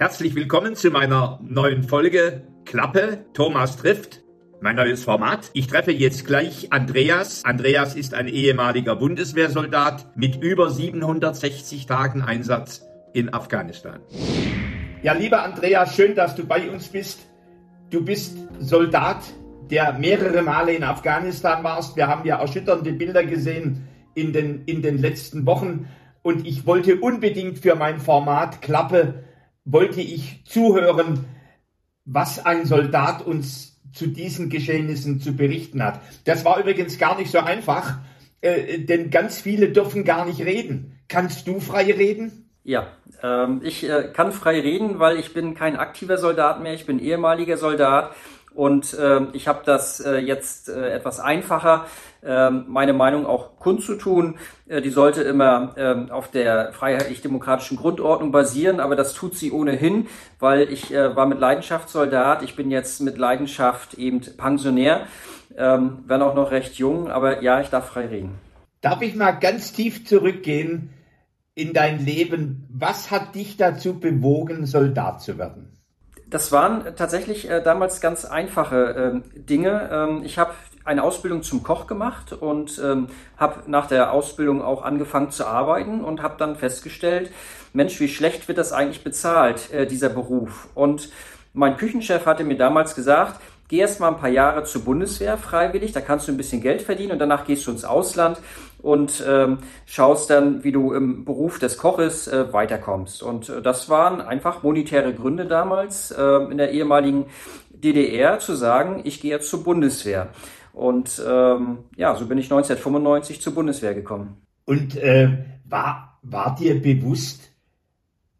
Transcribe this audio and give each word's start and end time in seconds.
Herzlich 0.00 0.34
willkommen 0.34 0.76
zu 0.76 0.90
meiner 0.90 1.38
neuen 1.42 1.82
Folge 1.82 2.40
Klappe 2.64 3.26
Thomas 3.34 3.76
trifft. 3.76 4.22
Mein 4.62 4.76
neues 4.76 5.04
Format. 5.04 5.50
Ich 5.52 5.66
treffe 5.66 5.92
jetzt 5.92 6.26
gleich 6.26 6.72
Andreas. 6.72 7.44
Andreas 7.44 7.96
ist 7.96 8.14
ein 8.14 8.26
ehemaliger 8.26 8.96
Bundeswehrsoldat 8.96 10.16
mit 10.16 10.42
über 10.42 10.70
760 10.70 11.84
Tagen 11.84 12.22
Einsatz 12.22 12.82
in 13.12 13.34
Afghanistan. 13.34 14.00
Ja, 15.02 15.12
lieber 15.12 15.42
Andreas, 15.42 15.94
schön, 15.94 16.14
dass 16.14 16.34
du 16.34 16.46
bei 16.46 16.70
uns 16.70 16.88
bist. 16.88 17.20
Du 17.90 18.02
bist 18.02 18.38
Soldat, 18.58 19.18
der 19.70 19.92
mehrere 19.98 20.40
Male 20.40 20.72
in 20.72 20.82
Afghanistan 20.82 21.62
warst. 21.62 21.94
Wir 21.96 22.06
haben 22.06 22.26
ja 22.26 22.40
erschütternde 22.40 22.94
Bilder 22.94 23.24
gesehen 23.24 23.86
in 24.14 24.32
den, 24.32 24.64
in 24.64 24.80
den 24.80 24.96
letzten 24.96 25.44
Wochen. 25.44 25.90
Und 26.22 26.46
ich 26.46 26.64
wollte 26.64 26.96
unbedingt 26.96 27.58
für 27.58 27.74
mein 27.74 27.98
Format 27.98 28.62
Klappe 28.62 29.24
wollte 29.70 30.00
ich 30.00 30.44
zuhören, 30.44 31.24
was 32.04 32.44
ein 32.44 32.66
Soldat 32.66 33.24
uns 33.24 33.80
zu 33.92 34.06
diesen 34.06 34.50
Geschehnissen 34.50 35.20
zu 35.20 35.36
berichten 35.36 35.82
hat. 35.82 36.00
Das 36.24 36.44
war 36.44 36.58
übrigens 36.58 36.98
gar 36.98 37.18
nicht 37.18 37.30
so 37.30 37.38
einfach, 37.38 37.98
äh, 38.40 38.78
denn 38.78 39.10
ganz 39.10 39.40
viele 39.40 39.70
dürfen 39.70 40.04
gar 40.04 40.24
nicht 40.24 40.40
reden. 40.40 40.98
Kannst 41.08 41.46
du 41.46 41.60
frei 41.60 41.92
reden? 41.92 42.50
Ja, 42.62 42.88
ähm, 43.22 43.60
ich 43.64 43.88
äh, 43.88 44.10
kann 44.12 44.32
frei 44.32 44.60
reden, 44.60 44.98
weil 44.98 45.18
ich 45.18 45.34
bin 45.34 45.54
kein 45.54 45.76
aktiver 45.76 46.18
Soldat 46.18 46.62
mehr, 46.62 46.74
ich 46.74 46.86
bin 46.86 46.98
ehemaliger 46.98 47.56
Soldat 47.56 48.14
und 48.54 48.94
äh, 48.94 49.22
ich 49.32 49.48
habe 49.48 49.60
das 49.64 50.00
äh, 50.00 50.18
jetzt 50.18 50.68
äh, 50.68 50.90
etwas 50.90 51.20
einfacher, 51.20 51.86
äh, 52.22 52.50
meine 52.50 52.92
Meinung 52.92 53.26
auch 53.26 53.58
kundzutun. 53.58 54.38
Äh, 54.66 54.82
die 54.82 54.90
sollte 54.90 55.22
immer 55.22 55.74
äh, 55.76 56.10
auf 56.10 56.30
der 56.30 56.72
freiheitlich-demokratischen 56.72 57.76
Grundordnung 57.76 58.32
basieren, 58.32 58.80
aber 58.80 58.96
das 58.96 59.14
tut 59.14 59.36
sie 59.36 59.52
ohnehin, 59.52 60.08
weil 60.38 60.70
ich 60.70 60.92
äh, 60.92 61.14
war 61.14 61.26
mit 61.26 61.38
Leidenschaft 61.38 61.88
Soldat, 61.88 62.42
ich 62.42 62.56
bin 62.56 62.70
jetzt 62.70 63.00
mit 63.00 63.18
Leidenschaft 63.18 63.94
eben 63.94 64.20
Pensionär, 64.20 65.06
äh, 65.54 65.78
wenn 66.06 66.22
auch 66.22 66.34
noch 66.34 66.50
recht 66.50 66.74
jung, 66.74 67.10
aber 67.10 67.42
ja, 67.42 67.60
ich 67.60 67.68
darf 67.68 67.88
frei 67.88 68.06
reden. 68.06 68.38
Darf 68.80 69.02
ich 69.02 69.14
mal 69.14 69.32
ganz 69.32 69.72
tief 69.72 70.06
zurückgehen 70.06 70.90
in 71.54 71.72
dein 71.72 72.04
Leben? 72.04 72.66
Was 72.72 73.10
hat 73.10 73.34
dich 73.34 73.56
dazu 73.56 74.00
bewogen, 74.00 74.66
Soldat 74.66 75.22
zu 75.22 75.38
werden? 75.38 75.79
Das 76.30 76.52
waren 76.52 76.84
tatsächlich 76.96 77.50
äh, 77.50 77.60
damals 77.60 78.00
ganz 78.00 78.24
einfache 78.24 79.22
äh, 79.34 79.40
Dinge. 79.40 79.90
Ähm, 79.92 80.22
ich 80.24 80.38
habe 80.38 80.52
eine 80.84 81.02
Ausbildung 81.02 81.42
zum 81.42 81.64
Koch 81.64 81.88
gemacht 81.88 82.32
und 82.32 82.80
ähm, 82.82 83.08
habe 83.36 83.68
nach 83.68 83.86
der 83.86 84.12
Ausbildung 84.12 84.62
auch 84.62 84.82
angefangen 84.82 85.30
zu 85.32 85.44
arbeiten 85.44 86.02
und 86.02 86.22
habe 86.22 86.36
dann 86.38 86.56
festgestellt, 86.56 87.32
Mensch, 87.72 87.98
wie 88.00 88.08
schlecht 88.08 88.46
wird 88.46 88.58
das 88.58 88.72
eigentlich 88.72 89.02
bezahlt, 89.02 89.72
äh, 89.72 89.86
dieser 89.86 90.08
Beruf. 90.08 90.68
Und 90.74 91.10
mein 91.52 91.76
Küchenchef 91.76 92.26
hatte 92.26 92.44
mir 92.44 92.56
damals 92.56 92.94
gesagt, 92.94 93.40
geh 93.68 93.78
erst 93.78 93.98
mal 93.98 94.08
ein 94.08 94.18
paar 94.18 94.28
Jahre 94.28 94.62
zur 94.62 94.84
Bundeswehr 94.84 95.36
freiwillig, 95.36 95.92
da 95.92 96.00
kannst 96.00 96.28
du 96.28 96.32
ein 96.32 96.36
bisschen 96.36 96.60
Geld 96.60 96.82
verdienen 96.82 97.12
und 97.12 97.18
danach 97.18 97.44
gehst 97.44 97.66
du 97.66 97.72
ins 97.72 97.84
Ausland 97.84 98.38
und 98.82 99.24
ähm, 99.26 99.58
schaust 99.86 100.30
dann, 100.30 100.64
wie 100.64 100.72
du 100.72 100.92
im 100.92 101.24
Beruf 101.24 101.58
des 101.58 101.78
Koches 101.78 102.28
äh, 102.28 102.52
weiterkommst. 102.52 103.22
Und 103.22 103.48
äh, 103.48 103.62
das 103.62 103.88
waren 103.88 104.20
einfach 104.20 104.62
monetäre 104.62 105.14
Gründe 105.14 105.46
damals 105.46 106.10
äh, 106.10 106.22
in 106.50 106.58
der 106.58 106.72
ehemaligen 106.72 107.26
DDR 107.70 108.38
zu 108.38 108.54
sagen, 108.54 109.00
ich 109.04 109.20
gehe 109.20 109.30
jetzt 109.30 109.48
zur 109.48 109.64
Bundeswehr. 109.64 110.28
Und 110.72 111.22
ähm, 111.26 111.78
ja, 111.96 112.14
so 112.14 112.26
bin 112.26 112.38
ich 112.38 112.46
1995 112.46 113.40
zur 113.40 113.54
Bundeswehr 113.54 113.94
gekommen. 113.94 114.36
Und 114.64 114.96
äh, 114.96 115.44
war, 115.64 116.18
war 116.22 116.54
dir 116.54 116.80
bewusst, 116.80 117.50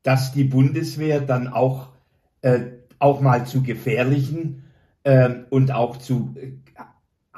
dass 0.02 0.33
die 0.33 0.44
Bundeswehr 0.44 1.20
dann 1.20 1.48
auch, 1.48 1.88
äh, 2.42 2.61
auch 2.98 3.20
mal 3.20 3.46
zu 3.46 3.62
gefährlichen 3.62 4.64
ähm, 5.05 5.46
und 5.50 5.72
auch 5.72 5.96
zu 5.96 6.34
äh, 6.36 6.52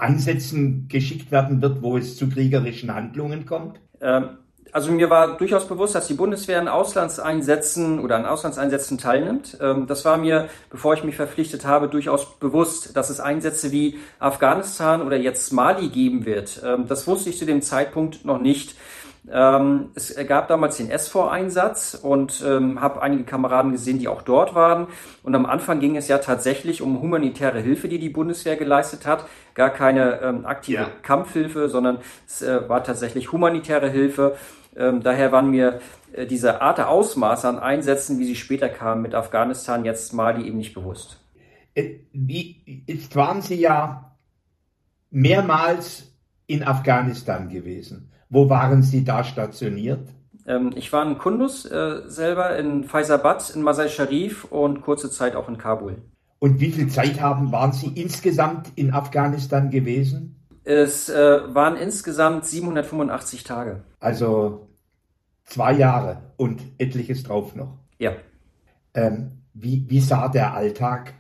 Ansätzen 0.03 0.89
geschickt 0.89 1.31
werden 1.31 1.63
wird, 1.63 1.83
wo 1.83 1.97
es 1.97 2.17
zu 2.17 2.29
kriegerischen 2.29 2.95
Handlungen 2.95 3.47
kommt? 3.47 3.81
Ähm, 4.01 4.39
also 4.73 4.91
mir 4.91 5.11
war 5.11 5.37
durchaus 5.37 5.69
bewusst, 5.69 5.95
dass 5.95 6.07
die 6.07 6.15
Bundeswehr 6.15 6.59
an 6.59 6.67
Auslandseinsätzen 6.67 8.01
oder 8.01 8.17
an 8.17 8.25
Auslandseinsätzen 8.25 8.97
teilnimmt. 8.97 9.59
Ähm, 9.61 9.87
das 9.87 10.05
war 10.07 10.17
mir, 10.17 10.49
bevor 10.71 10.95
ich 10.95 11.05
mich 11.05 11.15
verpflichtet 11.15 11.67
habe, 11.67 11.89
durchaus 11.89 12.39
bewusst, 12.39 12.97
dass 12.97 13.11
es 13.11 13.21
Einsätze 13.21 13.71
wie 13.71 13.99
Afghanistan 14.19 15.03
oder 15.03 15.19
jetzt 15.19 15.53
Mali 15.53 15.89
geben 15.89 16.25
wird. 16.25 16.63
Ähm, 16.65 16.87
das 16.89 17.07
wusste 17.07 17.29
ich 17.29 17.39
zu 17.39 17.45
dem 17.45 17.61
Zeitpunkt 17.61 18.25
noch 18.25 18.41
nicht. 18.41 18.75
Ähm, 19.31 19.91
es 19.95 20.15
gab 20.27 20.49
damals 20.49 20.79
den 20.79 20.97
SVOR-Einsatz 20.97 21.95
und 21.95 22.43
ähm, 22.45 22.81
habe 22.81 23.03
einige 23.03 23.23
Kameraden 23.23 23.71
gesehen, 23.71 23.99
die 23.99 24.09
auch 24.09 24.23
dort 24.23 24.55
waren. 24.55 24.89
Und 25.23 25.35
am 25.35 25.47
Anfang 25.47 25.79
ging 25.79 25.97
es 25.97 26.09
ja 26.09 26.19
tatsächlich 26.19 26.83
um 26.83 27.01
humanitäre 27.01 27.61
Hilfe, 27.61 27.89
die 27.89 27.99
die 27.99 28.09
Bundeswehr 28.09 28.57
geleistet 28.57 29.07
hat. 29.07 29.25
Gar 29.55 29.71
keine 29.71 30.21
ähm, 30.21 30.45
aktive 30.45 30.83
ja. 30.83 30.91
Kampfhilfe, 31.03 31.69
sondern 31.69 31.99
es 32.27 32.43
äh, 32.43 32.69
war 32.69 32.83
tatsächlich 32.83 33.31
humanitäre 33.31 33.89
Hilfe. 33.89 34.37
Ähm, 34.75 35.03
daher 35.03 35.31
waren 35.31 35.51
mir 35.51 35.81
äh, 36.13 36.27
diese 36.27 36.61
Art 36.61 36.79
der 36.79 36.89
Ausmaße 36.89 37.49
an 37.49 37.59
Einsätzen, 37.59 38.19
wie 38.19 38.25
sie 38.25 38.37
später 38.37 38.69
kamen 38.69 39.03
mit 39.03 39.15
Afghanistan, 39.15 39.85
jetzt 39.85 40.13
mal 40.13 40.35
die 40.35 40.49
eben 40.49 40.59
nicht 40.59 40.75
bewusst. 40.75 41.21
Äh, 41.75 42.01
wie, 42.13 42.85
jetzt 42.87 43.15
waren 43.15 43.41
Sie 43.41 43.57
ja 43.57 44.17
mehrmals 45.11 46.13
in 46.47 46.65
Afghanistan 46.65 47.49
gewesen. 47.49 48.12
Wo 48.33 48.49
waren 48.49 48.83
Sie 48.83 49.05
da 49.05 49.25
stationiert? 49.25 50.09
Ähm, 50.47 50.71
ich 50.75 50.91
war 50.91 51.07
in 51.07 51.19
Kunduz 51.19 51.67
äh, 51.67 52.01
selber, 52.07 52.57
in 52.57 52.85
Faisabad, 52.85 53.55
in 53.55 53.61
Masai 53.61 53.91
Sharif 53.91 54.45
und 54.45 54.81
kurze 54.81 55.11
Zeit 55.11 55.37
auch 55.37 55.51
in 55.51 55.59
Kabul. 55.59 56.01
Und 56.39 56.59
wie 56.59 56.73
viel 56.73 56.89
Zeit 56.89 57.21
haben, 57.21 57.53
waren 57.53 57.73
Sie 57.73 57.89
insgesamt 57.89 58.73
in 58.75 58.95
Afghanistan 58.95 59.69
gewesen? 59.69 60.43
Es 60.65 61.11
äh, 61.11 61.55
waren 61.55 61.77
insgesamt 61.77 62.47
785 62.47 63.45
Tage. 63.45 63.85
Also 64.01 64.71
zwei 65.45 65.75
Jahre 65.75 66.33
und 66.39 66.63
etliches 66.79 67.25
drauf 67.25 67.55
noch. 67.55 67.81
Ja. 67.99 68.13
Ähm, 68.95 69.43
wie, 69.53 69.85
wie 69.91 70.01
sah 70.01 70.29
der 70.29 70.55
Alltag 70.55 71.13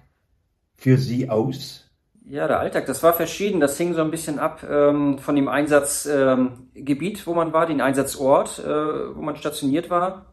für 0.77 0.97
Sie 0.97 1.29
aus? 1.29 1.82
Ja, 2.25 2.47
der 2.47 2.61
Alltag, 2.61 2.87
das 2.87 3.03
war 3.03 3.13
verschieden. 3.13 3.61
Das 3.61 3.77
hing 3.77 3.95
so 3.95 4.01
ein 4.01 4.11
bisschen 4.11 4.39
ab 4.39 4.65
ähm, 4.69 5.19
von 5.19 5.35
dem 5.35 5.49
Einsatzgebiet, 5.49 7.19
ähm, 7.19 7.27
wo 7.27 7.35
man 7.35 7.53
war, 7.53 7.67
den 7.67 7.81
Einsatzort, 7.81 8.61
äh, 8.61 9.17
wo 9.17 9.21
man 9.23 9.37
stationiert 9.37 9.91
war. 9.91 10.33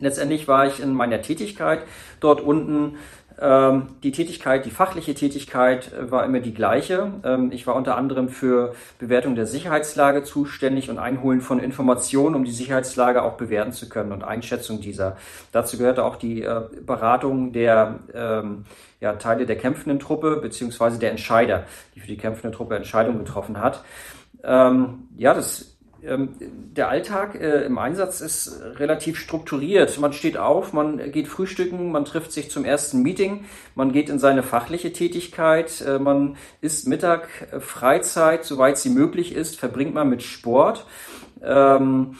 Letztendlich 0.00 0.46
war 0.46 0.66
ich 0.66 0.80
in 0.80 0.94
meiner 0.94 1.22
Tätigkeit 1.22 1.82
dort 2.20 2.40
unten 2.40 2.96
die 4.02 4.10
Tätigkeit, 4.10 4.66
die 4.66 4.70
fachliche 4.70 5.14
Tätigkeit 5.14 5.92
äh, 5.92 6.10
war 6.10 6.24
immer 6.24 6.40
die 6.40 6.54
gleiche. 6.54 7.12
Ähm, 7.24 7.52
ich 7.52 7.68
war 7.68 7.76
unter 7.76 7.96
anderem 7.96 8.28
für 8.28 8.74
Bewertung 8.98 9.36
der 9.36 9.46
Sicherheitslage 9.46 10.24
zuständig 10.24 10.90
und 10.90 10.98
Einholen 10.98 11.40
von 11.40 11.60
Informationen, 11.60 12.34
um 12.34 12.44
die 12.44 12.50
Sicherheitslage 12.50 13.22
auch 13.22 13.36
bewerten 13.36 13.72
zu 13.72 13.88
können 13.88 14.12
und 14.12 14.24
Einschätzung 14.24 14.80
dieser. 14.80 15.16
Dazu 15.52 15.78
gehörte 15.78 16.04
auch 16.04 16.16
die 16.16 16.42
äh, 16.42 16.62
Beratung 16.84 17.52
der 17.52 18.00
ähm, 18.12 18.64
ja, 19.00 19.12
Teile 19.12 19.46
der 19.46 19.56
kämpfenden 19.56 20.00
Truppe 20.00 20.38
beziehungsweise 20.42 20.98
der 20.98 21.12
Entscheider, 21.12 21.64
die 21.94 22.00
für 22.00 22.08
die 22.08 22.16
kämpfende 22.16 22.56
Truppe 22.56 22.74
Entscheidungen 22.74 23.20
getroffen 23.20 23.60
hat. 23.60 23.84
Ähm, 24.42 25.08
ja, 25.16 25.32
das 25.32 25.60
ähm, 25.62 25.77
der 26.00 26.88
Alltag 26.88 27.34
äh, 27.34 27.64
im 27.64 27.76
Einsatz 27.78 28.20
ist 28.20 28.60
relativ 28.76 29.18
strukturiert. 29.18 29.98
Man 29.98 30.12
steht 30.12 30.36
auf, 30.36 30.72
man 30.72 31.10
geht 31.10 31.26
frühstücken, 31.26 31.90
man 31.90 32.04
trifft 32.04 32.30
sich 32.30 32.50
zum 32.50 32.64
ersten 32.64 33.02
Meeting, 33.02 33.46
man 33.74 33.92
geht 33.92 34.08
in 34.08 34.20
seine 34.20 34.44
fachliche 34.44 34.92
Tätigkeit, 34.92 35.80
äh, 35.80 35.98
man 35.98 36.36
isst 36.60 36.86
Mittag, 36.86 37.28
äh, 37.50 37.60
Freizeit, 37.60 38.44
soweit 38.44 38.78
sie 38.78 38.90
möglich 38.90 39.34
ist, 39.34 39.58
verbringt 39.58 39.92
man 39.92 40.08
mit 40.08 40.22
Sport. 40.22 40.86
Ähm, 41.42 42.16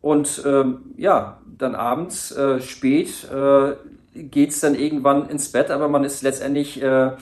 und 0.00 0.42
ähm, 0.44 0.94
ja, 0.96 1.40
dann 1.46 1.74
abends 1.74 2.34
spät 2.58 3.26
geht's 4.14 4.60
dann 4.60 4.74
irgendwann 4.74 5.30
ins 5.30 5.50
Bett, 5.50 5.70
aber 5.70 5.88
man 5.88 6.04
ist 6.04 6.22
letztendlich 6.22 6.82
äh, 6.82 7.12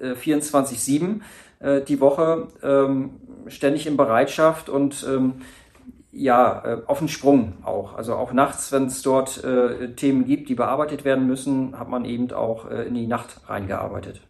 24-7 0.00 1.20
äh, 1.60 1.80
die 1.82 2.00
Woche 2.00 2.48
ähm, 2.62 3.10
ständig 3.48 3.86
in 3.86 3.96
Bereitschaft 3.96 4.68
und 4.68 5.06
ähm, 5.08 5.34
ja, 6.14 6.62
äh, 6.64 6.82
auf 6.86 7.00
den 7.00 7.08
Sprung 7.08 7.54
auch. 7.64 7.94
Also 7.94 8.14
auch 8.14 8.32
nachts, 8.32 8.70
wenn 8.72 8.86
es 8.86 9.02
dort 9.02 9.42
äh, 9.42 9.94
Themen 9.94 10.24
gibt, 10.24 10.48
die 10.48 10.54
bearbeitet 10.54 11.04
werden 11.04 11.26
müssen, 11.26 11.78
hat 11.78 11.88
man 11.88 12.04
eben 12.04 12.30
auch 12.32 12.70
äh, 12.70 12.84
in 12.84 12.94
die 12.94 13.06
Nacht 13.06 13.40
reingearbeitet. 13.48 14.20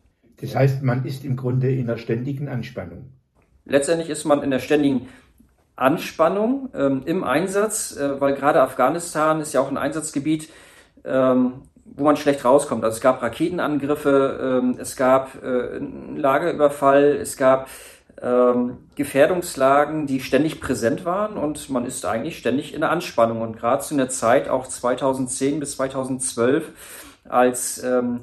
Das 0.40 0.54
heißt, 0.54 0.82
man 0.82 1.04
ist 1.04 1.24
im 1.24 1.36
Grunde 1.36 1.70
in 1.70 1.88
einer 1.88 1.98
ständigen 1.98 2.48
Anspannung. 2.48 3.10
Letztendlich 3.66 4.10
ist 4.10 4.24
man 4.24 4.42
in 4.42 4.50
der 4.50 4.58
ständigen 4.58 5.08
Anspannung 5.76 6.70
ähm, 6.74 7.02
im 7.04 7.24
Einsatz, 7.24 7.96
äh, 7.96 8.20
weil 8.20 8.34
gerade 8.34 8.62
Afghanistan 8.62 9.40
ist 9.40 9.52
ja 9.52 9.60
auch 9.60 9.70
ein 9.70 9.76
Einsatzgebiet, 9.76 10.48
ähm, 11.04 11.62
wo 11.84 12.04
man 12.04 12.16
schlecht 12.16 12.44
rauskommt. 12.44 12.84
Also 12.84 12.96
es 12.96 13.00
gab 13.00 13.22
Raketenangriffe, 13.22 14.60
ähm, 14.62 14.76
es 14.78 14.96
gab 14.96 15.42
äh, 15.42 15.76
einen 15.76 16.16
Lagerüberfall, 16.16 17.18
es 17.20 17.36
gab 17.36 17.68
ähm, 18.22 18.78
Gefährdungslagen, 18.94 20.06
die 20.06 20.20
ständig 20.20 20.60
präsent 20.60 21.04
waren 21.04 21.36
und 21.36 21.68
man 21.70 21.84
ist 21.84 22.04
eigentlich 22.06 22.38
ständig 22.38 22.74
in 22.74 22.80
der 22.80 22.90
Anspannung. 22.90 23.42
Und 23.42 23.56
gerade 23.56 23.82
zu 23.82 23.94
einer 23.94 24.08
Zeit, 24.08 24.48
auch 24.48 24.66
2010 24.66 25.60
bis 25.60 25.76
2012, 25.76 26.70
als 27.28 27.82
ähm, 27.82 28.20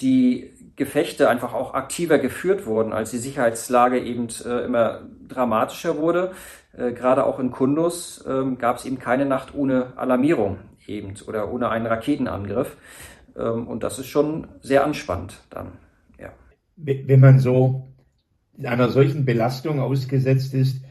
die 0.00 0.52
Gefechte 0.76 1.28
einfach 1.28 1.54
auch 1.54 1.74
aktiver 1.74 2.18
geführt 2.18 2.66
wurden, 2.66 2.92
als 2.92 3.10
die 3.10 3.18
Sicherheitslage 3.18 4.00
eben 4.00 4.28
äh, 4.44 4.64
immer 4.64 5.02
dramatischer 5.28 5.98
wurde. 5.98 6.32
Äh, 6.76 6.92
gerade 6.92 7.24
auch 7.26 7.38
in 7.38 7.50
Kundus 7.50 8.24
äh, 8.26 8.54
gab 8.56 8.78
es 8.78 8.84
eben 8.84 8.98
keine 8.98 9.26
Nacht 9.26 9.54
ohne 9.54 9.92
Alarmierung 9.96 10.58
eben 10.86 11.14
oder 11.26 11.52
ohne 11.52 11.68
einen 11.68 11.86
Raketenangriff. 11.86 12.76
Ähm, 13.36 13.68
und 13.68 13.82
das 13.82 13.98
ist 13.98 14.08
schon 14.08 14.48
sehr 14.60 14.84
anspannend 14.84 15.40
dann. 15.50 15.72
Ja. 16.18 16.30
Wenn 16.76 17.20
man 17.20 17.38
so 17.38 17.91
einer 18.66 18.88
solchen 18.88 19.24
Belastung 19.24 19.80
ausgesetzt 19.80 20.54
ist, 20.54 20.82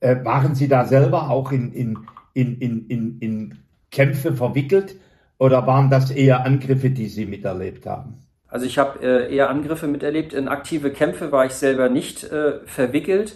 äh, 0.00 0.16
waren 0.24 0.54
Sie 0.54 0.68
da 0.68 0.84
selber 0.84 1.30
auch 1.30 1.52
in, 1.52 1.72
in, 1.72 1.98
in, 2.34 2.58
in, 2.58 2.86
in, 2.88 3.18
in 3.20 3.58
Kämpfe 3.90 4.34
verwickelt 4.34 4.96
oder 5.38 5.66
waren 5.66 5.90
das 5.90 6.10
eher 6.10 6.44
Angriffe, 6.44 6.90
die 6.90 7.08
Sie 7.08 7.26
miterlebt 7.26 7.86
haben? 7.86 8.14
Also 8.48 8.64
ich 8.64 8.78
habe 8.78 9.00
äh, 9.02 9.34
eher 9.34 9.50
Angriffe 9.50 9.86
miterlebt. 9.86 10.32
In 10.32 10.48
aktive 10.48 10.90
Kämpfe 10.90 11.32
war 11.32 11.44
ich 11.46 11.52
selber 11.52 11.88
nicht 11.88 12.24
äh, 12.24 12.60
verwickelt, 12.64 13.34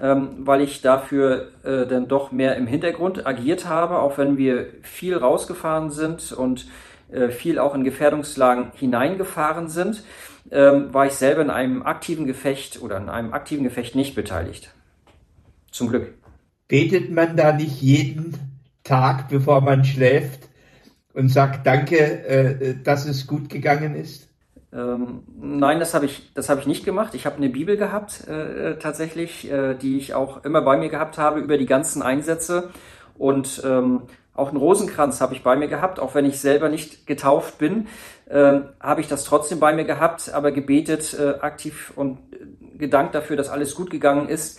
ähm, 0.00 0.30
weil 0.38 0.62
ich 0.62 0.80
dafür 0.80 1.48
äh, 1.64 1.86
dann 1.86 2.08
doch 2.08 2.32
mehr 2.32 2.56
im 2.56 2.66
Hintergrund 2.66 3.26
agiert 3.26 3.68
habe, 3.68 3.98
auch 3.98 4.16
wenn 4.16 4.38
wir 4.38 4.66
viel 4.82 5.16
rausgefahren 5.16 5.90
sind 5.90 6.32
und 6.32 6.66
äh, 7.12 7.28
viel 7.28 7.58
auch 7.58 7.74
in 7.74 7.84
Gefährdungslagen 7.84 8.72
hineingefahren 8.74 9.68
sind, 9.68 10.02
ähm, 10.50 10.92
war 10.92 11.06
ich 11.06 11.14
selber 11.14 11.42
in 11.42 11.50
einem 11.50 11.82
aktiven 11.82 12.26
Gefecht 12.26 12.80
oder 12.82 12.96
in 12.96 13.08
einem 13.08 13.32
aktiven 13.32 13.64
Gefecht 13.64 13.94
nicht 13.94 14.14
beteiligt. 14.14 14.72
Zum 15.70 15.88
Glück. 15.88 16.14
Betet 16.68 17.10
man 17.10 17.36
da 17.36 17.52
nicht 17.52 17.80
jeden 17.82 18.34
Tag, 18.84 19.28
bevor 19.28 19.60
man 19.60 19.84
schläft 19.84 20.48
und 21.12 21.28
sagt 21.28 21.66
Danke, 21.66 21.96
äh, 21.96 22.74
dass 22.82 23.06
es 23.06 23.26
gut 23.26 23.48
gegangen 23.48 23.94
ist? 23.94 24.28
Ähm, 24.74 25.22
nein, 25.40 25.78
das 25.78 25.94
habe 25.94 26.06
ich, 26.06 26.32
das 26.34 26.48
habe 26.48 26.60
ich 26.60 26.66
nicht 26.66 26.84
gemacht. 26.84 27.14
Ich 27.14 27.26
habe 27.26 27.36
eine 27.36 27.48
Bibel 27.48 27.76
gehabt, 27.76 28.26
äh, 28.26 28.72
äh, 28.72 28.78
tatsächlich, 28.78 29.50
äh, 29.50 29.74
die 29.74 29.98
ich 29.98 30.14
auch 30.14 30.44
immer 30.44 30.62
bei 30.62 30.76
mir 30.76 30.88
gehabt 30.88 31.16
habe 31.16 31.40
über 31.40 31.58
die 31.58 31.66
ganzen 31.66 32.02
Einsätze. 32.02 32.70
Und 33.16 33.62
ähm, 33.64 34.02
auch 34.34 34.48
einen 34.48 34.56
Rosenkranz 34.56 35.20
habe 35.20 35.34
ich 35.34 35.44
bei 35.44 35.54
mir 35.54 35.68
gehabt, 35.68 36.00
auch 36.00 36.16
wenn 36.16 36.24
ich 36.24 36.40
selber 36.40 36.68
nicht 36.68 37.06
getauft 37.06 37.58
bin, 37.58 37.86
äh, 38.26 38.60
habe 38.80 39.00
ich 39.00 39.08
das 39.08 39.24
trotzdem 39.24 39.60
bei 39.60 39.72
mir 39.72 39.84
gehabt, 39.84 40.32
aber 40.32 40.52
gebetet, 40.52 41.14
äh, 41.18 41.40
aktiv 41.40 41.92
und 41.96 42.18
äh, 42.32 42.78
gedankt 42.78 43.14
dafür, 43.14 43.36
dass 43.36 43.48
alles 43.48 43.74
gut 43.74 43.90
gegangen 43.90 44.28
ist. 44.28 44.58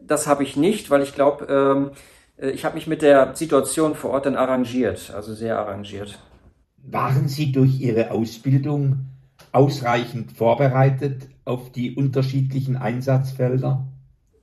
Das 0.00 0.26
habe 0.26 0.42
ich 0.42 0.56
nicht, 0.56 0.90
weil 0.90 1.02
ich 1.02 1.14
glaube, 1.14 1.46
ähm, 1.46 1.90
äh, 2.36 2.50
ich 2.50 2.64
habe 2.64 2.76
mich 2.76 2.86
mit 2.86 3.02
der 3.02 3.34
Situation 3.34 3.94
vor 3.94 4.10
Ort 4.10 4.26
dann 4.26 4.36
arrangiert, 4.36 5.12
also 5.14 5.34
sehr 5.34 5.58
arrangiert. 5.58 6.18
Waren 6.86 7.28
Sie 7.28 7.50
durch 7.50 7.80
Ihre 7.80 8.10
Ausbildung 8.10 9.06
ausreichend 9.52 10.32
vorbereitet 10.32 11.28
auf 11.44 11.72
die 11.72 11.94
unterschiedlichen 11.94 12.76
Einsatzfelder? 12.76 13.86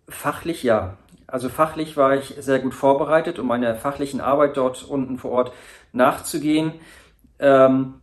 Fachlich 0.08 0.64
ja. 0.64 0.98
Also 1.28 1.48
fachlich 1.48 1.96
war 1.96 2.16
ich 2.16 2.36
sehr 2.40 2.60
gut 2.60 2.74
vorbereitet, 2.74 3.40
um 3.40 3.48
meiner 3.48 3.76
fachlichen 3.76 4.20
Arbeit 4.20 4.58
dort 4.58 4.84
unten 4.84 5.18
vor 5.18 5.32
Ort 5.32 5.54
nachzugehen. 5.94 6.74
Ähm, 7.40 8.01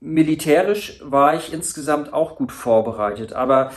militärisch 0.00 1.00
war 1.04 1.34
ich 1.34 1.52
insgesamt 1.52 2.12
auch 2.12 2.36
gut 2.36 2.52
vorbereitet, 2.52 3.32
aber 3.32 3.72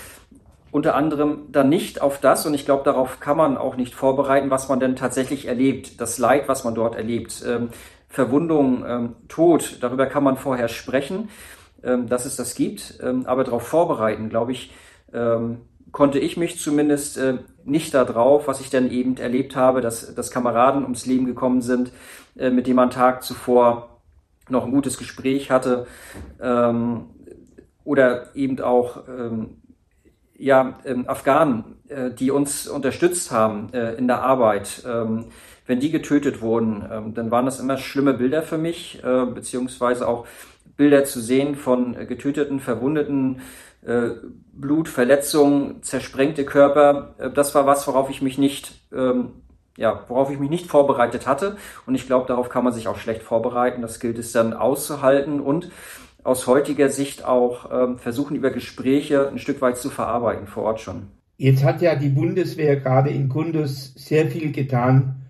unter 0.72 0.96
anderem 0.96 1.52
dann 1.52 1.70
nicht 1.70 2.02
auf 2.02 2.20
das, 2.20 2.46
und 2.46 2.54
ich 2.54 2.66
glaube, 2.66 2.84
darauf 2.84 3.20
kann 3.20 3.38
man 3.38 3.58
auch 3.58 3.76
nicht 3.76 3.94
vorbereiten, 3.94 4.50
was 4.50 4.70
man 4.70 4.80
denn 4.80 4.96
tatsächlich 4.96 5.48
erlebt, 5.48 6.00
das 6.00 6.18
Leid, 6.18 6.48
was 6.48 6.64
man 6.64 6.76
dort 6.76 6.96
erlebt, 6.96 7.44
ähm, 7.46 7.70
Verwundung, 8.08 8.86
ähm, 8.88 9.16
Tod, 9.28 9.78
darüber 9.82 10.06
kann 10.06 10.24
man 10.24 10.38
vorher 10.38 10.68
sprechen 10.68 11.30
ähm, 11.84 12.08
dass 12.08 12.26
es 12.26 12.36
das 12.36 12.56
gibt. 12.56 13.00
Ähm, 13.02 13.26
aber 13.26 13.44
darauf 13.44 13.68
vorbereiten, 13.68 14.30
glaube 14.30 14.52
ich, 14.52 14.72
ähm, 15.14 15.62
konnte 15.92 16.20
ich 16.20 16.38
mich 16.38 16.60
zumindest 16.60 17.18
äh, 17.18 17.40
nicht 17.66 17.94
darauf, 17.94 18.48
was 18.48 18.62
ich 18.62 18.70
dann 18.70 18.90
eben 18.90 19.18
erlebt 19.18 19.56
habe, 19.56 19.82
dass, 19.82 20.14
dass 20.16 20.32
Kameraden 20.32 20.84
ums 20.84 21.06
Leben 21.06 21.26
gekommen 21.26 21.62
sind, 21.62 21.92
äh, 22.38 22.50
mit 22.50 22.68
denen 22.68 22.78
man 22.78 22.92
Tag 22.92 23.24
zuvor 23.24 23.91
noch 24.50 24.66
ein 24.66 24.72
gutes 24.72 24.98
Gespräch 24.98 25.52
hatte 25.52 25.88
ähm, 26.42 27.06
oder 27.84 28.36
eben 28.36 28.60
auch 28.60 29.08
ähm, 29.08 29.62
ja, 30.38 30.80
ähm, 30.86 31.08
Afghanen, 31.08 31.78
äh, 31.88 32.12
die 32.12 32.32
uns 32.32 32.68
unterstützt 32.68 33.32
haben 33.32 33.72
äh, 33.74 33.94
in 33.94 34.08
der 34.08 34.22
Arbeit. 34.24 34.84
Ähm, 34.88 35.26
wenn 35.68 35.80
die 35.80 35.92
getötet 35.92 36.42
wurden, 36.42 36.84
ähm, 36.92 37.14
dann 37.14 37.32
waren 37.32 37.46
das 37.46 37.60
immer 37.60 37.78
schlimme 37.78 38.14
Bilder 38.14 38.42
für 38.42 38.58
mich, 38.58 39.02
äh, 39.04 39.26
beziehungsweise 39.26 40.08
auch 40.08 40.26
Bilder 40.76 41.06
zu 41.06 41.22
sehen 41.22 41.56
von 41.56 41.94
getöteten, 42.08 42.60
verwundeten, 42.60 43.42
äh, 43.86 44.10
Blutverletzungen, 44.54 45.82
zersprengte 45.84 46.46
Körper. 46.46 47.16
Äh, 47.18 47.32
das 47.32 47.54
war 47.56 47.66
was, 47.66 47.88
worauf 47.88 48.10
ich 48.10 48.22
mich 48.22 48.38
nicht, 48.38 48.74
ähm, 48.92 49.41
ja, 49.82 50.06
worauf 50.08 50.32
ich 50.32 50.40
mich 50.40 50.50
nicht 50.50 50.68
vorbereitet 50.68 51.28
hatte. 51.28 51.58
Und 51.86 51.96
ich 51.96 52.08
glaube, 52.08 52.28
darauf 52.28 52.50
kann 52.50 52.64
man 52.64 52.74
sich 52.74 52.88
auch 52.88 52.98
schlecht 52.98 53.24
vorbereiten. 53.24 53.82
Das 53.82 54.00
gilt 54.00 54.18
es 54.18 54.32
dann 54.32 54.54
auszuhalten 54.54 55.42
und 55.42 55.72
aus 56.24 56.48
heutiger 56.48 56.90
Sicht 56.90 57.26
auch 57.26 57.70
ähm, 57.72 57.98
versuchen, 57.98 58.36
über 58.36 58.52
Gespräche 58.52 59.28
ein 59.28 59.40
Stück 59.40 59.62
weit 59.62 59.78
zu 59.78 59.90
verarbeiten 59.90 60.48
vor 60.48 60.64
Ort 60.64 60.80
schon. 60.80 61.08
Jetzt 61.38 61.64
hat 61.64 61.82
ja 61.82 61.96
die 61.96 62.10
Bundeswehr 62.10 62.80
gerade 62.80 63.10
in 63.10 63.28
Kundus 63.28 63.94
sehr 63.96 64.28
viel 64.28 64.52
getan, 64.52 65.24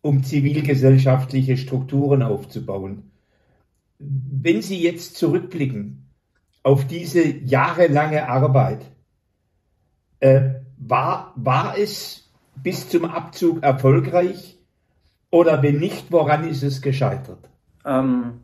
um 0.00 0.24
zivilgesellschaftliche 0.24 1.58
Strukturen 1.58 2.22
aufzubauen 2.22 3.08
wenn 3.98 4.62
Sie 4.62 4.80
jetzt 4.80 5.16
zurückblicken 5.16 6.08
auf 6.62 6.86
diese 6.86 7.26
jahrelange 7.26 8.28
Arbeit, 8.28 8.84
äh, 10.20 10.50
war, 10.76 11.32
war 11.36 11.76
es 11.78 12.27
bis 12.62 12.88
zum 12.88 13.04
Abzug 13.04 13.62
erfolgreich 13.62 14.58
oder 15.30 15.62
wenn 15.62 15.78
nicht, 15.78 16.10
woran 16.10 16.48
ist 16.48 16.62
es 16.62 16.80
gescheitert? 16.82 17.48
Ähm, 17.84 18.40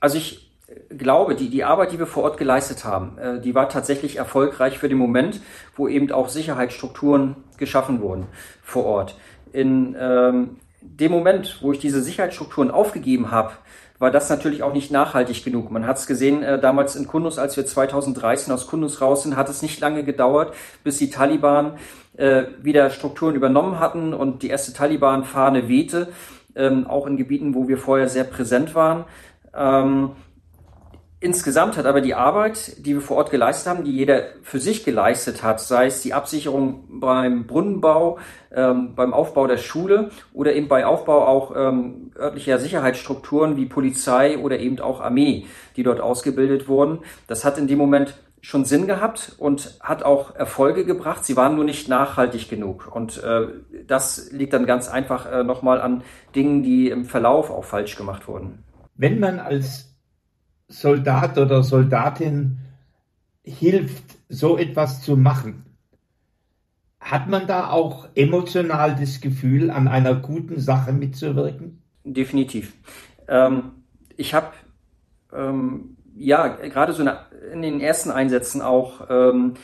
also 0.00 0.18
ich 0.18 0.46
glaube, 0.90 1.34
die, 1.34 1.48
die 1.48 1.64
Arbeit, 1.64 1.92
die 1.92 1.98
wir 1.98 2.06
vor 2.06 2.24
Ort 2.24 2.38
geleistet 2.38 2.84
haben, 2.84 3.18
äh, 3.18 3.40
die 3.40 3.54
war 3.54 3.68
tatsächlich 3.68 4.16
erfolgreich 4.16 4.78
für 4.78 4.88
den 4.88 4.98
Moment, 4.98 5.40
wo 5.76 5.88
eben 5.88 6.10
auch 6.12 6.28
Sicherheitsstrukturen 6.28 7.36
geschaffen 7.56 8.00
wurden 8.00 8.26
vor 8.62 8.84
Ort. 8.84 9.16
In 9.52 9.96
ähm, 9.98 10.56
dem 10.80 11.12
Moment, 11.12 11.58
wo 11.62 11.72
ich 11.72 11.78
diese 11.78 12.02
Sicherheitsstrukturen 12.02 12.70
aufgegeben 12.70 13.30
habe, 13.30 13.52
war 13.98 14.10
das 14.10 14.28
natürlich 14.28 14.62
auch 14.62 14.72
nicht 14.72 14.90
nachhaltig 14.90 15.44
genug. 15.44 15.70
Man 15.70 15.86
hat 15.86 15.98
es 15.98 16.06
gesehen, 16.06 16.42
äh, 16.42 16.60
damals 16.60 16.96
in 16.96 17.06
Kundus, 17.06 17.38
als 17.38 17.56
wir 17.56 17.66
2013 17.66 18.52
aus 18.52 18.66
Kundus 18.66 19.00
raus 19.00 19.22
sind, 19.22 19.36
hat 19.36 19.48
es 19.48 19.62
nicht 19.62 19.80
lange 19.80 20.04
gedauert, 20.04 20.54
bis 20.84 20.98
die 20.98 21.10
Taliban 21.10 21.78
äh, 22.16 22.44
wieder 22.62 22.90
Strukturen 22.90 23.34
übernommen 23.34 23.80
hatten 23.80 24.14
und 24.14 24.42
die 24.42 24.48
erste 24.48 24.72
Taliban-Fahne 24.72 25.68
wehte, 25.68 26.08
ähm, 26.54 26.86
auch 26.86 27.06
in 27.06 27.16
Gebieten, 27.16 27.54
wo 27.54 27.68
wir 27.68 27.78
vorher 27.78 28.08
sehr 28.08 28.24
präsent 28.24 28.74
waren. 28.74 29.04
Ähm, 29.54 30.10
Insgesamt 31.26 31.76
hat 31.76 31.86
aber 31.86 32.00
die 32.02 32.14
Arbeit, 32.14 32.86
die 32.86 32.94
wir 32.94 33.00
vor 33.00 33.16
Ort 33.16 33.32
geleistet 33.32 33.66
haben, 33.66 33.82
die 33.82 33.90
jeder 33.90 34.26
für 34.42 34.60
sich 34.60 34.84
geleistet 34.84 35.42
hat, 35.42 35.58
sei 35.58 35.86
es 35.86 36.00
die 36.00 36.14
Absicherung 36.14 36.84
beim 37.00 37.48
Brunnenbau, 37.48 38.20
ähm, 38.52 38.94
beim 38.94 39.12
Aufbau 39.12 39.48
der 39.48 39.56
Schule 39.56 40.10
oder 40.32 40.54
eben 40.54 40.68
bei 40.68 40.86
Aufbau 40.86 41.26
auch 41.26 41.52
ähm, 41.56 42.12
örtlicher 42.16 42.60
Sicherheitsstrukturen 42.60 43.56
wie 43.56 43.66
Polizei 43.66 44.38
oder 44.38 44.60
eben 44.60 44.78
auch 44.78 45.00
Armee, 45.00 45.46
die 45.74 45.82
dort 45.82 46.00
ausgebildet 46.00 46.68
wurden. 46.68 47.00
Das 47.26 47.44
hat 47.44 47.58
in 47.58 47.66
dem 47.66 47.78
Moment 47.78 48.14
schon 48.40 48.64
Sinn 48.64 48.86
gehabt 48.86 49.34
und 49.36 49.80
hat 49.80 50.04
auch 50.04 50.36
Erfolge 50.36 50.84
gebracht. 50.84 51.24
Sie 51.24 51.36
waren 51.36 51.56
nur 51.56 51.64
nicht 51.64 51.88
nachhaltig 51.88 52.48
genug. 52.48 52.88
Und 52.94 53.20
äh, 53.24 53.48
das 53.84 54.30
liegt 54.30 54.52
dann 54.52 54.64
ganz 54.64 54.86
einfach 54.86 55.26
äh, 55.26 55.42
nochmal 55.42 55.80
an 55.80 56.04
Dingen, 56.36 56.62
die 56.62 56.88
im 56.88 57.04
Verlauf 57.04 57.50
auch 57.50 57.64
falsch 57.64 57.96
gemacht 57.96 58.28
wurden. 58.28 58.62
Wenn 58.94 59.18
man 59.18 59.40
als 59.40 59.95
Soldat 60.68 61.38
oder 61.38 61.62
Soldatin 61.62 62.58
hilft, 63.42 64.04
so 64.28 64.58
etwas 64.58 65.02
zu 65.02 65.16
machen, 65.16 65.64
hat 67.00 67.28
man 67.28 67.46
da 67.46 67.70
auch 67.70 68.08
emotional 68.16 68.96
das 68.98 69.20
Gefühl, 69.20 69.70
an 69.70 69.86
einer 69.86 70.14
guten 70.16 70.58
Sache 70.58 70.92
mitzuwirken? 70.92 71.82
Definitiv. 72.02 72.72
Ähm, 73.28 73.72
ich 74.16 74.34
habe 74.34 74.48
ähm, 75.32 75.96
ja 76.16 76.48
gerade 76.48 76.92
so 76.92 77.04
in 77.52 77.62
den 77.62 77.80
ersten 77.80 78.10
Einsätzen 78.10 78.60
auch 78.60 79.06
ähm, 79.08 79.54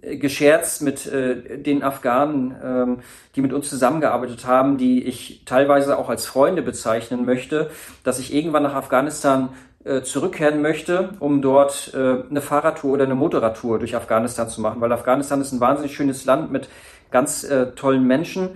gescherzt 0.00 0.82
mit 0.82 1.06
äh, 1.06 1.58
den 1.58 1.82
Afghanen, 1.82 2.56
ähm, 2.62 2.98
die 3.34 3.42
mit 3.42 3.52
uns 3.52 3.68
zusammengearbeitet 3.68 4.46
haben, 4.46 4.78
die 4.78 5.04
ich 5.04 5.42
teilweise 5.44 5.98
auch 5.98 6.08
als 6.08 6.26
Freunde 6.26 6.62
bezeichnen 6.62 7.24
möchte, 7.24 7.70
dass 8.02 8.18
ich 8.18 8.34
irgendwann 8.34 8.64
nach 8.64 8.74
Afghanistan 8.74 9.50
äh, 9.86 10.02
zurückkehren 10.02 10.62
möchte, 10.62 11.10
um 11.20 11.42
dort 11.42 11.92
äh, 11.94 12.24
eine 12.28 12.40
Fahrradtour 12.40 12.94
oder 12.94 13.04
eine 13.04 13.14
Motorradtour 13.14 13.78
durch 13.78 13.94
Afghanistan 13.94 14.48
zu 14.48 14.60
machen, 14.60 14.80
weil 14.80 14.90
Afghanistan 14.92 15.40
ist 15.40 15.52
ein 15.52 15.60
wahnsinnig 15.60 15.94
schönes 15.94 16.24
Land 16.24 16.50
mit 16.50 16.68
ganz 17.10 17.44
äh, 17.44 17.72
tollen 17.72 18.04
Menschen. 18.04 18.50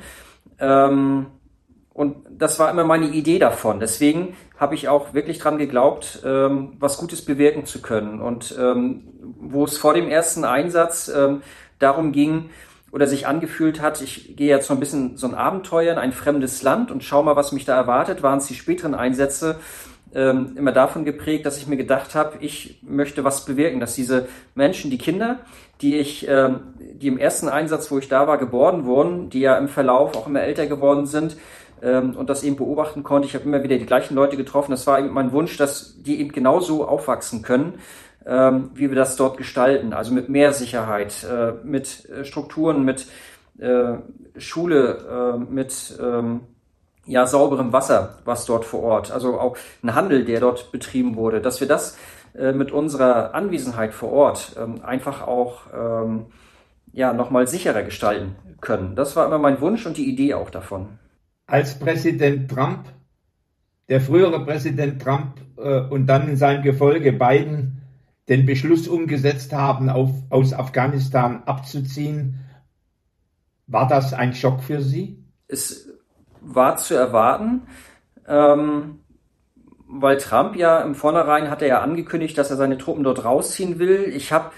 Ähm, 0.59 1.27
und 1.93 2.17
das 2.31 2.59
war 2.59 2.71
immer 2.71 2.85
meine 2.85 3.07
Idee 3.07 3.39
davon. 3.39 3.79
Deswegen 3.79 4.37
habe 4.59 4.75
ich 4.75 4.89
auch 4.89 5.15
wirklich 5.15 5.39
dran 5.39 5.59
geglaubt, 5.59 6.23
ähm, 6.25 6.73
was 6.79 6.99
Gutes 6.99 7.25
bewirken 7.25 7.65
zu 7.65 7.81
können. 7.81 8.21
Und 8.21 8.57
ähm, 8.59 9.05
wo 9.39 9.65
es 9.65 9.79
vor 9.79 9.95
dem 9.95 10.09
ersten 10.09 10.45
Einsatz 10.45 11.09
ähm, 11.15 11.43
darum 11.79 12.13
ging 12.13 12.51
oder 12.91 13.07
sich 13.07 13.27
angefühlt 13.27 13.81
hat, 13.81 14.03
ich 14.03 14.37
gehe 14.37 14.49
jetzt 14.49 14.67
so 14.67 14.75
ein 14.75 14.81
bisschen 14.81 15.17
so 15.17 15.29
ein 15.29 15.35
Abenteuer 15.35 15.93
in 15.93 15.99
ein 15.99 16.13
fremdes 16.13 16.63
Land 16.63 16.91
und 16.91 17.05
schau 17.05 17.23
mal, 17.23 17.37
was 17.37 17.53
mich 17.53 17.65
da 17.65 17.77
erwartet, 17.77 18.23
waren 18.23 18.39
es 18.39 18.47
die 18.47 18.55
späteren 18.55 18.95
Einsätze 18.95 19.61
ähm, 20.15 20.55
immer 20.57 20.73
davon 20.73 21.05
geprägt, 21.05 21.47
dass 21.47 21.59
ich 21.59 21.67
mir 21.67 21.77
gedacht 21.77 22.15
habe, 22.15 22.39
ich 22.41 22.81
möchte 22.83 23.25
was 23.25 23.45
bewirken, 23.45 23.81
dass 23.81 23.95
diese 23.95 24.29
Menschen, 24.55 24.91
die 24.91 24.99
Kinder, 24.99 25.41
die 25.81 25.97
ich, 25.97 26.27
ähm, 26.29 26.61
die 26.79 27.09
im 27.09 27.19
ersten 27.19 27.49
Einsatz, 27.49 27.91
wo 27.91 27.99
ich 27.99 28.09
da 28.09 28.27
war, 28.27 28.39
geboren 28.39 28.85
wurden, 28.85 29.31
die 29.31 29.41
ja 29.41 29.57
im 29.57 29.69
Verlauf 29.69 30.17
auch 30.17 30.27
immer 30.27 30.43
älter 30.43 30.67
geworden 30.67 31.07
sind, 31.07 31.37
ähm, 31.83 32.17
und 32.17 32.29
das 32.31 32.43
eben 32.43 32.57
beobachten 32.57 33.03
konnte. 33.03 33.27
Ich 33.27 33.35
habe 33.35 33.45
immer 33.45 33.63
wieder 33.63 33.79
die 33.79 33.87
gleichen 33.87 34.15
Leute 34.15 34.37
getroffen. 34.37 34.71
Das 34.73 34.87
war 34.87 34.99
eben 34.99 35.11
mein 35.11 35.33
Wunsch, 35.33 35.57
dass 35.57 36.03
die 36.03 36.21
eben 36.21 36.33
genauso 36.33 36.87
aufwachsen 36.87 37.43
können, 37.43 37.75
ähm, 38.27 38.71
wie 38.75 38.91
wir 38.91 38.97
das 38.97 39.17
dort 39.17 39.37
gestalten. 39.37 39.93
Also 39.93 40.13
mit 40.13 40.29
mehr 40.29 40.53
Sicherheit, 40.53 41.25
äh, 41.25 41.53
mit 41.65 42.09
äh, 42.11 42.25
Strukturen, 42.25 42.85
mit 42.85 43.07
äh, 43.59 43.95
Schule, 44.37 45.39
äh, 45.39 45.53
mit 45.53 45.99
ähm, 46.01 46.41
ja, 47.11 47.27
sauberem 47.27 47.73
Wasser, 47.73 48.19
was 48.25 48.47
dort 48.47 48.65
vor 48.65 48.83
Ort, 48.83 49.11
also 49.11 49.39
auch 49.39 49.57
ein 49.83 49.95
Handel, 49.95 50.25
der 50.25 50.41
dort 50.41 50.73
betrieben 50.73 51.17
wurde, 51.17 51.41
dass 51.41 51.61
wir 51.61 51.69
das 51.69 51.99
äh, 52.35 52.53
mit 52.53 52.73
unserer 52.73 53.35
Anwesenheit 53.35 53.95
vor 53.95 54.13
Ort 54.13 54.57
ähm, 54.59 54.83
einfach 54.85 55.27
auch 55.27 55.63
ähm, 55.75 56.27
ja, 56.93 57.13
nochmal 57.13 57.47
sicherer 57.47 57.83
gestalten 57.83 58.37
können. 58.61 58.95
Das 58.95 59.17
war 59.17 59.27
immer 59.27 59.39
mein 59.39 59.61
Wunsch 59.61 59.87
und 59.87 59.97
die 59.97 60.09
Idee 60.09 60.35
auch 60.35 60.51
davon 60.51 61.01
als 61.51 61.79
Präsident 61.79 62.51
Trump, 62.51 62.87
der 63.89 64.01
frühere 64.01 64.45
Präsident 64.45 65.03
Trump 65.03 65.41
äh, 65.59 65.81
und 65.81 66.07
dann 66.07 66.29
in 66.29 66.37
seinem 66.37 66.63
Gefolge 66.63 67.13
Biden 67.13 67.83
den 68.29 68.47
Beschluss 68.47 68.87
umgesetzt 68.87 69.53
haben, 69.53 69.91
auf, 69.91 70.11
aus 70.31 70.53
Afghanistan 70.53 71.43
abzuziehen. 71.47 72.39
War 73.67 73.89
das 73.89 74.13
ein 74.13 74.33
Schock 74.33 74.63
für 74.63 74.81
Sie? 74.81 75.25
Es 75.49 75.89
war 76.41 76.77
zu 76.77 76.95
erwarten, 76.95 77.63
ähm, 78.27 79.01
weil 79.87 80.19
Trump 80.19 80.57
ja 80.57 80.81
im 80.81 80.95
Vornherein 80.95 81.51
hat 81.51 81.63
er 81.63 81.69
ja 81.69 81.81
angekündigt, 81.81 82.39
dass 82.39 82.51
er 82.51 82.57
seine 82.57 82.79
Truppen 82.79 83.05
dort 83.05 83.25
rausziehen 83.25 83.79
will. 83.79 84.05
Ich 84.15 84.33
habe 84.33 84.51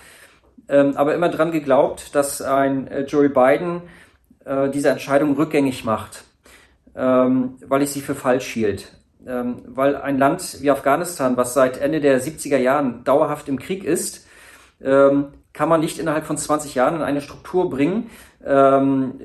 ähm, 0.69 0.97
aber 0.97 1.15
immer 1.15 1.29
dran 1.29 1.53
geglaubt, 1.53 2.15
dass 2.15 2.43
ein 2.43 2.87
äh, 2.89 3.03
Joe 3.03 3.29
Biden 3.29 3.83
äh, 4.45 4.69
diese 4.71 4.91
Entscheidung 4.91 5.35
rückgängig 5.35 5.85
macht 5.85 6.25
ähm, 6.95 7.57
weil 7.67 7.83
ich 7.83 7.91
sie 7.91 8.01
für 8.01 8.15
falsch 8.15 8.47
hielt. 8.47 8.93
Ähm, 9.27 9.63
weil 9.67 9.97
ein 9.97 10.19
Land 10.19 10.59
wie 10.61 10.71
Afghanistan, 10.71 11.37
was 11.37 11.55
seit 11.55 11.81
Ende 11.81 12.01
der 12.01 12.21
70er 12.21 12.59
Jahren 12.59 13.05
dauerhaft 13.05 13.49
im 13.49 13.59
Krieg 13.59 13.85
ist, 13.85 14.27
ähm, 14.83 15.29
kann 15.53 15.69
man 15.69 15.81
nicht 15.81 15.99
innerhalb 15.99 16.25
von 16.25 16.37
20 16.37 16.75
Jahren 16.75 16.97
in 16.97 17.03
eine 17.03 17.21
Struktur 17.21 17.71
bringen, 17.71 18.11
ähm, 18.45 19.21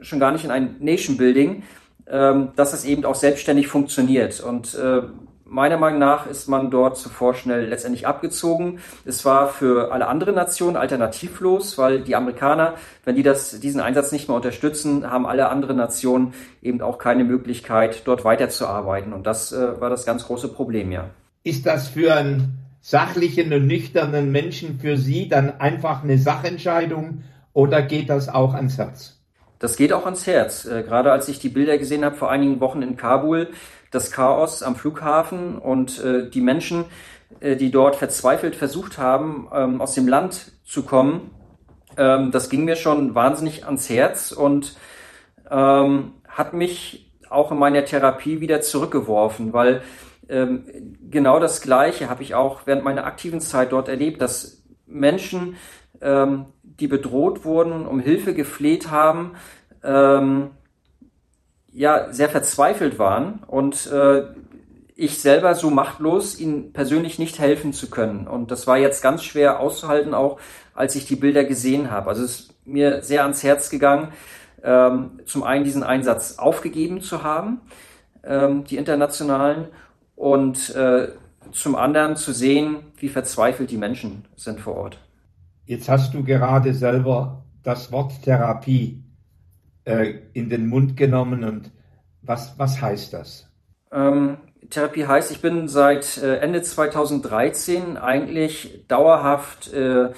schon 0.00 0.20
gar 0.20 0.32
nicht 0.32 0.44
in 0.44 0.50
ein 0.50 0.76
Nation 0.80 1.16
Building, 1.16 1.62
dass 2.10 2.72
es 2.72 2.84
eben 2.84 3.04
auch 3.04 3.14
selbstständig 3.14 3.68
funktioniert. 3.68 4.40
Und 4.40 4.74
äh, 4.74 5.02
Meiner 5.50 5.78
Meinung 5.78 5.98
nach 5.98 6.26
ist 6.26 6.46
man 6.46 6.70
dort 6.70 6.98
zuvor 6.98 7.32
schnell 7.32 7.68
letztendlich 7.68 8.06
abgezogen. 8.06 8.80
Es 9.06 9.24
war 9.24 9.48
für 9.48 9.92
alle 9.92 10.06
anderen 10.06 10.34
Nationen 10.34 10.76
alternativlos, 10.76 11.78
weil 11.78 12.02
die 12.02 12.14
Amerikaner, 12.16 12.74
wenn 13.06 13.16
die 13.16 13.22
das, 13.22 13.58
diesen 13.58 13.80
Einsatz 13.80 14.12
nicht 14.12 14.28
mehr 14.28 14.36
unterstützen, 14.36 15.10
haben 15.10 15.26
alle 15.26 15.48
anderen 15.48 15.78
Nationen 15.78 16.34
eben 16.60 16.82
auch 16.82 16.98
keine 16.98 17.24
Möglichkeit, 17.24 18.02
dort 18.04 18.26
weiterzuarbeiten. 18.26 19.14
Und 19.14 19.26
das 19.26 19.50
äh, 19.52 19.80
war 19.80 19.88
das 19.88 20.04
ganz 20.04 20.26
große 20.26 20.48
Problem, 20.48 20.92
ja. 20.92 21.08
Ist 21.44 21.64
das 21.64 21.88
für 21.88 22.14
einen 22.14 22.58
sachlichen 22.82 23.50
und 23.50 23.66
nüchternen 23.66 24.30
Menschen 24.30 24.78
für 24.78 24.98
Sie 24.98 25.30
dann 25.30 25.60
einfach 25.60 26.02
eine 26.02 26.18
Sachentscheidung 26.18 27.24
oder 27.54 27.80
geht 27.80 28.10
das 28.10 28.28
auch 28.28 28.52
ans 28.52 28.76
Herz? 28.76 29.17
Das 29.58 29.76
geht 29.76 29.92
auch 29.92 30.04
ans 30.04 30.26
Herz. 30.26 30.64
Äh, 30.64 30.82
gerade 30.82 31.12
als 31.12 31.28
ich 31.28 31.38
die 31.38 31.48
Bilder 31.48 31.78
gesehen 31.78 32.04
habe 32.04 32.16
vor 32.16 32.30
einigen 32.30 32.60
Wochen 32.60 32.82
in 32.82 32.96
Kabul, 32.96 33.48
das 33.90 34.10
Chaos 34.10 34.62
am 34.62 34.76
Flughafen 34.76 35.58
und 35.58 36.02
äh, 36.02 36.28
die 36.28 36.40
Menschen, 36.40 36.84
äh, 37.40 37.56
die 37.56 37.70
dort 37.70 37.96
verzweifelt 37.96 38.54
versucht 38.54 38.98
haben, 38.98 39.48
ähm, 39.52 39.80
aus 39.80 39.94
dem 39.94 40.06
Land 40.06 40.52
zu 40.64 40.82
kommen, 40.82 41.30
ähm, 41.96 42.30
das 42.30 42.50
ging 42.50 42.64
mir 42.64 42.76
schon 42.76 43.14
wahnsinnig 43.14 43.64
ans 43.64 43.88
Herz 43.88 44.32
und 44.32 44.76
ähm, 45.50 46.12
hat 46.28 46.52
mich 46.52 47.12
auch 47.30 47.50
in 47.50 47.58
meiner 47.58 47.84
Therapie 47.84 48.40
wieder 48.40 48.60
zurückgeworfen, 48.60 49.52
weil 49.52 49.82
genau 50.30 51.40
das 51.40 51.62
Gleiche 51.62 52.10
habe 52.10 52.22
ich 52.22 52.34
auch 52.34 52.66
während 52.66 52.84
meiner 52.84 53.06
aktiven 53.06 53.40
Zeit 53.40 53.72
dort 53.72 53.88
erlebt, 53.88 54.20
dass 54.20 54.62
Menschen, 54.86 55.56
die 56.80 56.88
bedroht 56.88 57.44
wurden, 57.44 57.86
um 57.86 58.00
Hilfe 58.00 58.34
gefleht 58.34 58.90
haben, 58.90 59.32
ähm, 59.82 60.50
ja 61.72 62.12
sehr 62.12 62.28
verzweifelt 62.28 62.98
waren 62.98 63.42
und 63.46 63.90
äh, 63.90 64.24
ich 64.96 65.20
selber 65.20 65.54
so 65.54 65.70
machtlos, 65.70 66.40
ihnen 66.40 66.72
persönlich 66.72 67.18
nicht 67.18 67.38
helfen 67.38 67.72
zu 67.72 67.88
können. 67.88 68.26
Und 68.26 68.50
das 68.50 68.66
war 68.66 68.78
jetzt 68.78 69.02
ganz 69.02 69.22
schwer 69.22 69.60
auszuhalten, 69.60 70.12
auch 70.12 70.40
als 70.74 70.96
ich 70.96 71.06
die 71.06 71.16
Bilder 71.16 71.44
gesehen 71.44 71.90
habe. 71.90 72.10
Also 72.10 72.24
es 72.24 72.40
ist 72.40 72.66
mir 72.66 73.02
sehr 73.02 73.22
ans 73.22 73.44
Herz 73.44 73.70
gegangen, 73.70 74.12
ähm, 74.64 75.20
zum 75.24 75.44
einen 75.44 75.64
diesen 75.64 75.84
Einsatz 75.84 76.38
aufgegeben 76.38 77.00
zu 77.00 77.22
haben, 77.22 77.60
ähm, 78.24 78.64
die 78.64 78.76
internationalen, 78.76 79.68
und 80.18 80.74
äh, 80.74 81.08
zum 81.52 81.76
anderen 81.76 82.16
zu 82.16 82.32
sehen, 82.32 82.78
wie 82.96 83.08
verzweifelt 83.08 83.70
die 83.70 83.76
Menschen 83.76 84.24
sind 84.36 84.60
vor 84.60 84.74
Ort. 84.74 84.98
Jetzt 85.68 85.90
hast 85.90 86.14
du 86.14 86.24
gerade 86.24 86.72
selber 86.72 87.44
das 87.62 87.92
Wort 87.92 88.22
Therapie 88.22 89.04
äh, 89.84 90.14
in 90.32 90.48
den 90.48 90.66
Mund 90.66 90.96
genommen 90.96 91.44
und 91.44 91.70
was, 92.22 92.58
was 92.58 92.80
heißt 92.80 93.12
das? 93.12 93.52
Ähm, 93.92 94.38
Therapie 94.70 95.06
heißt, 95.06 95.30
ich 95.30 95.42
bin 95.42 95.68
seit 95.68 96.16
äh, 96.22 96.38
Ende 96.38 96.62
2013 96.62 97.98
eigentlich 97.98 98.86
dauerhaft 98.88 99.70
äh, 99.74 100.12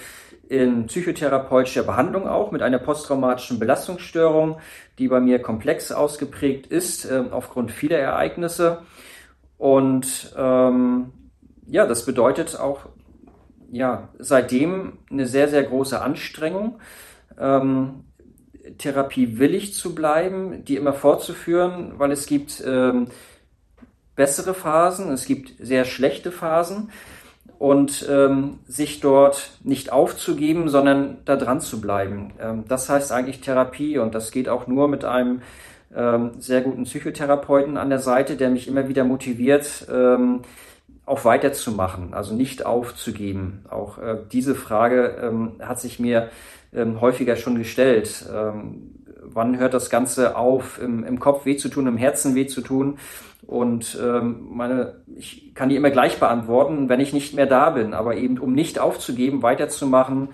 in 0.48 0.86
psychotherapeutischer 0.86 1.82
Behandlung 1.82 2.28
auch 2.28 2.52
mit 2.52 2.62
einer 2.62 2.78
posttraumatischen 2.78 3.58
Belastungsstörung, 3.58 4.58
die 5.00 5.08
bei 5.08 5.18
mir 5.18 5.42
komplex 5.42 5.90
ausgeprägt 5.90 6.68
ist 6.68 7.06
äh, 7.06 7.24
aufgrund 7.28 7.72
vieler 7.72 7.98
Ereignisse. 7.98 8.82
Und 9.58 10.32
ähm, 10.38 11.12
ja, 11.66 11.86
das 11.88 12.06
bedeutet 12.06 12.56
auch 12.56 12.89
ja 13.70 14.08
seitdem 14.18 14.98
eine 15.10 15.26
sehr, 15.26 15.48
sehr 15.48 15.62
große 15.62 16.00
Anstrengung. 16.00 16.80
Ähm, 17.38 18.04
Therapie 18.78 19.38
willig 19.38 19.74
zu 19.74 19.94
bleiben, 19.94 20.64
die 20.64 20.76
immer 20.76 20.92
fortzuführen, 20.92 21.94
weil 21.98 22.12
es 22.12 22.26
gibt 22.26 22.62
ähm, 22.66 23.08
bessere 24.16 24.54
Phasen, 24.54 25.10
es 25.12 25.24
gibt 25.24 25.54
sehr 25.58 25.84
schlechte 25.84 26.30
Phasen 26.30 26.90
und 27.58 28.06
ähm, 28.10 28.58
sich 28.66 29.00
dort 29.00 29.52
nicht 29.62 29.92
aufzugeben, 29.92 30.68
sondern 30.68 31.18
da 31.24 31.36
dran 31.36 31.60
zu 31.60 31.80
bleiben. 31.80 32.32
Ähm, 32.40 32.64
das 32.68 32.88
heißt 32.88 33.12
eigentlich 33.12 33.40
Therapie 33.40 33.98
und 33.98 34.14
das 34.14 34.30
geht 34.30 34.48
auch 34.48 34.66
nur 34.66 34.88
mit 34.88 35.04
einem 35.04 35.42
ähm, 35.94 36.32
sehr 36.38 36.60
guten 36.60 36.84
Psychotherapeuten 36.84 37.76
an 37.76 37.90
der 37.90 37.98
Seite, 37.98 38.36
der 38.36 38.50
mich 38.50 38.68
immer 38.68 38.88
wieder 38.88 39.04
motiviert, 39.04 39.86
ähm, 39.92 40.40
auch 41.10 41.24
weiterzumachen, 41.24 42.14
also 42.14 42.34
nicht 42.34 42.64
aufzugeben. 42.64 43.64
Auch 43.68 43.98
äh, 43.98 44.18
diese 44.30 44.54
Frage 44.54 45.18
ähm, 45.20 45.52
hat 45.60 45.80
sich 45.80 45.98
mir 45.98 46.30
ähm, 46.72 47.00
häufiger 47.00 47.36
schon 47.36 47.56
gestellt. 47.56 48.24
Ähm, 48.32 48.94
wann 49.22 49.58
hört 49.58 49.74
das 49.74 49.90
Ganze 49.90 50.36
auf, 50.36 50.80
im, 50.80 51.04
im 51.04 51.18
Kopf 51.18 51.44
weh 51.46 51.56
zu 51.56 51.68
tun, 51.68 51.88
im 51.88 51.96
Herzen 51.96 52.34
weh 52.34 52.46
zu 52.46 52.60
tun? 52.60 52.98
Und 53.46 53.98
ähm, 54.00 54.46
meine, 54.50 55.02
ich 55.16 55.54
kann 55.54 55.68
die 55.68 55.76
immer 55.76 55.90
gleich 55.90 56.20
beantworten, 56.20 56.88
wenn 56.88 57.00
ich 57.00 57.12
nicht 57.12 57.34
mehr 57.34 57.46
da 57.46 57.70
bin, 57.70 57.92
aber 57.92 58.16
eben 58.16 58.38
um 58.38 58.52
nicht 58.52 58.78
aufzugeben, 58.78 59.42
weiterzumachen, 59.42 60.28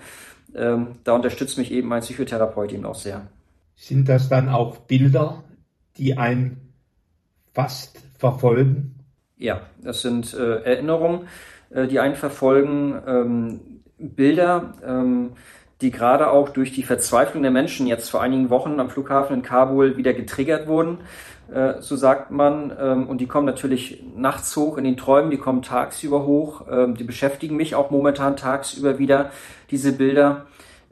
ähm, 0.55 0.97
da 1.03 1.13
unterstützt 1.13 1.57
mich 1.57 1.71
eben 1.71 1.87
mein 1.87 2.01
Psychotherapeut 2.01 2.71
eben 2.71 2.85
auch 2.85 2.95
sehr. 2.95 3.27
Sind 3.75 4.09
das 4.09 4.29
dann 4.29 4.49
auch 4.49 4.77
Bilder, 4.77 5.43
die 5.97 6.17
einen 6.17 6.71
fast 7.53 7.99
verfolgen? 8.19 8.96
Ja, 9.37 9.61
das 9.83 10.01
sind 10.01 10.33
äh, 10.33 10.63
Erinnerungen, 10.63 11.27
äh, 11.69 11.87
die 11.87 11.99
einen 11.99 12.15
verfolgen, 12.15 12.99
ähm, 13.05 13.59
Bilder, 13.99 14.73
ähm, 14.83 15.33
die 15.81 15.91
gerade 15.91 16.31
auch 16.31 16.49
durch 16.49 16.71
die 16.71 16.81
Verzweiflung 16.81 17.43
der 17.43 17.51
Menschen 17.51 17.85
jetzt 17.85 18.09
vor 18.09 18.21
einigen 18.21 18.49
Wochen 18.49 18.79
am 18.79 18.89
Flughafen 18.89 19.35
in 19.35 19.41
Kabul 19.43 19.95
wieder 19.95 20.13
getriggert 20.13 20.67
wurden, 20.67 20.99
äh, 21.53 21.81
so 21.81 21.95
sagt 21.95 22.31
man. 22.31 22.75
Ähm, 22.79 23.07
und 23.07 23.21
die 23.21 23.27
kommen 23.27 23.45
natürlich 23.45 24.03
nachts 24.15 24.55
hoch 24.55 24.77
in 24.79 24.83
den 24.83 24.97
Träumen, 24.97 25.29
die 25.29 25.37
kommen 25.37 25.61
tagsüber 25.61 26.25
hoch, 26.25 26.65
ähm, 26.71 26.95
die 26.95 27.03
beschäftigen 27.03 27.55
mich 27.55 27.75
auch 27.75 27.91
momentan 27.91 28.37
tagsüber 28.37 28.97
wieder, 28.97 29.29
diese 29.69 29.91
Bilder. 29.91 30.47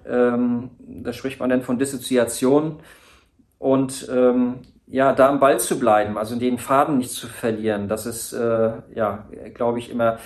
Ähm, 0.07 0.69
da 0.79 1.13
spricht 1.13 1.39
man 1.39 1.49
dann 1.49 1.63
von 1.63 1.79
Dissoziation. 1.79 2.77
Und 3.57 4.07
ja, 4.87 5.13
da 5.13 5.29
am 5.29 5.39
Ball 5.39 5.59
zu 5.59 5.79
bleiben, 5.79 6.17
also 6.17 6.37
den 6.37 6.57
Faden 6.57 6.97
nicht 6.97 7.11
zu 7.11 7.27
verlieren, 7.27 7.87
das 7.87 8.05
ist, 8.05 8.33
äh, 8.33 8.71
ja, 8.93 9.27
glaube 9.53 9.79
ich, 9.79 9.89
immer 9.89 10.19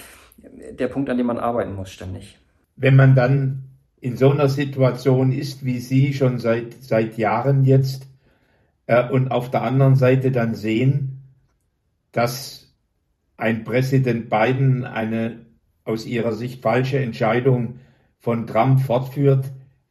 der 0.72 0.88
Punkt, 0.88 1.10
an 1.10 1.18
dem 1.18 1.28
man 1.28 1.40
arbeiten 1.40 1.76
muss, 1.76 1.92
ständig. 1.92 2.38
Wenn 2.76 2.96
man 2.96 3.16
dann 3.16 3.64
in 4.02 4.16
so 4.16 4.32
einer 4.32 4.48
Situation 4.48 5.32
ist, 5.32 5.66
wie 5.66 5.80
Sie 5.80 6.14
schon 6.14 6.40
seit, 6.40 6.82
seit 6.82 7.18
Jahren 7.18 7.64
jetzt, 7.64 8.08
äh, 8.90 9.08
und 9.10 9.30
auf 9.32 9.52
der 9.52 9.62
anderen 9.64 9.96
Seite 9.96 10.32
dann 10.32 10.56
sehen, 10.56 11.22
dass 12.12 12.74
ein 13.38 13.64
Präsident 13.64 14.30
Biden 14.30 14.84
eine 14.84 15.46
aus 15.86 16.06
Ihrer 16.06 16.34
Sicht 16.34 16.62
falsche 16.62 17.00
Entscheidung 17.00 17.80
von 18.20 18.48
Trump 18.48 18.82
fortführt, 18.82 19.46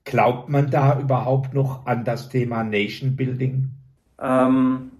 glaubt 0.05 0.49
man 0.49 0.71
da 0.71 0.99
überhaupt 0.99 1.55
noch 1.55 1.87
an 1.87 2.05
das 2.05 2.29
Thema 2.29 2.63
Nation 2.65 3.17
Building? 3.17 3.71
Ähm, 4.21 4.93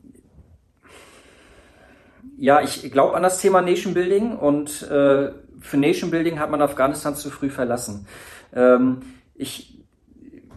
ja, 2.37 2.61
ich 2.61 2.91
glaube 2.93 3.17
an 3.17 3.23
das 3.23 3.41
Thema 3.41 3.63
Nation 3.63 3.95
Building 3.95 4.37
und 4.37 4.83
äh, 4.83 5.33
für 5.61 5.77
Nation 5.77 6.11
Building 6.11 6.39
hat 6.39 6.51
man 6.51 6.63
Afghanistan 6.63 7.17
zu 7.17 7.31
früh 7.31 7.51
verlassen. 7.51 8.07
Ähm, 8.55 9.01
ich, 9.35 9.79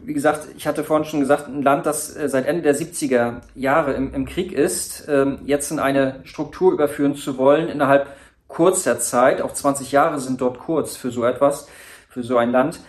wie 0.04 0.14
gesagt, 0.14 0.48
ich 0.56 0.68
hatte 0.68 0.84
vorhin 0.84 1.06
schon 1.06 1.20
gesagt, 1.20 1.48
ein 1.48 1.64
Land, 1.64 1.86
das 1.86 2.16
äh, 2.16 2.30
seit 2.30 2.46
Ende 2.46 2.62
der 2.62 2.76
70er 2.76 3.42
Jahre 3.56 3.94
im, 3.94 4.14
im 4.14 4.26
Krieg 4.26 4.52
ist, 4.52 5.08
ähm, 5.10 5.40
jetzt 5.46 5.72
in 5.72 5.80
eine 5.80 6.20
Struktur 6.24 6.72
überführen 6.72 7.16
zu 7.16 7.38
wollen 7.38 7.68
innerhalb 7.68 8.08
kurzer 8.48 9.00
Zeit, 9.00 9.42
auch 9.42 9.54
20 9.54 9.92
Jahre 9.92 10.20
sind 10.20 10.42
dort 10.42 10.60
kurz 10.60 10.98
für 10.98 11.10
so 11.10 11.26
etwas, 11.26 11.68
für 12.10 12.22
so 12.22 12.38
ein 12.38 12.52
Land, 12.52 12.82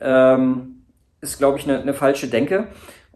ähm, 0.00 0.84
ist, 1.20 1.38
glaube 1.38 1.58
ich, 1.58 1.64
eine, 1.64 1.80
eine 1.80 1.94
falsche 1.94 2.28
Denke. 2.28 2.68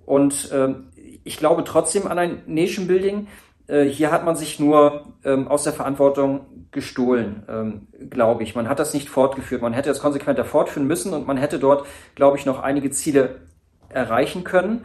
Und 0.04 0.50
ähm, 0.52 0.88
ich 1.24 1.38
glaube 1.38 1.64
trotzdem 1.64 2.06
an 2.06 2.18
ein 2.18 2.42
Nation 2.46 2.86
Building. 2.86 3.28
Äh, 3.66 3.84
hier 3.84 4.10
hat 4.10 4.24
man 4.24 4.36
sich 4.36 4.58
nur 4.58 5.14
ähm, 5.24 5.48
aus 5.48 5.64
der 5.64 5.72
Verantwortung 5.72 6.66
gestohlen, 6.72 7.42
ähm, 7.48 7.86
glaube 8.10 8.42
ich. 8.42 8.54
Man 8.54 8.68
hat 8.68 8.78
das 8.78 8.94
nicht 8.94 9.08
fortgeführt. 9.08 9.62
Man 9.62 9.72
hätte 9.72 9.90
es 9.90 10.00
konsequenter 10.00 10.44
fortführen 10.44 10.86
müssen 10.86 11.12
und 11.12 11.26
man 11.26 11.36
hätte 11.36 11.58
dort, 11.58 11.86
glaube 12.14 12.38
ich, 12.38 12.46
noch 12.46 12.60
einige 12.60 12.90
Ziele 12.90 13.42
erreichen 13.88 14.42
können. 14.42 14.84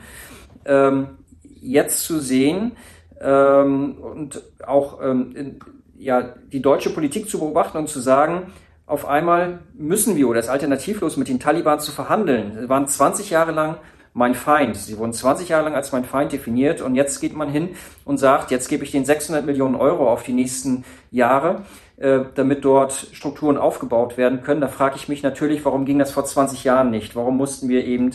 Ähm, 0.66 1.18
jetzt 1.62 2.04
zu 2.04 2.20
sehen 2.20 2.74
ähm, 3.22 3.98
und 3.98 4.44
auch 4.66 5.02
ähm, 5.02 5.34
in, 5.36 5.60
ja, 5.98 6.22
die 6.52 6.62
deutsche 6.62 6.92
Politik 6.92 7.30
zu 7.30 7.40
beobachten 7.40 7.78
und 7.78 7.90
zu 7.90 8.00
sagen, 8.00 8.54
auf 8.86 9.06
einmal 9.06 9.60
müssen 9.74 10.16
wir 10.16 10.30
oder 10.30 10.40
ist 10.40 10.50
alternativlos 10.50 11.18
mit 11.18 11.28
den 11.28 11.40
Taliban 11.40 11.80
zu 11.80 11.92
verhandeln. 11.92 12.58
Sie 12.62 12.70
waren 12.70 12.88
20 12.88 13.30
Jahre 13.30 13.52
lang 13.52 13.78
mein 14.18 14.34
Feind. 14.34 14.76
Sie 14.76 14.98
wurden 14.98 15.14
20 15.14 15.50
Jahre 15.50 15.66
lang 15.66 15.76
als 15.76 15.92
mein 15.92 16.04
Feind 16.04 16.32
definiert 16.32 16.82
und 16.82 16.96
jetzt 16.96 17.22
geht 17.22 17.36
man 17.36 17.50
hin 17.50 17.76
und 18.04 18.18
sagt, 18.18 18.50
jetzt 18.50 18.68
gebe 18.68 18.84
ich 18.84 18.92
den 18.92 19.06
600 19.06 19.46
Millionen 19.46 19.76
Euro 19.76 20.12
auf 20.12 20.24
die 20.24 20.34
nächsten 20.34 20.86
Jahre, 21.12 21.62
äh, 21.98 22.22
damit 22.34 22.66
dort 22.66 22.94
Strukturen 23.14 23.58
aufgebaut 23.58 24.18
werden 24.18 24.42
können. 24.42 24.60
Da 24.60 24.70
frage 24.70 24.96
ich 24.96 25.08
mich 25.08 25.22
natürlich, 25.22 25.64
warum 25.66 25.86
ging 25.86 26.00
das 26.00 26.12
vor 26.12 26.26
20 26.26 26.64
Jahren 26.64 26.90
nicht? 26.90 27.16
Warum 27.16 27.38
mussten 27.38 27.70
wir 27.70 27.86
eben 27.86 28.10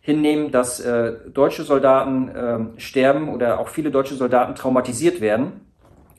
hinnehmen, 0.00 0.52
dass 0.52 0.80
äh, 0.80 1.12
deutsche 1.32 1.64
Soldaten 1.64 2.28
äh, 2.28 2.80
sterben 2.80 3.28
oder 3.28 3.60
auch 3.60 3.68
viele 3.68 3.90
deutsche 3.90 4.14
Soldaten 4.14 4.54
traumatisiert 4.54 5.20
werden, 5.20 5.60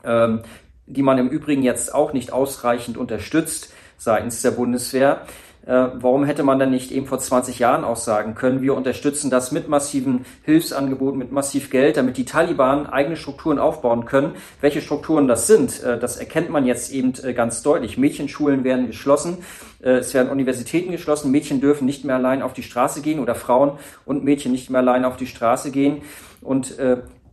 ähm, 0.04 0.42
die 0.86 1.02
man 1.02 1.18
im 1.18 1.28
Übrigen 1.28 1.64
jetzt 1.64 1.92
auch 1.92 2.12
nicht 2.12 2.32
ausreichend 2.32 2.96
unterstützt 2.96 3.74
seitens 3.98 4.42
der 4.42 4.52
Bundeswehr. 4.52 5.22
Äh, 5.66 5.88
warum 5.94 6.24
hätte 6.24 6.42
man 6.42 6.58
dann 6.58 6.70
nicht 6.70 6.92
eben 6.92 7.06
vor 7.06 7.18
20 7.18 7.58
Jahren 7.58 7.84
auch 7.84 7.96
sagen 7.96 8.34
können, 8.34 8.60
wir 8.60 8.74
unterstützen 8.74 9.30
das 9.30 9.50
mit 9.50 9.68
massiven 9.68 10.26
Hilfsangeboten, 10.42 11.18
mit 11.18 11.32
massiv 11.32 11.70
Geld, 11.70 11.96
damit 11.96 12.18
die 12.18 12.26
Taliban 12.26 12.86
eigene 12.86 13.16
Strukturen 13.16 13.58
aufbauen 13.58 14.04
können. 14.04 14.32
Welche 14.60 14.82
Strukturen 14.82 15.26
das 15.26 15.46
sind, 15.46 15.82
äh, 15.82 15.98
das 15.98 16.18
erkennt 16.18 16.50
man 16.50 16.66
jetzt 16.66 16.92
eben 16.92 17.14
äh, 17.22 17.32
ganz 17.32 17.62
deutlich. 17.62 17.96
Mädchenschulen 17.96 18.64
werden 18.64 18.86
geschlossen, 18.86 19.38
es 19.80 20.14
werden 20.14 20.30
Universitäten 20.30 20.92
geschlossen, 20.92 21.30
Mädchen 21.30 21.60
dürfen 21.60 21.84
nicht 21.84 22.06
mehr 22.06 22.16
allein 22.16 22.40
auf 22.40 22.54
die 22.54 22.62
Straße 22.62 23.02
gehen 23.02 23.18
oder 23.20 23.34
Frauen 23.34 23.72
und 24.06 24.24
Mädchen 24.24 24.50
nicht 24.50 24.70
mehr 24.70 24.80
allein 24.80 25.04
auf 25.04 25.18
die 25.18 25.26
Straße 25.26 25.70
gehen. 25.72 26.00
Und 26.40 26.78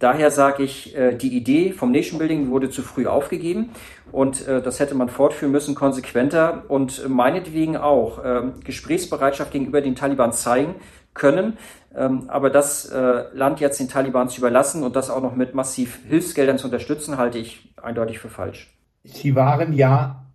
Daher 0.01 0.31
sage 0.31 0.63
ich, 0.63 0.97
äh, 0.97 1.15
die 1.15 1.37
Idee 1.37 1.73
vom 1.73 1.91
Nation 1.91 2.17
Building 2.17 2.49
wurde 2.49 2.71
zu 2.71 2.81
früh 2.81 3.05
aufgegeben 3.05 3.69
und 4.11 4.47
äh, 4.47 4.61
das 4.61 4.79
hätte 4.79 4.95
man 4.95 5.09
fortführen 5.09 5.51
müssen, 5.51 5.75
konsequenter 5.75 6.63
und 6.67 7.07
meinetwegen 7.09 7.77
auch 7.77 8.19
ähm, 8.23 8.53
Gesprächsbereitschaft 8.63 9.51
gegenüber 9.51 9.81
den 9.81 9.95
Taliban 9.95 10.33
zeigen 10.33 10.75
können. 11.13 11.57
Ähm, 11.95 12.29
aber 12.29 12.49
das 12.49 12.85
äh, 12.85 13.25
Land 13.33 13.59
jetzt 13.59 13.79
den 13.79 13.89
Taliban 13.89 14.29
zu 14.29 14.39
überlassen 14.39 14.83
und 14.83 14.95
das 14.95 15.09
auch 15.09 15.21
noch 15.21 15.35
mit 15.35 15.53
massiv 15.55 15.99
Hilfsgeldern 16.07 16.57
zu 16.57 16.67
unterstützen, 16.67 17.17
halte 17.17 17.37
ich 17.37 17.73
eindeutig 17.81 18.19
für 18.19 18.29
falsch. 18.29 18.73
Sie 19.03 19.35
waren 19.35 19.73
ja 19.73 20.25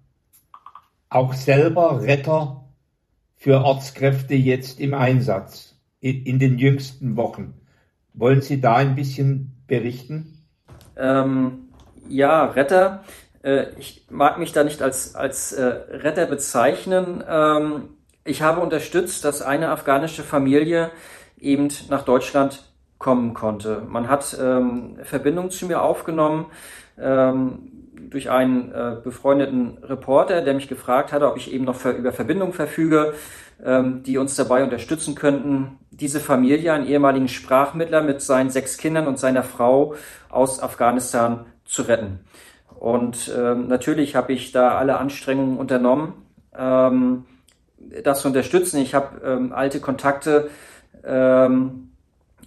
auch 1.08 1.34
selber 1.34 2.02
Retter 2.02 2.64
für 3.36 3.62
Ortskräfte 3.62 4.34
jetzt 4.34 4.80
im 4.80 4.92
Einsatz 4.92 5.74
in 6.00 6.38
den 6.38 6.58
jüngsten 6.58 7.16
Wochen. 7.16 7.54
Wollen 8.12 8.40
Sie 8.40 8.60
da 8.60 8.76
ein 8.76 8.94
bisschen 8.94 9.62
berichten? 9.66 10.42
Ähm, 10.96 11.68
ja, 12.08 12.44
Retter. 12.46 13.04
Äh, 13.46 13.66
ich 13.78 14.06
mag 14.11 14.38
mich 14.38 14.52
da 14.52 14.64
nicht 14.64 14.82
als, 14.82 15.14
als 15.14 15.52
äh, 15.52 15.64
Retter 15.64 16.26
bezeichnen. 16.26 17.22
Ähm, 17.28 17.90
ich 18.24 18.42
habe 18.42 18.61
unterstützt, 18.61 19.24
dass 19.24 19.40
eine 19.40 19.70
afghanische 19.70 20.24
Familie 20.24 20.90
eben 21.38 21.68
nach 21.88 22.02
Deutschland 22.02 22.64
kommen 22.98 23.35
konnte. 23.35 23.82
Man 23.87 24.09
hat 24.09 24.37
ähm, 24.40 24.98
Verbindung 25.02 25.50
zu 25.50 25.66
mir 25.66 25.82
aufgenommen 25.82 26.46
ähm, 26.98 27.70
durch 28.11 28.30
einen 28.30 28.72
äh, 28.72 28.96
befreundeten 29.02 29.78
Reporter, 29.82 30.40
der 30.42 30.54
mich 30.54 30.68
gefragt 30.68 31.12
hatte, 31.12 31.28
ob 31.28 31.37
ich 31.37 31.52
eben 31.52 31.64
noch 31.64 31.76
für, 31.76 31.90
über 31.90 32.12
Verbindung 32.12 32.52
verfüge, 32.52 33.14
ähm, 33.64 34.02
die 34.02 34.18
uns 34.18 34.35
dabei 34.35 34.64
unterstützen 34.64 35.14
könnten, 35.14 35.78
diese 35.90 36.20
Familie, 36.20 36.72
einen 36.72 36.87
ehemaligen 36.87 37.28
Sprachmittler 37.28 38.02
mit 38.02 38.22
seinen 38.22 38.50
sechs 38.50 38.76
Kindern 38.76 39.06
und 39.06 39.18
seiner 39.18 39.42
Frau 39.42 39.94
aus 40.30 40.62
Afghanistan 40.62 41.46
zu 41.64 41.82
retten. 41.82 42.20
Und 42.87 43.33
ähm, 43.37 43.66
natürlich 43.66 44.14
habe 44.14 44.33
ich 44.33 44.53
da 44.53 44.79
alle 44.79 44.99
Anstrengungen 44.99 45.59
unternommen, 45.59 46.12
ähm, 46.57 47.25
das 48.05 48.20
zu 48.20 48.29
unterstützen. 48.29 48.79
Ich 48.79 48.94
habe 48.94 49.20
ähm, 49.27 49.53
alte 49.53 49.81
Kontakte 49.81 50.51
ähm, 51.05 51.90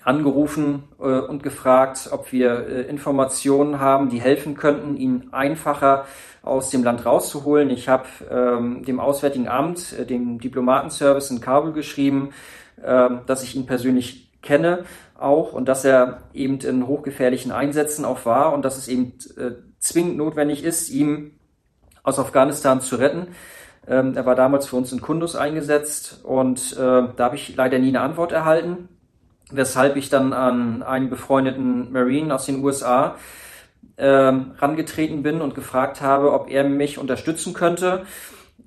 angerufen 0.01 0.83
äh, 0.97 1.03
und 1.03 1.43
gefragt, 1.43 2.07
ob 2.13 2.31
wir 2.31 2.69
äh, 2.69 2.81
Informationen 2.83 3.81
haben, 3.81 4.07
die 4.07 4.21
helfen 4.21 4.55
könnten, 4.55 4.95
ihn 4.95 5.27
einfacher 5.33 6.05
aus 6.41 6.69
dem 6.69 6.85
Land 6.85 7.05
rauszuholen. 7.05 7.69
Ich 7.69 7.89
habe 7.89 8.05
ähm, 8.31 8.85
dem 8.85 9.01
Auswärtigen 9.01 9.49
Amt, 9.49 9.91
äh, 9.91 10.05
dem 10.05 10.39
Diplomatenservice 10.39 11.31
in 11.31 11.41
Kabul 11.41 11.73
geschrieben, 11.73 12.29
äh, 12.81 13.09
dass 13.25 13.43
ich 13.43 13.57
ihn 13.57 13.65
persönlich 13.65 14.31
kenne 14.41 14.85
auch 15.19 15.51
und 15.51 15.67
dass 15.67 15.83
er 15.83 16.21
eben 16.33 16.59
in 16.59 16.87
hochgefährlichen 16.87 17.51
Einsätzen 17.51 18.05
auch 18.05 18.25
war 18.25 18.53
und 18.53 18.63
dass 18.63 18.77
es 18.77 18.87
eben 18.87 19.15
äh, 19.35 19.51
zwingend 19.79 20.17
notwendig 20.17 20.63
ist, 20.63 20.89
ihn 20.89 21.39
aus 22.03 22.19
Afghanistan 22.19 22.81
zu 22.81 22.95
retten. 22.97 23.27
Ähm, 23.87 24.15
er 24.15 24.25
war 24.25 24.35
damals 24.35 24.67
für 24.67 24.75
uns 24.75 24.91
in 24.91 25.01
Kundus 25.01 25.35
eingesetzt 25.35 26.21
und 26.23 26.73
äh, 26.73 26.77
da 26.77 27.13
habe 27.17 27.35
ich 27.35 27.55
leider 27.55 27.79
nie 27.79 27.89
eine 27.89 28.01
Antwort 28.01 28.31
erhalten, 28.31 28.89
weshalb 29.51 29.95
ich 29.95 30.09
dann 30.09 30.33
an 30.33 30.83
einen 30.83 31.09
befreundeten 31.09 31.91
Marine 31.91 32.35
aus 32.35 32.45
den 32.45 32.63
USA 32.63 33.15
ähm, 33.97 34.51
rangetreten 34.57 35.23
bin 35.23 35.41
und 35.41 35.55
gefragt 35.55 36.01
habe, 36.01 36.31
ob 36.33 36.49
er 36.49 36.63
mich 36.63 36.97
unterstützen 36.97 37.53
könnte. 37.53 38.05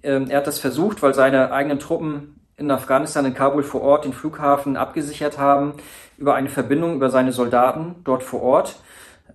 Ähm, 0.02 0.28
er 0.28 0.38
hat 0.38 0.46
das 0.46 0.58
versucht, 0.58 1.02
weil 1.02 1.14
seine 1.14 1.52
eigenen 1.52 1.78
Truppen 1.78 2.40
in 2.56 2.70
Afghanistan, 2.70 3.24
in 3.24 3.34
Kabul 3.34 3.62
vor 3.62 3.82
Ort, 3.82 4.04
den 4.04 4.12
Flughafen 4.12 4.76
abgesichert 4.76 5.38
haben, 5.38 5.74
über 6.18 6.34
eine 6.34 6.48
Verbindung 6.48 6.94
über 6.94 7.10
seine 7.10 7.32
Soldaten 7.32 7.96
dort 8.04 8.22
vor 8.22 8.42
Ort, 8.42 8.76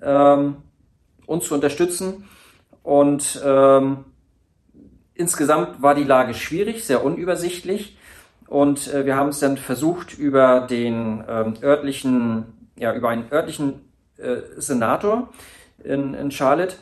ähm, 0.01 0.57
uns 1.27 1.45
zu 1.45 1.53
unterstützen. 1.53 2.27
Und 2.81 3.39
ähm, 3.45 4.05
insgesamt 5.13 5.81
war 5.81 5.93
die 5.93 6.03
Lage 6.03 6.33
schwierig, 6.33 6.83
sehr 6.83 7.03
unübersichtlich. 7.03 7.97
Und 8.47 8.91
äh, 8.91 9.05
wir 9.05 9.15
haben 9.15 9.29
es 9.29 9.39
dann 9.39 9.57
versucht, 9.57 10.17
über 10.17 10.61
den 10.61 11.23
ähm, 11.27 11.53
örtlichen, 11.61 12.71
ja, 12.79 12.95
über 12.95 13.09
einen 13.09 13.31
örtlichen 13.31 13.81
äh, 14.17 14.37
Senator 14.55 15.29
in, 15.83 16.13
in 16.13 16.31
Charlotte. 16.31 16.77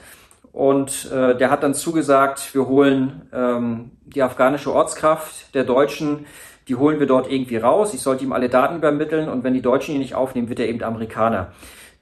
Und 0.52 1.12
äh, 1.12 1.36
der 1.36 1.50
hat 1.50 1.64
dann 1.64 1.74
zugesagt, 1.74 2.54
wir 2.54 2.68
holen 2.68 3.28
ähm, 3.34 3.92
die 4.06 4.22
afghanische 4.22 4.72
Ortskraft 4.72 5.54
der 5.54 5.66
Deutschen, 5.66 6.28
die 6.68 6.76
holen 6.76 7.00
wir 7.00 7.08
dort 7.08 7.30
irgendwie 7.30 7.58
raus. 7.58 7.94
Ich 7.94 8.02
sollte 8.02 8.24
ihm 8.24 8.32
alle 8.32 8.48
Daten 8.48 8.78
übermitteln 8.78 9.28
und 9.28 9.44
wenn 9.44 9.54
die 9.54 9.62
Deutschen 9.62 9.96
ihn 9.96 10.02
nicht 10.02 10.16
aufnehmen, 10.16 10.50
wird 10.50 10.60
er 10.60 10.70
eben 10.70 10.82
Amerikaner. 10.82 11.52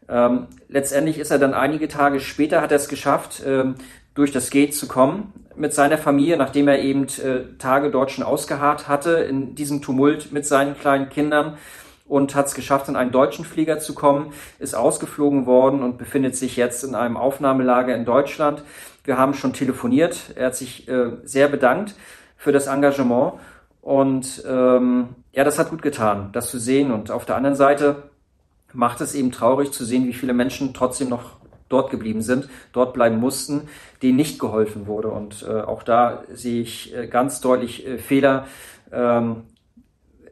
Ähm, 0.10 0.48
letztendlich 0.68 1.18
ist 1.18 1.32
er 1.32 1.40
dann 1.40 1.54
einige 1.54 1.88
Tage 1.88 2.20
später, 2.20 2.62
hat 2.62 2.72
er 2.72 2.78
es 2.78 2.88
geschafft, 2.88 3.44
ähm, 3.46 3.76
durch 4.14 4.32
das 4.32 4.50
Gate 4.50 4.76
zu 4.76 4.88
kommen 4.88 5.34
mit 5.56 5.74
seiner 5.74 5.98
Familie, 5.98 6.38
nachdem 6.38 6.68
er 6.68 6.80
eben 6.80 7.04
äh, 7.04 7.58
Tage 7.58 7.92
dort 7.92 8.12
schon 8.12 8.24
ausgeharrt 8.24 8.88
hatte 8.88 9.12
in 9.12 9.56
diesem 9.56 9.82
Tumult 9.82 10.32
mit 10.32 10.46
seinen 10.46 10.78
kleinen 10.78 11.10
Kindern 11.10 11.58
und 12.06 12.36
hat 12.36 12.48
es 12.48 12.54
geschafft, 12.54 12.90
in 12.90 12.96
einen 12.96 13.12
deutschen 13.12 13.46
Flieger 13.46 13.80
zu 13.80 13.94
kommen, 13.94 14.34
ist 14.60 14.76
ausgeflogen 14.76 15.46
worden 15.46 15.82
und 15.84 15.98
befindet 15.98 16.36
sich 16.36 16.58
jetzt 16.58 16.84
in 16.84 16.96
einem 16.96 17.18
Aufnahmelager 17.18 17.96
in 17.96 18.06
Deutschland. 18.06 18.64
Wir 19.04 19.18
haben 19.18 19.34
schon 19.34 19.54
telefoniert. 19.54 20.32
Er 20.36 20.48
hat 20.48 20.56
sich 20.56 20.88
äh, 20.88 21.12
sehr 21.24 21.48
bedankt 21.48 21.96
für 22.38 22.52
das 22.52 22.68
Engagement 22.68 23.34
und 23.82 24.44
ähm, 24.48 25.10
ja, 25.34 25.44
das 25.44 25.60
hat 25.60 25.70
gut 25.70 25.82
getan, 25.82 26.30
das 26.34 26.50
zu 26.50 26.60
sehen. 26.60 26.92
Und 26.92 27.12
auf 27.12 27.26
der 27.26 27.36
anderen 27.36 27.56
Seite 27.56 28.04
macht 28.74 29.02
es 29.02 29.16
eben 29.16 29.32
traurig 29.32 29.72
zu 29.72 29.86
sehen, 29.86 30.08
wie 30.08 30.14
viele 30.14 30.34
Menschen 30.34 30.74
trotzdem 30.74 31.10
noch 31.10 31.38
dort 31.70 31.90
geblieben 31.90 32.22
sind, 32.22 32.50
dort 32.72 32.94
bleiben 32.94 33.18
mussten, 33.18 33.68
denen 34.02 34.18
nicht 34.18 34.40
geholfen 34.40 34.86
wurde. 34.88 35.10
Und 35.10 35.46
äh, 35.48 35.62
auch 35.62 35.84
da 35.84 36.24
sehe 36.32 36.62
ich 36.62 36.96
äh, 36.96 37.08
ganz 37.08 37.42
deutlich 37.42 37.88
äh, 37.88 37.98
Fehler. 37.98 38.48
Ähm, 38.92 39.44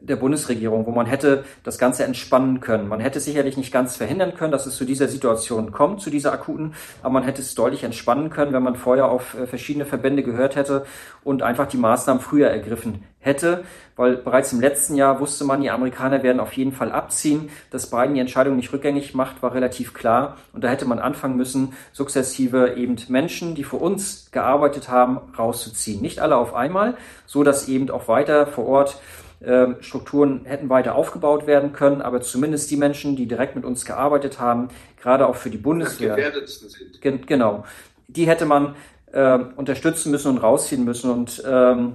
der 0.02 0.16
Bundesregierung, 0.16 0.84
wo 0.86 0.90
man 0.90 1.06
hätte 1.06 1.44
das 1.62 1.78
Ganze 1.78 2.04
entspannen 2.04 2.60
können. 2.60 2.88
Man 2.88 2.98
hätte 2.98 3.20
sicherlich 3.20 3.56
nicht 3.56 3.72
ganz 3.72 3.96
verhindern 3.96 4.34
können, 4.34 4.50
dass 4.50 4.66
es 4.66 4.76
zu 4.76 4.84
dieser 4.84 5.06
Situation 5.06 5.70
kommt, 5.70 6.00
zu 6.00 6.10
dieser 6.10 6.32
akuten, 6.32 6.74
aber 7.02 7.12
man 7.12 7.22
hätte 7.22 7.40
es 7.40 7.54
deutlich 7.54 7.84
entspannen 7.84 8.28
können, 8.28 8.52
wenn 8.52 8.62
man 8.62 8.74
vorher 8.74 9.08
auf 9.08 9.34
äh, 9.34 9.46
verschiedene 9.46 9.86
Verbände 9.86 10.22
gehört 10.22 10.56
hätte 10.56 10.84
und 11.22 11.42
einfach 11.42 11.68
die 11.68 11.76
Maßnahmen 11.76 12.20
früher 12.20 12.48
ergriffen 12.48 13.04
hätte, 13.22 13.64
weil 13.96 14.16
bereits 14.16 14.52
im 14.52 14.60
letzten 14.60 14.94
Jahr 14.94 15.20
wusste 15.20 15.44
man, 15.44 15.62
die 15.62 15.70
Amerikaner 15.70 16.22
werden 16.22 16.40
auf 16.40 16.52
jeden 16.52 16.72
Fall 16.72 16.92
abziehen. 16.92 17.50
Dass 17.70 17.88
Biden 17.88 18.14
die 18.14 18.20
Entscheidung 18.20 18.56
nicht 18.56 18.72
rückgängig 18.72 19.14
macht, 19.14 19.42
war 19.42 19.54
relativ 19.54 19.94
klar. 19.94 20.36
Und 20.52 20.64
da 20.64 20.68
hätte 20.68 20.84
man 20.84 20.98
anfangen 20.98 21.36
müssen, 21.36 21.72
sukzessive 21.92 22.74
eben 22.76 22.96
Menschen, 23.08 23.54
die 23.54 23.64
für 23.64 23.76
uns 23.76 24.30
gearbeitet 24.32 24.88
haben, 24.88 25.20
rauszuziehen. 25.38 26.02
Nicht 26.02 26.20
alle 26.20 26.36
auf 26.36 26.54
einmal, 26.54 26.96
so 27.26 27.42
dass 27.42 27.68
eben 27.68 27.90
auch 27.90 28.08
weiter 28.08 28.46
vor 28.46 28.66
Ort 28.66 29.00
ähm, 29.44 29.76
Strukturen 29.80 30.42
hätten 30.44 30.68
weiter 30.68 30.94
aufgebaut 30.94 31.46
werden 31.46 31.72
können, 31.72 32.00
aber 32.00 32.20
zumindest 32.20 32.70
die 32.70 32.76
Menschen, 32.76 33.16
die 33.16 33.26
direkt 33.26 33.56
mit 33.56 33.64
uns 33.64 33.84
gearbeitet 33.84 34.38
haben, 34.38 34.68
gerade 35.00 35.26
auch 35.26 35.34
für 35.36 35.50
die 35.50 35.58
Bundeswehr. 35.58 36.16
Sind. 36.46 37.00
Gen 37.00 37.26
genau. 37.26 37.64
Die 38.06 38.26
hätte 38.26 38.46
man 38.46 38.76
äh, 39.12 39.38
unterstützen 39.56 40.10
müssen 40.10 40.28
und 40.28 40.38
rausziehen 40.38 40.84
müssen. 40.84 41.10
Und 41.10 41.42
ähm, 41.46 41.94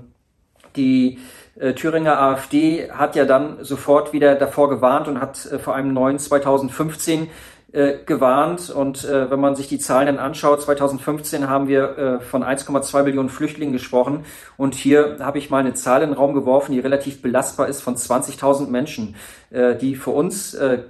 die 0.78 1.20
äh, 1.60 1.74
Thüringer 1.74 2.20
AfD 2.20 2.92
hat 2.92 3.16
ja 3.16 3.26
dann 3.26 3.64
sofort 3.64 4.14
wieder 4.14 4.36
davor 4.36 4.70
gewarnt 4.70 5.08
und 5.08 5.20
hat 5.20 5.46
äh, 5.46 5.60
vor 5.60 5.76
einem 5.76 5.94
neuen 5.94 6.20
2015 6.20 7.30
äh, 7.72 7.98
gewarnt. 8.06 8.70
Und 8.70 9.06
äh, 9.06 9.30
wenn 9.30 9.40
man 9.40 9.56
sich 9.56 9.68
die 9.68 9.80
Zahlen 9.80 10.08
dann 10.08 10.20
anschaut, 10.20 10.62
2015 10.62 11.50
haben 11.50 11.68
wir 11.68 11.98
äh, 11.98 12.20
von 12.20 12.44
1,2 12.44 13.04
Millionen 13.04 13.30
Flüchtlingen 13.30 13.74
gesprochen. 13.74 14.26
Und 14.56 14.76
hier 14.76 15.18
habe 15.20 15.38
ich 15.38 15.50
mal 15.50 15.60
eine 15.60 15.74
Zahl 15.74 16.02
in 16.04 16.10
den 16.10 16.18
Raum 16.18 16.34
geworfen, 16.34 16.74
die 16.74 16.80
relativ 16.80 17.22
belastbar 17.22 17.68
ist, 17.68 17.82
von 17.82 17.96
20.000 17.96 18.68
Menschen, 18.70 19.16
äh, 19.50 19.76
die 19.76 19.96
für 19.96 20.12
uns 20.12 20.54
äh, 20.54 20.84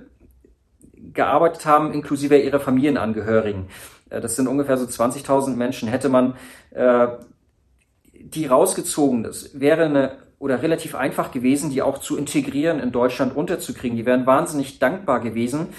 gearbeitet 1.14 1.66
haben, 1.66 1.94
inklusive 1.94 2.38
ihrer 2.38 2.60
Familienangehörigen. 2.60 3.68
Das 4.10 4.36
sind 4.36 4.48
ungefähr 4.48 4.78
so 4.78 4.86
20.000 4.86 5.56
Menschen. 5.56 5.90
Hätte 5.90 6.08
man 6.08 6.36
die 8.24 8.46
rausgezogen, 8.46 9.24
das 9.24 9.60
wäre 9.60 9.86
eine 9.86 10.12
oder 10.40 10.62
relativ 10.62 10.94
einfach 10.96 11.32
gewesen, 11.32 11.72
die 11.72 11.82
auch 11.82 11.98
zu 11.98 12.16
integrieren 12.18 12.80
in 12.80 12.92
Deutschland 12.92 13.36
unterzukriegen. 13.36 13.98
Die 13.98 14.06
wären 14.06 14.28
wahnsinnig 14.28 14.78
dankbar 14.80 15.20
gewesen. 15.20 15.70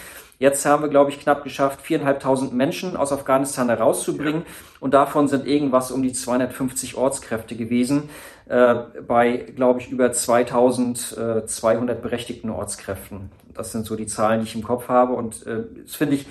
Jetzt 0.41 0.65
haben 0.67 0.83
wir, 0.83 0.89
glaube 0.89 1.11
ich, 1.11 1.19
knapp 1.19 1.43
geschafft, 1.43 1.81
viereinhalbtausend 1.83 2.53
Menschen 2.55 2.97
aus 2.97 3.13
Afghanistan 3.13 3.69
herauszubringen. 3.69 4.43
Und 4.79 4.95
davon 4.95 5.27
sind 5.27 5.47
irgendwas 5.47 5.91
um 5.91 6.03
die 6.03 6.13
250 6.13 6.97
Ortskräfte 6.97 7.57
gewesen, 7.57 8.09
äh, 8.47 8.77
bei, 9.07 9.37
glaube 9.57 9.81
ich, 9.81 9.91
über 9.91 10.13
2200 10.13 12.01
berechtigten 12.01 12.51
Ortskräften. 12.51 13.31
Das 13.53 13.73
sind 13.73 13.85
so 13.85 13.97
die 13.97 14.07
Zahlen, 14.07 14.41
die 14.41 14.47
ich 14.47 14.55
im 14.55 14.63
Kopf 14.63 14.89
habe. 14.89 15.15
Und 15.15 15.45
äh, 15.45 15.65
das 15.85 15.97
finde 15.97 16.15
ich 16.15 16.27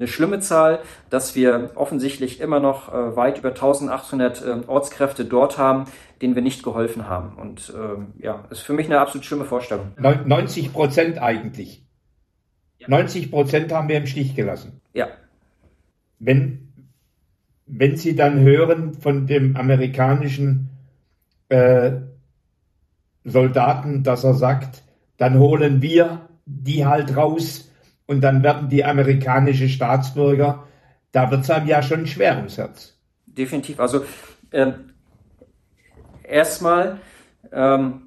eine 0.00 0.08
schlimme 0.08 0.40
Zahl, 0.40 0.80
dass 1.10 1.36
wir 1.36 1.72
offensichtlich 1.74 2.40
immer 2.40 2.58
noch 2.58 2.88
äh, 2.88 3.16
weit 3.16 3.38
über 3.38 3.50
1800 3.50 4.42
äh, 4.42 4.56
Ortskräfte 4.66 5.26
dort 5.26 5.58
haben, 5.58 5.84
denen 6.22 6.34
wir 6.34 6.42
nicht 6.42 6.62
geholfen 6.62 7.06
haben. 7.06 7.36
Und 7.36 7.72
äh, 7.76 8.24
ja, 8.24 8.46
ist 8.50 8.60
für 8.60 8.72
mich 8.72 8.86
eine 8.86 8.98
absolut 8.98 9.26
schlimme 9.26 9.44
Vorstellung. 9.44 9.92
90 9.98 10.72
Prozent 10.72 11.18
eigentlich. 11.20 11.84
90 12.86 13.30
Prozent 13.30 13.72
haben 13.72 13.88
wir 13.88 13.98
im 13.98 14.06
Stich 14.06 14.34
gelassen. 14.34 14.80
Ja. 14.94 15.08
Wenn, 16.18 16.72
wenn 17.66 17.96
Sie 17.96 18.16
dann 18.16 18.40
hören 18.40 18.94
von 18.94 19.26
dem 19.26 19.54
amerikanischen 19.54 20.70
äh, 21.50 21.92
Soldaten, 23.24 24.02
dass 24.02 24.24
er 24.24 24.32
sagt, 24.32 24.82
dann 25.18 25.38
holen 25.38 25.82
wir 25.82 26.28
die 26.46 26.86
halt 26.86 27.14
raus 27.16 27.69
und 28.10 28.22
dann 28.22 28.42
werden 28.42 28.68
die 28.68 28.84
amerikanische 28.84 29.68
Staatsbürger, 29.68 30.64
da 31.12 31.30
wird 31.30 31.42
es 31.42 31.50
einem 31.50 31.68
ja 31.68 31.80
schon 31.80 32.08
schwer 32.08 32.38
ums 32.38 32.58
Herz. 32.58 32.98
Definitiv. 33.24 33.78
Also 33.78 34.04
ähm, 34.50 34.90
erstmal 36.24 36.98
ähm, 37.52 38.02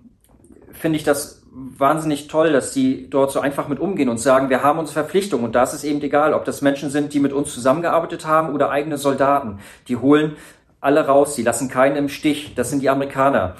finde 0.73 0.97
ich 0.97 1.05
das 1.05 1.43
wahnsinnig 1.53 2.27
toll, 2.27 2.51
dass 2.51 2.73
die 2.73 3.09
dort 3.09 3.31
so 3.31 3.39
einfach 3.39 3.69
mit 3.69 3.79
umgehen 3.79 4.09
und 4.09 4.17
sagen, 4.17 4.49
wir 4.49 4.61
haben 4.61 4.77
unsere 4.77 4.95
Verpflichtung 4.95 5.41
und 5.41 5.55
da 5.55 5.63
ist 5.63 5.71
es 5.71 5.85
eben 5.85 6.01
egal, 6.01 6.33
ob 6.33 6.43
das 6.43 6.61
Menschen 6.61 6.89
sind, 6.89 7.13
die 7.13 7.21
mit 7.21 7.31
uns 7.31 7.53
zusammengearbeitet 7.53 8.27
haben 8.27 8.53
oder 8.53 8.71
eigene 8.71 8.97
Soldaten. 8.97 9.59
Die 9.87 9.95
holen 9.95 10.35
alle 10.81 11.07
raus, 11.07 11.35
die 11.35 11.43
lassen 11.43 11.69
keinen 11.69 11.95
im 11.95 12.09
Stich. 12.09 12.55
Das 12.55 12.69
sind 12.69 12.81
die 12.81 12.89
Amerikaner. 12.89 13.55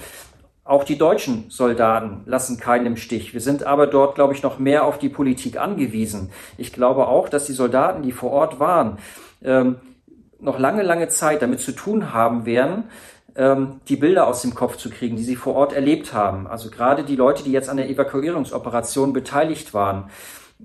Auch 0.66 0.86
die 0.86 0.98
deutschen 0.98 1.50
Soldaten 1.50 2.22
lassen 2.26 2.58
keinen 2.58 2.86
im 2.86 2.98
Stich. 2.98 3.34
Wir 3.34 3.42
sind 3.42 3.66
aber 3.66 3.86
dort, 3.86 4.16
glaube 4.16 4.34
ich, 4.34 4.44
noch 4.44 4.60
mehr 4.60 4.86
auf 4.86 4.98
die 4.98 5.10
Politik 5.10 5.60
angewiesen. 5.60 6.32
Ich 6.58 6.72
glaube 6.72 7.08
auch, 7.08 7.28
dass 7.28 7.46
die 7.46 7.54
Soldaten, 7.54 8.02
die 8.02 8.14
vor 8.14 8.32
Ort 8.32 8.62
waren, 8.62 8.98
ähm, 9.44 9.76
noch 10.40 10.60
lange, 10.60 10.84
lange 10.84 11.10
Zeit 11.10 11.42
damit 11.42 11.60
zu 11.60 11.74
tun 11.74 12.14
haben 12.14 12.46
werden, 12.46 12.86
ähm, 13.36 13.82
die 13.90 13.98
Bilder 13.98 14.28
aus 14.28 14.42
dem 14.42 14.56
Kopf 14.56 14.78
zu 14.78 14.90
kriegen, 14.90 15.18
die 15.18 15.24
sie 15.24 15.36
vor 15.36 15.56
Ort 15.56 15.74
erlebt 15.74 16.14
haben. 16.14 16.48
Also 16.48 16.70
gerade 16.70 17.04
die 17.04 17.16
Leute, 17.16 17.44
die 17.44 17.52
jetzt 17.52 17.70
an 17.70 17.78
der 17.78 17.90
Evakuierungsoperation 17.90 19.12
beteiligt 19.12 19.74
waren. 19.74 20.10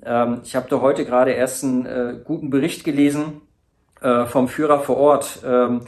Ähm, 0.04 0.42
ich 0.44 0.54
habe 0.54 0.68
da 0.68 0.80
heute 0.80 1.04
gerade 1.04 1.32
erst 1.32 1.64
einen 1.64 1.86
äh, 1.86 2.14
guten 2.22 2.50
Bericht 2.50 2.84
gelesen 2.84 3.40
äh, 4.00 4.26
vom 4.26 4.48
Führer 4.48 4.80
vor 4.80 4.96
Ort, 4.96 5.40
ähm, 5.44 5.80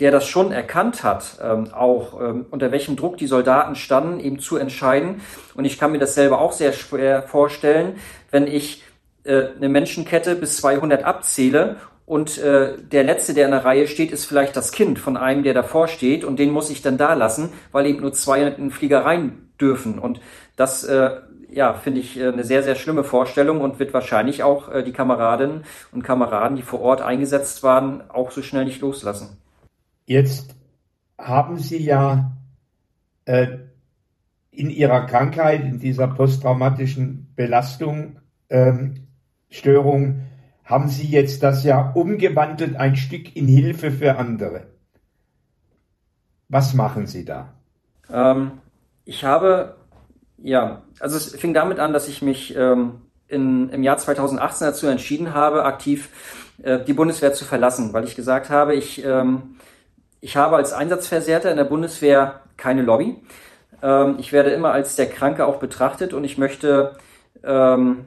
der 0.00 0.10
das 0.10 0.26
schon 0.26 0.52
erkannt 0.52 1.02
hat, 1.02 1.38
ähm, 1.42 1.72
auch 1.72 2.20
ähm, 2.20 2.46
unter 2.50 2.70
welchem 2.70 2.96
Druck 2.96 3.16
die 3.16 3.26
Soldaten 3.26 3.74
standen, 3.74 4.20
eben 4.20 4.38
zu 4.38 4.56
entscheiden. 4.56 5.22
Und 5.54 5.64
ich 5.64 5.78
kann 5.78 5.92
mir 5.92 5.98
das 5.98 6.14
selber 6.14 6.40
auch 6.40 6.52
sehr 6.52 6.72
schwer 6.72 7.22
vorstellen, 7.22 7.96
wenn 8.30 8.46
ich 8.46 8.84
äh, 9.24 9.44
eine 9.56 9.68
Menschenkette 9.68 10.36
bis 10.36 10.58
200 10.58 11.04
abzähle 11.04 11.76
und 12.04 12.38
äh, 12.38 12.76
der 12.78 13.02
Letzte, 13.02 13.34
der 13.34 13.46
in 13.46 13.50
der 13.50 13.64
Reihe 13.64 13.88
steht, 13.88 14.12
ist 14.12 14.26
vielleicht 14.26 14.54
das 14.54 14.70
Kind 14.70 14.98
von 14.98 15.16
einem, 15.16 15.42
der 15.42 15.54
davor 15.54 15.88
steht 15.88 16.24
und 16.24 16.38
den 16.38 16.50
muss 16.50 16.70
ich 16.70 16.80
dann 16.80 16.98
da 16.98 17.14
lassen, 17.14 17.52
weil 17.72 17.86
eben 17.86 18.00
nur 18.00 18.12
zwei 18.12 18.42
in 18.42 18.54
den 18.54 18.70
Flieger 18.70 19.04
rein 19.04 19.48
dürfen. 19.60 19.98
Und 19.98 20.20
das, 20.54 20.84
äh, 20.84 21.10
ja, 21.50 21.74
finde 21.74 22.00
ich 22.00 22.16
äh, 22.18 22.28
eine 22.28 22.44
sehr, 22.44 22.62
sehr 22.62 22.76
schlimme 22.76 23.02
Vorstellung 23.02 23.60
und 23.60 23.80
wird 23.80 23.92
wahrscheinlich 23.92 24.44
auch 24.44 24.72
äh, 24.72 24.84
die 24.84 24.92
Kameradinnen 24.92 25.64
und 25.90 26.04
Kameraden, 26.04 26.56
die 26.56 26.62
vor 26.62 26.80
Ort 26.80 27.02
eingesetzt 27.02 27.64
waren, 27.64 28.08
auch 28.08 28.30
so 28.30 28.42
schnell 28.42 28.66
nicht 28.66 28.80
loslassen. 28.82 29.38
Jetzt 30.06 30.54
haben 31.18 31.58
Sie 31.58 31.82
ja 31.82 32.32
äh, 33.24 33.58
in 34.50 34.70
Ihrer 34.70 35.06
Krankheit, 35.06 35.62
in 35.62 35.80
dieser 35.80 36.06
posttraumatischen 36.06 37.32
Belastung, 37.34 38.20
ähm, 38.48 39.08
Störung, 39.50 40.22
haben 40.64 40.88
Sie 40.88 41.06
jetzt 41.06 41.42
das 41.42 41.64
ja 41.64 41.92
umgewandelt 41.92 42.76
ein 42.76 42.96
Stück 42.96 43.36
in 43.36 43.46
Hilfe 43.48 43.90
für 43.90 44.16
andere. 44.16 44.68
Was 46.48 46.74
machen 46.74 47.06
Sie 47.06 47.24
da? 47.24 47.52
Ähm, 48.10 48.52
ich 49.04 49.24
habe, 49.24 49.76
ja, 50.38 50.82
also 51.00 51.16
es 51.16 51.34
fing 51.34 51.52
damit 51.52 51.78
an, 51.78 51.92
dass 51.92 52.08
ich 52.08 52.22
mich 52.22 52.56
ähm, 52.56 53.02
in, 53.28 53.68
im 53.70 53.82
Jahr 53.82 53.98
2018 53.98 54.68
dazu 54.68 54.86
entschieden 54.86 55.34
habe, 55.34 55.64
aktiv 55.64 56.10
äh, 56.62 56.84
die 56.84 56.92
Bundeswehr 56.92 57.32
zu 57.32 57.44
verlassen, 57.44 57.92
weil 57.92 58.04
ich 58.04 58.14
gesagt 58.14 58.50
habe, 58.50 58.74
ich, 58.74 59.04
ähm, 59.04 59.56
ich 60.20 60.36
habe 60.36 60.56
als 60.56 60.72
Einsatzversehrter 60.72 61.50
in 61.50 61.56
der 61.56 61.64
Bundeswehr 61.64 62.40
keine 62.56 62.82
Lobby. 62.82 63.16
Ähm, 63.82 64.16
ich 64.18 64.32
werde 64.32 64.50
immer 64.50 64.72
als 64.72 64.96
der 64.96 65.08
Kranke 65.08 65.46
auch 65.46 65.56
betrachtet 65.56 66.12
und 66.12 66.24
ich 66.24 66.38
möchte 66.38 66.96
ähm, 67.44 68.06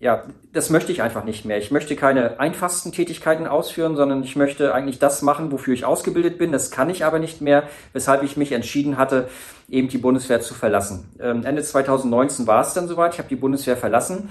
ja, 0.00 0.22
das 0.52 0.70
möchte 0.70 0.92
ich 0.92 1.02
einfach 1.02 1.24
nicht 1.24 1.44
mehr. 1.44 1.58
Ich 1.58 1.72
möchte 1.72 1.96
keine 1.96 2.38
einfachsten 2.38 2.92
Tätigkeiten 2.92 3.48
ausführen, 3.48 3.96
sondern 3.96 4.22
ich 4.22 4.36
möchte 4.36 4.72
eigentlich 4.72 5.00
das 5.00 5.22
machen, 5.22 5.50
wofür 5.50 5.74
ich 5.74 5.84
ausgebildet 5.84 6.38
bin. 6.38 6.52
Das 6.52 6.70
kann 6.70 6.88
ich 6.88 7.04
aber 7.04 7.18
nicht 7.18 7.40
mehr, 7.40 7.64
weshalb 7.92 8.22
ich 8.22 8.36
mich 8.36 8.52
entschieden 8.52 8.96
hatte, 8.96 9.28
eben 9.68 9.88
die 9.88 9.98
Bundeswehr 9.98 10.40
zu 10.40 10.54
verlassen. 10.54 11.10
Ähm, 11.20 11.44
Ende 11.44 11.62
2019 11.62 12.46
war 12.46 12.60
es 12.60 12.74
dann 12.74 12.86
soweit. 12.86 13.14
Ich 13.14 13.18
habe 13.18 13.28
die 13.28 13.36
Bundeswehr 13.36 13.76
verlassen 13.76 14.30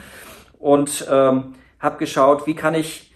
und 0.57 1.05
ähm, 1.11 1.55
habe 1.79 1.97
geschaut, 1.97 2.47
wie 2.47 2.55
kann 2.55 2.73
ich 2.73 3.13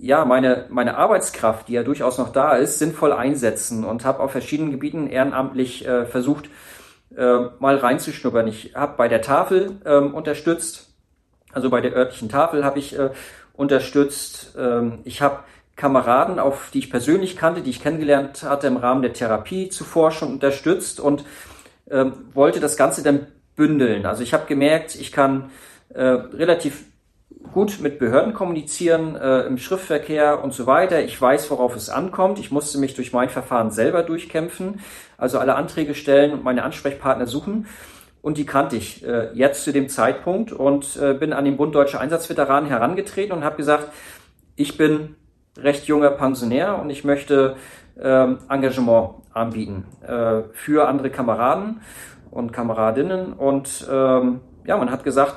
ja 0.00 0.24
meine 0.24 0.66
meine 0.70 0.96
Arbeitskraft, 0.96 1.68
die 1.68 1.74
ja 1.74 1.82
durchaus 1.82 2.18
noch 2.18 2.32
da 2.32 2.56
ist, 2.56 2.78
sinnvoll 2.78 3.12
einsetzen 3.12 3.84
und 3.84 4.04
habe 4.04 4.20
auf 4.20 4.32
verschiedenen 4.32 4.70
Gebieten 4.70 5.08
ehrenamtlich 5.08 5.86
äh, 5.86 6.06
versucht, 6.06 6.48
äh, 7.16 7.38
mal 7.58 7.76
reinzuschnuppern. 7.76 8.46
Ich 8.46 8.74
habe 8.74 8.94
bei 8.96 9.08
der 9.08 9.22
Tafel 9.22 9.80
ähm, 9.84 10.14
unterstützt, 10.14 10.94
also 11.52 11.70
bei 11.70 11.80
der 11.80 11.92
örtlichen 11.92 12.28
Tafel 12.28 12.64
habe 12.64 12.78
ich 12.78 12.98
äh, 12.98 13.10
unterstützt. 13.54 14.54
Ähm, 14.58 15.00
ich 15.04 15.20
habe 15.20 15.40
Kameraden, 15.76 16.38
auf 16.38 16.70
die 16.72 16.80
ich 16.80 16.90
persönlich 16.90 17.36
kannte, 17.36 17.62
die 17.62 17.70
ich 17.70 17.82
kennengelernt 17.82 18.42
hatte 18.42 18.66
im 18.66 18.76
Rahmen 18.76 19.02
der 19.02 19.12
Therapie 19.12 19.68
zuvor 19.68 20.10
schon 20.10 20.32
unterstützt 20.32 21.00
und 21.00 21.24
ähm, 21.90 22.12
wollte 22.34 22.60
das 22.60 22.76
Ganze 22.76 23.02
dann 23.02 23.28
bündeln. 23.56 24.04
Also 24.04 24.22
ich 24.22 24.34
habe 24.34 24.46
gemerkt, 24.46 24.94
ich 24.94 25.12
kann 25.12 25.50
äh, 25.90 26.02
relativ 26.02 26.84
gut 27.52 27.80
mit 27.80 27.98
Behörden 27.98 28.34
kommunizieren, 28.34 29.16
äh, 29.16 29.40
im 29.42 29.58
Schriftverkehr 29.58 30.42
und 30.42 30.52
so 30.52 30.66
weiter. 30.66 31.02
Ich 31.02 31.20
weiß, 31.20 31.50
worauf 31.50 31.76
es 31.76 31.88
ankommt. 31.90 32.38
Ich 32.38 32.50
musste 32.50 32.78
mich 32.78 32.94
durch 32.94 33.12
mein 33.12 33.28
Verfahren 33.28 33.70
selber 33.70 34.02
durchkämpfen, 34.02 34.80
also 35.16 35.38
alle 35.38 35.54
Anträge 35.54 35.94
stellen 35.94 36.32
und 36.32 36.44
meine 36.44 36.62
Ansprechpartner 36.62 37.26
suchen. 37.26 37.66
Und 38.20 38.36
die 38.36 38.46
kannte 38.46 38.76
ich 38.76 39.04
äh, 39.06 39.30
jetzt 39.32 39.64
zu 39.64 39.72
dem 39.72 39.88
Zeitpunkt 39.88 40.52
und 40.52 40.96
äh, 40.96 41.14
bin 41.14 41.32
an 41.32 41.44
den 41.44 41.56
Bund 41.56 41.74
Deutscher 41.74 42.00
Einsatzveteranen 42.00 42.68
herangetreten 42.68 43.32
und 43.32 43.44
habe 43.44 43.56
gesagt, 43.56 43.88
ich 44.56 44.76
bin 44.76 45.14
recht 45.56 45.86
junger 45.86 46.10
Pensionär 46.10 46.78
und 46.80 46.90
ich 46.90 47.04
möchte 47.04 47.56
ähm, 48.00 48.38
Engagement 48.48 49.10
anbieten 49.32 49.84
äh, 50.06 50.42
für 50.52 50.88
andere 50.88 51.10
Kameraden 51.10 51.80
und 52.30 52.52
Kameradinnen. 52.52 53.32
Und 53.32 53.86
ähm, 53.90 54.40
ja, 54.64 54.76
man 54.76 54.90
hat 54.90 55.04
gesagt, 55.04 55.36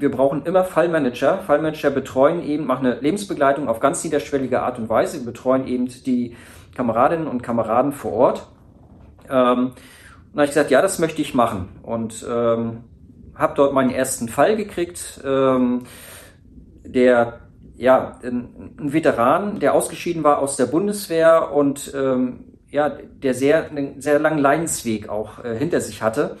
wir 0.00 0.10
brauchen 0.10 0.44
immer 0.46 0.64
Fallmanager. 0.64 1.38
Fallmanager 1.38 1.90
betreuen 1.90 2.42
eben, 2.42 2.66
machen 2.66 2.86
eine 2.86 3.00
Lebensbegleitung 3.00 3.68
auf 3.68 3.80
ganz 3.80 4.02
niederschwellige 4.02 4.62
Art 4.62 4.78
und 4.78 4.88
Weise, 4.88 5.18
wir 5.18 5.26
betreuen 5.26 5.66
eben 5.66 5.88
die 5.88 6.36
Kameradinnen 6.74 7.26
und 7.26 7.42
Kameraden 7.42 7.92
vor 7.92 8.12
Ort. 8.12 8.48
Ähm, 9.28 9.72
und 10.32 10.36
habe 10.36 10.44
ich 10.44 10.50
gesagt, 10.50 10.70
ja, 10.70 10.80
das 10.80 10.98
möchte 10.98 11.20
ich 11.20 11.34
machen. 11.34 11.68
Und 11.82 12.24
ähm, 12.28 12.84
habe 13.34 13.54
dort 13.56 13.74
meinen 13.74 13.90
ersten 13.90 14.28
Fall 14.28 14.56
gekriegt, 14.56 15.20
ähm, 15.24 15.82
der 16.84 17.40
ja 17.76 18.18
ein, 18.22 18.74
ein, 18.78 18.92
Veteran, 18.92 19.58
der 19.58 19.74
ausgeschieden 19.74 20.22
war 20.22 20.38
aus 20.38 20.56
der 20.56 20.66
Bundeswehr 20.66 21.52
und 21.52 21.92
ähm, 21.94 22.44
ja, 22.70 22.88
der 22.88 23.34
sehr 23.34 23.68
einen 23.70 24.00
sehr 24.00 24.18
langen 24.18 24.38
Leidensweg 24.38 25.08
auch 25.08 25.44
äh, 25.44 25.56
hinter 25.56 25.80
sich 25.80 26.02
hatte 26.02 26.36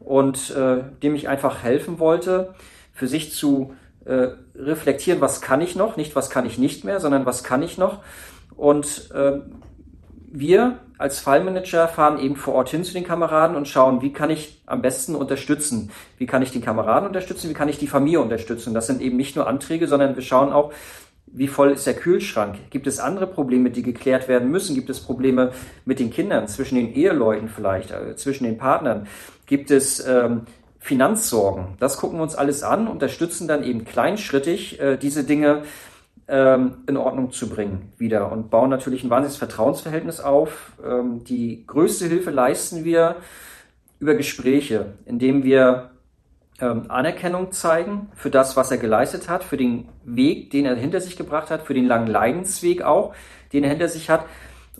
und 0.00 0.50
äh, 0.56 0.82
dem 1.02 1.14
ich 1.14 1.28
einfach 1.28 1.62
helfen 1.62 1.98
wollte 1.98 2.54
für 2.98 3.06
sich 3.06 3.32
zu 3.32 3.74
äh, 4.04 4.28
reflektieren, 4.56 5.20
was 5.20 5.40
kann 5.40 5.60
ich 5.60 5.76
noch, 5.76 5.96
nicht 5.96 6.16
was 6.16 6.30
kann 6.30 6.46
ich 6.46 6.58
nicht 6.58 6.84
mehr, 6.84 6.98
sondern 6.98 7.26
was 7.26 7.44
kann 7.44 7.62
ich 7.62 7.78
noch. 7.78 8.02
Und 8.56 9.10
äh, 9.14 9.38
wir 10.30 10.80
als 10.98 11.20
Fallmanager 11.20 11.86
fahren 11.86 12.18
eben 12.18 12.34
vor 12.34 12.54
Ort 12.54 12.70
hin 12.70 12.82
zu 12.82 12.92
den 12.92 13.04
Kameraden 13.04 13.56
und 13.56 13.68
schauen, 13.68 14.02
wie 14.02 14.12
kann 14.12 14.30
ich 14.30 14.60
am 14.66 14.82
besten 14.82 15.14
unterstützen? 15.14 15.92
Wie 16.16 16.26
kann 16.26 16.42
ich 16.42 16.50
den 16.50 16.60
Kameraden 16.60 17.06
unterstützen? 17.06 17.48
Wie 17.48 17.54
kann 17.54 17.68
ich 17.68 17.78
die 17.78 17.86
Familie 17.86 18.20
unterstützen? 18.20 18.74
Das 18.74 18.88
sind 18.88 19.00
eben 19.00 19.16
nicht 19.16 19.36
nur 19.36 19.46
Anträge, 19.46 19.86
sondern 19.86 20.16
wir 20.16 20.22
schauen 20.24 20.52
auch, 20.52 20.72
wie 21.26 21.46
voll 21.46 21.70
ist 21.70 21.86
der 21.86 21.94
Kühlschrank? 21.94 22.56
Gibt 22.70 22.88
es 22.88 22.98
andere 22.98 23.28
Probleme, 23.28 23.70
die 23.70 23.82
geklärt 23.82 24.26
werden 24.26 24.50
müssen? 24.50 24.74
Gibt 24.74 24.90
es 24.90 24.98
Probleme 24.98 25.52
mit 25.84 26.00
den 26.00 26.10
Kindern, 26.10 26.48
zwischen 26.48 26.74
den 26.74 26.92
Eheleuten 26.92 27.48
vielleicht, 27.48 27.92
äh, 27.92 28.16
zwischen 28.16 28.44
den 28.44 28.58
Partnern? 28.58 29.06
Gibt 29.46 29.70
es 29.70 30.04
ähm, 30.04 30.42
Finanzsorgen. 30.88 31.76
Das 31.78 31.98
gucken 31.98 32.18
wir 32.18 32.22
uns 32.22 32.34
alles 32.34 32.62
an, 32.62 32.88
unterstützen 32.88 33.46
dann 33.46 33.62
eben 33.62 33.84
kleinschrittig 33.84 34.80
äh, 34.80 34.96
diese 34.96 35.22
Dinge 35.22 35.64
ähm, 36.28 36.78
in 36.86 36.96
Ordnung 36.96 37.30
zu 37.30 37.50
bringen 37.50 37.92
wieder 37.98 38.32
und 38.32 38.48
bauen 38.48 38.70
natürlich 38.70 39.04
ein 39.04 39.10
wahnsinniges 39.10 39.36
Vertrauensverhältnis 39.36 40.20
auf. 40.20 40.72
Ähm, 40.82 41.24
die 41.24 41.66
größte 41.66 42.06
Hilfe 42.06 42.30
leisten 42.30 42.84
wir 42.84 43.16
über 44.00 44.14
Gespräche, 44.14 44.94
indem 45.04 45.44
wir 45.44 45.90
ähm, 46.58 46.84
Anerkennung 46.88 47.52
zeigen 47.52 48.08
für 48.14 48.30
das, 48.30 48.56
was 48.56 48.70
er 48.70 48.78
geleistet 48.78 49.28
hat, 49.28 49.44
für 49.44 49.58
den 49.58 49.88
Weg, 50.06 50.50
den 50.52 50.64
er 50.64 50.74
hinter 50.74 51.02
sich 51.02 51.18
gebracht 51.18 51.50
hat, 51.50 51.66
für 51.66 51.74
den 51.74 51.84
langen 51.84 52.06
Leidensweg 52.06 52.80
auch, 52.80 53.14
den 53.52 53.62
er 53.62 53.68
hinter 53.68 53.88
sich 53.88 54.08
hat. 54.08 54.24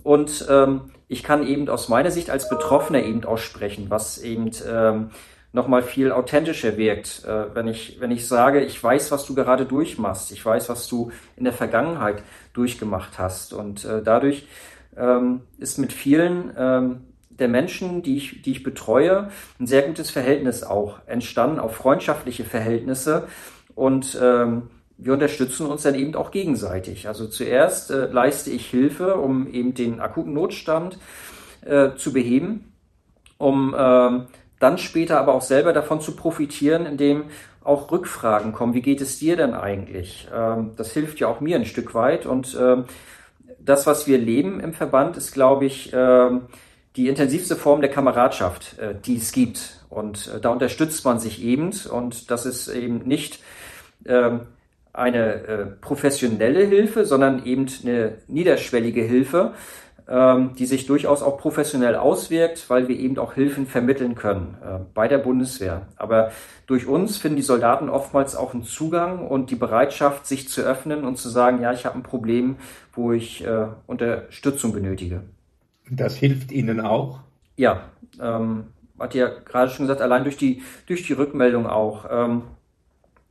Und 0.01 0.47
ähm, 0.49 0.89
ich 1.07 1.21
kann 1.21 1.45
eben 1.45 1.69
aus 1.69 1.87
meiner 1.87 2.09
Sicht 2.09 2.31
als 2.31 2.49
Betroffener 2.49 3.03
eben 3.03 3.23
aussprechen, 3.25 3.87
was 3.89 4.17
eben 4.17 4.49
ähm, 4.67 5.11
nochmal 5.51 5.81
viel 5.81 6.11
authentischer 6.11 6.77
wirkt, 6.77 7.23
äh, 7.25 7.55
wenn 7.55 7.67
ich, 7.67 7.99
wenn 7.99 8.11
ich 8.11 8.27
sage, 8.27 8.63
ich 8.63 8.81
weiß, 8.81 9.11
was 9.11 9.25
du 9.25 9.33
gerade 9.35 9.65
durchmachst, 9.65 10.31
ich 10.31 10.45
weiß, 10.45 10.69
was 10.69 10.87
du 10.87 11.11
in 11.35 11.43
der 11.43 11.53
Vergangenheit 11.53 12.23
durchgemacht 12.53 13.17
hast. 13.17 13.53
Und 13.53 13.83
äh, 13.85 14.01
dadurch 14.03 14.47
ähm, 14.95 15.41
ist 15.57 15.77
mit 15.77 15.91
vielen 15.91 16.53
ähm, 16.57 17.01
der 17.29 17.47
Menschen, 17.47 18.03
die 18.03 18.17
ich, 18.17 18.41
die 18.41 18.51
ich 18.51 18.63
betreue, 18.63 19.29
ein 19.59 19.67
sehr 19.67 19.83
gutes 19.83 20.11
Verhältnis 20.11 20.63
auch 20.63 20.99
entstanden, 21.07 21.59
auch 21.59 21.71
freundschaftliche 21.71 22.43
Verhältnisse. 22.43 23.27
Und 23.75 24.17
ähm, 24.21 24.69
wir 24.97 25.13
unterstützen 25.13 25.65
uns 25.65 25.83
dann 25.83 25.95
eben 25.95 26.13
auch 26.15 26.31
gegenseitig. 26.31 27.07
Also 27.07 27.27
zuerst 27.27 27.89
äh, 27.89 28.07
leiste 28.07 28.51
ich 28.51 28.69
Hilfe, 28.69 29.15
um 29.15 29.47
eben 29.47 29.73
den 29.73 30.01
akuten 30.01 30.33
Notstand 30.33 30.99
äh, 31.65 31.95
zu 31.95 32.11
beheben, 32.11 32.73
um 33.37 33.73
ähm, 33.77 34.27
dann 34.59 34.77
später 34.77 35.19
aber 35.19 35.33
auch 35.33 35.41
selber 35.41 35.73
davon 35.73 36.01
zu 36.01 36.15
profitieren, 36.15 36.85
indem 36.85 37.25
auch 37.63 37.91
Rückfragen 37.91 38.51
kommen. 38.51 38.73
Wie 38.73 38.81
geht 38.81 39.01
es 39.01 39.19
dir 39.19 39.35
denn 39.35 39.53
eigentlich? 39.53 40.27
Ähm, 40.33 40.71
das 40.75 40.91
hilft 40.91 41.19
ja 41.19 41.27
auch 41.27 41.39
mir 41.39 41.57
ein 41.57 41.65
Stück 41.65 41.93
weit. 41.93 42.25
Und 42.25 42.57
ähm, 42.59 42.85
das, 43.59 43.85
was 43.85 44.07
wir 44.07 44.17
leben 44.17 44.59
im 44.59 44.73
Verband, 44.73 45.17
ist, 45.17 45.33
glaube 45.33 45.65
ich, 45.65 45.91
ähm, 45.93 46.41
die 46.95 47.07
intensivste 47.07 47.55
Form 47.55 47.81
der 47.81 47.91
Kameradschaft, 47.91 48.77
äh, 48.79 48.95
die 48.95 49.17
es 49.17 49.31
gibt. 49.31 49.83
Und 49.89 50.31
äh, 50.35 50.39
da 50.39 50.49
unterstützt 50.49 51.05
man 51.05 51.19
sich 51.19 51.43
eben. 51.43 51.71
Und 51.91 52.31
das 52.31 52.45
ist 52.45 52.67
eben 52.69 52.99
nicht 52.99 53.39
eine 54.93 55.33
äh, 55.33 55.65
professionelle 55.81 56.65
Hilfe, 56.65 57.05
sondern 57.05 57.45
eben 57.45 57.67
eine 57.83 58.13
niederschwellige 58.27 59.01
Hilfe, 59.01 59.53
die 60.09 60.65
sich 60.65 60.87
durchaus 60.87 61.21
auch 61.21 61.37
professionell 61.37 61.95
auswirkt, 61.95 62.69
weil 62.69 62.87
wir 62.87 62.97
eben 62.97 63.17
auch 63.19 63.33
Hilfen 63.33 63.67
vermitteln 63.67 64.15
können 64.15 64.57
äh, 64.63 64.79
bei 64.93 65.07
der 65.07 65.19
Bundeswehr. 65.19 65.87
Aber 65.97 66.31
durch 66.65 66.87
uns 66.87 67.17
finden 67.17 67.35
die 67.35 67.43
Soldaten 67.43 67.89
oftmals 67.89 68.35
auch 68.35 68.53
einen 68.53 68.63
Zugang 68.63 69.27
und 69.27 69.51
die 69.51 69.55
Bereitschaft, 69.55 70.25
sich 70.25 70.49
zu 70.49 70.61
öffnen 70.61 71.03
und 71.03 71.17
zu 71.17 71.29
sagen, 71.29 71.61
ja, 71.61 71.73
ich 71.73 71.85
habe 71.85 71.95
ein 71.95 72.03
Problem, 72.03 72.55
wo 72.93 73.11
ich 73.11 73.45
äh, 73.45 73.67
Unterstützung 73.85 74.73
benötige. 74.73 75.21
Das 75.91 76.15
hilft 76.15 76.51
Ihnen 76.51 76.81
auch? 76.81 77.19
Ja, 77.55 77.83
ähm, 78.19 78.65
hat 78.99 79.13
ja 79.13 79.27
gerade 79.27 79.71
schon 79.71 79.85
gesagt, 79.85 80.01
allein 80.01 80.23
durch 80.23 80.37
die, 80.37 80.63
durch 80.87 81.05
die 81.05 81.13
Rückmeldung 81.13 81.67
auch. 81.67 82.05
Ähm, 82.09 82.43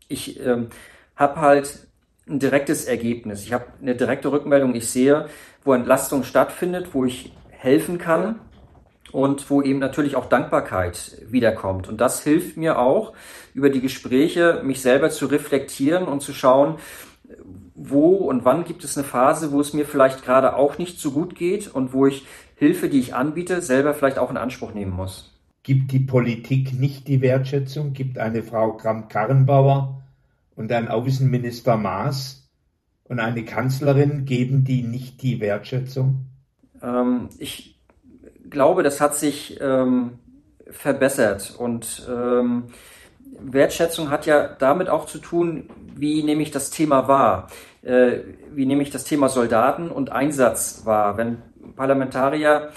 ich 0.08 0.40
ähm, 0.40 0.68
habe 1.16 1.40
halt 1.40 1.88
ein 2.28 2.38
direktes 2.38 2.84
Ergebnis. 2.84 3.42
Ich 3.44 3.52
habe 3.52 3.66
eine 3.80 3.94
direkte 3.94 4.30
Rückmeldung. 4.30 4.74
Ich 4.74 4.88
sehe, 4.88 5.26
wo 5.68 5.74
Entlastung 5.74 6.24
stattfindet, 6.24 6.94
wo 6.94 7.04
ich 7.04 7.30
helfen 7.50 7.98
kann 7.98 8.40
und 9.12 9.50
wo 9.50 9.60
eben 9.60 9.78
natürlich 9.78 10.16
auch 10.16 10.24
Dankbarkeit 10.24 11.18
wiederkommt. 11.28 11.88
Und 11.88 12.00
das 12.00 12.22
hilft 12.22 12.56
mir 12.56 12.78
auch, 12.78 13.12
über 13.52 13.68
die 13.68 13.82
Gespräche 13.82 14.62
mich 14.64 14.80
selber 14.80 15.10
zu 15.10 15.26
reflektieren 15.26 16.04
und 16.04 16.22
zu 16.22 16.32
schauen, 16.32 16.76
wo 17.74 18.16
und 18.16 18.46
wann 18.46 18.64
gibt 18.64 18.82
es 18.82 18.96
eine 18.96 19.06
Phase, 19.06 19.52
wo 19.52 19.60
es 19.60 19.74
mir 19.74 19.84
vielleicht 19.84 20.24
gerade 20.24 20.56
auch 20.56 20.78
nicht 20.78 20.98
so 20.98 21.10
gut 21.10 21.34
geht 21.34 21.68
und 21.68 21.92
wo 21.92 22.06
ich 22.06 22.24
Hilfe, 22.56 22.88
die 22.88 23.00
ich 23.00 23.14
anbiete, 23.14 23.60
selber 23.60 23.92
vielleicht 23.92 24.18
auch 24.18 24.30
in 24.30 24.38
Anspruch 24.38 24.72
nehmen 24.72 24.92
muss. 24.92 25.38
Gibt 25.62 25.92
die 25.92 26.00
Politik 26.00 26.72
nicht 26.72 27.06
die 27.08 27.20
Wertschätzung? 27.20 27.92
Gibt 27.92 28.16
eine 28.16 28.42
Frau 28.42 28.72
Kramp-Karrenbauer 28.72 30.02
und 30.56 30.72
ein 30.72 30.88
Außenminister 30.88 31.76
Maas 31.76 32.47
und 33.08 33.20
eine 33.20 33.44
Kanzlerin, 33.44 34.24
geben 34.24 34.64
die 34.64 34.82
nicht 34.82 35.22
die 35.22 35.40
Wertschätzung? 35.40 36.26
Ähm, 36.82 37.28
ich 37.38 37.78
glaube, 38.50 38.82
das 38.82 39.00
hat 39.00 39.14
sich 39.16 39.58
ähm, 39.60 40.18
verbessert 40.70 41.54
und 41.58 42.06
ähm, 42.08 42.64
Wertschätzung 43.40 44.10
hat 44.10 44.26
ja 44.26 44.48
damit 44.58 44.88
auch 44.88 45.06
zu 45.06 45.18
tun, 45.18 45.70
wie 45.94 46.22
nehme 46.22 46.42
ich 46.42 46.50
das 46.50 46.70
Thema 46.70 47.08
wahr, 47.08 47.48
äh, 47.82 48.18
wie 48.52 48.66
nehme 48.66 48.82
ich 48.82 48.90
das 48.90 49.04
Thema 49.04 49.28
Soldaten 49.28 49.90
und 49.90 50.10
Einsatz 50.10 50.82
wahr. 50.84 51.16
Wenn 51.16 51.38
Parlamentarier 51.76 52.70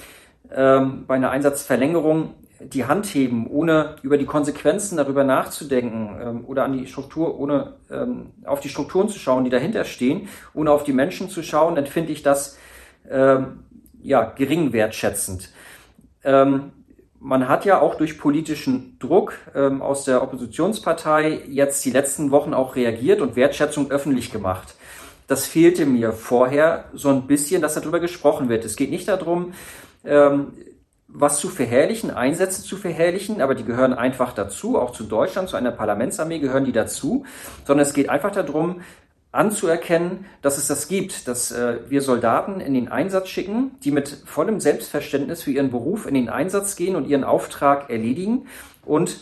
ähm, 0.53 1.05
bei 1.07 1.15
einer 1.15 1.31
Einsatzverlängerung 1.31 2.33
die 2.65 2.85
Hand 2.85 3.07
heben, 3.07 3.47
ohne 3.47 3.95
über 4.01 4.17
die 4.17 4.25
Konsequenzen 4.25 4.97
darüber 4.97 5.23
nachzudenken 5.23 6.17
ähm, 6.21 6.45
oder 6.45 6.63
an 6.63 6.77
die 6.77 6.87
Struktur, 6.87 7.39
ohne 7.39 7.73
ähm, 7.89 8.31
auf 8.45 8.59
die 8.59 8.69
Strukturen 8.69 9.09
zu 9.09 9.19
schauen, 9.19 9.43
die 9.43 9.49
dahinter 9.49 9.83
stehen, 9.83 10.27
ohne 10.53 10.71
auf 10.71 10.83
die 10.83 10.93
Menschen 10.93 11.29
zu 11.29 11.43
schauen, 11.43 11.75
dann 11.75 11.87
finde 11.87 12.11
ich 12.11 12.23
das 12.23 12.57
ähm, 13.09 13.63
ja 14.01 14.23
gering 14.23 14.73
wertschätzend. 14.73 15.49
Ähm, 16.23 16.71
man 17.19 17.47
hat 17.47 17.65
ja 17.65 17.79
auch 17.79 17.95
durch 17.95 18.17
politischen 18.17 18.97
Druck 18.99 19.33
ähm, 19.53 19.81
aus 19.81 20.05
der 20.05 20.23
Oppositionspartei 20.23 21.41
jetzt 21.47 21.85
die 21.85 21.91
letzten 21.91 22.31
Wochen 22.31 22.53
auch 22.53 22.75
reagiert 22.75 23.21
und 23.21 23.35
Wertschätzung 23.35 23.91
öffentlich 23.91 24.31
gemacht. 24.31 24.75
Das 25.27 25.45
fehlte 25.45 25.85
mir 25.85 26.13
vorher 26.13 26.85
so 26.93 27.09
ein 27.09 27.27
bisschen, 27.27 27.61
dass 27.61 27.75
darüber 27.75 27.99
gesprochen 27.99 28.49
wird. 28.49 28.65
Es 28.65 28.75
geht 28.75 28.89
nicht 28.89 29.07
darum, 29.07 29.53
ähm, 30.03 30.53
was 31.13 31.39
zu 31.39 31.49
verherrlichen, 31.49 32.11
Einsätze 32.11 32.63
zu 32.63 32.77
verherrlichen, 32.77 33.41
aber 33.41 33.55
die 33.55 33.65
gehören 33.65 33.93
einfach 33.93 34.33
dazu, 34.33 34.79
auch 34.79 34.91
zu 34.91 35.03
Deutschland, 35.03 35.49
zu 35.49 35.57
einer 35.57 35.71
Parlamentsarmee 35.71 36.39
gehören 36.39 36.65
die 36.65 36.71
dazu, 36.71 37.25
sondern 37.65 37.85
es 37.85 37.93
geht 37.93 38.09
einfach 38.09 38.31
darum, 38.31 38.81
anzuerkennen, 39.31 40.25
dass 40.41 40.57
es 40.57 40.67
das 40.67 40.87
gibt, 40.87 41.27
dass 41.27 41.51
äh, 41.51 41.77
wir 41.87 42.01
Soldaten 42.01 42.59
in 42.59 42.73
den 42.73 42.89
Einsatz 42.89 43.29
schicken, 43.29 43.71
die 43.83 43.91
mit 43.91 44.09
vollem 44.25 44.59
Selbstverständnis 44.59 45.43
für 45.43 45.51
ihren 45.51 45.71
Beruf 45.71 46.05
in 46.05 46.13
den 46.13 46.29
Einsatz 46.29 46.75
gehen 46.75 46.95
und 46.95 47.07
ihren 47.07 47.23
Auftrag 47.23 47.89
erledigen. 47.89 48.47
Und 48.85 49.21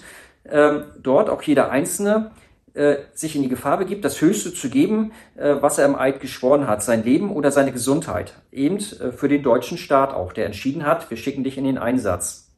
ähm, 0.50 0.86
dort 1.02 1.30
auch 1.30 1.44
jeder 1.44 1.70
Einzelne 1.70 2.32
äh, 2.80 3.04
sich 3.14 3.36
in 3.36 3.42
die 3.42 3.50
Gefahr 3.50 3.78
begibt, 3.78 4.06
das 4.06 4.22
Höchste 4.22 4.54
zu 4.54 4.70
geben, 4.70 5.12
äh, 5.36 5.56
was 5.60 5.78
er 5.78 5.86
im 5.86 5.96
Eid 5.96 6.22
geschworen 6.22 6.66
hat, 6.66 6.82
sein 6.82 7.04
Leben 7.04 7.30
oder 7.30 7.52
seine 7.52 7.74
Gesundheit. 7.74 8.36
Eben 8.54 8.78
äh, 8.78 9.12
für 9.12 9.28
den 9.28 9.44
deutschen 9.44 9.78
Staat 9.78 10.14
auch, 10.14 10.32
der 10.32 10.46
entschieden 10.46 10.86
hat, 10.86 11.10
wir 11.10 11.18
schicken 11.18 11.44
dich 11.44 11.58
in 11.58 11.66
den 11.66 11.78
Einsatz. 11.78 12.54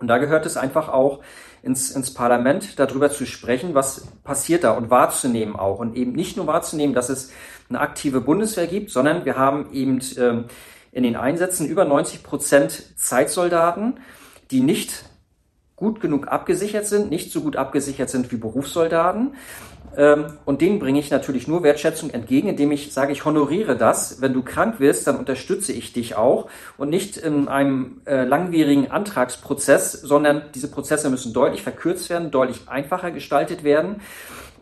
Und 0.00 0.08
da 0.08 0.18
gehört 0.18 0.44
es 0.44 0.56
einfach 0.56 0.88
auch 0.88 1.20
ins, 1.62 1.92
ins 1.92 2.12
Parlament, 2.12 2.80
darüber 2.80 3.10
zu 3.10 3.26
sprechen, 3.26 3.74
was 3.74 4.08
passiert 4.24 4.64
da 4.64 4.72
und 4.72 4.90
wahrzunehmen 4.90 5.54
auch. 5.54 5.78
Und 5.78 5.94
eben 5.94 6.12
nicht 6.12 6.36
nur 6.36 6.48
wahrzunehmen, 6.48 6.94
dass 6.94 7.08
es 7.08 7.30
eine 7.68 7.78
aktive 7.78 8.20
Bundeswehr 8.20 8.66
gibt, 8.66 8.90
sondern 8.90 9.24
wir 9.24 9.36
haben 9.36 9.72
eben 9.72 10.00
ähm, 10.18 10.46
in 10.90 11.04
den 11.04 11.14
Einsätzen 11.14 11.68
über 11.68 11.84
90 11.84 12.24
Prozent 12.24 12.98
Zeitsoldaten, 12.98 14.00
die 14.50 14.62
nicht 14.62 15.04
gut 15.80 16.00
genug 16.00 16.28
abgesichert 16.28 16.86
sind, 16.86 17.10
nicht 17.10 17.32
so 17.32 17.40
gut 17.40 17.56
abgesichert 17.56 18.10
sind 18.10 18.30
wie 18.30 18.36
Berufssoldaten. 18.36 19.34
Ähm, 19.96 20.26
und 20.44 20.60
denen 20.60 20.78
bringe 20.78 21.00
ich 21.00 21.10
natürlich 21.10 21.48
nur 21.48 21.64
Wertschätzung 21.64 22.10
entgegen, 22.10 22.48
indem 22.48 22.70
ich 22.70 22.92
sage, 22.92 23.12
ich 23.12 23.24
honoriere 23.24 23.76
das. 23.76 24.20
Wenn 24.20 24.32
du 24.32 24.42
krank 24.42 24.78
wirst, 24.78 25.06
dann 25.06 25.16
unterstütze 25.16 25.72
ich 25.72 25.92
dich 25.92 26.14
auch 26.14 26.48
und 26.76 26.90
nicht 26.90 27.16
in 27.16 27.48
einem 27.48 28.02
äh, 28.04 28.24
langwierigen 28.24 28.90
Antragsprozess, 28.90 29.92
sondern 29.92 30.42
diese 30.54 30.70
Prozesse 30.70 31.10
müssen 31.10 31.32
deutlich 31.32 31.62
verkürzt 31.62 32.08
werden, 32.10 32.30
deutlich 32.30 32.68
einfacher 32.68 33.10
gestaltet 33.10 33.64
werden. 33.64 34.02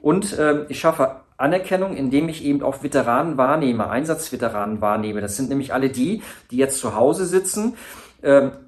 Und 0.00 0.38
äh, 0.38 0.64
ich 0.68 0.80
schaffe 0.80 1.16
Anerkennung, 1.36 1.96
indem 1.96 2.28
ich 2.28 2.44
eben 2.44 2.62
auch 2.62 2.82
Veteranen 2.82 3.36
wahrnehme, 3.36 3.90
Einsatzveteranen 3.90 4.80
wahrnehme. 4.80 5.20
Das 5.20 5.36
sind 5.36 5.50
nämlich 5.50 5.74
alle 5.74 5.90
die, 5.90 6.22
die 6.50 6.56
jetzt 6.56 6.78
zu 6.78 6.94
Hause 6.94 7.26
sitzen 7.26 7.74
ähm, 7.74 7.76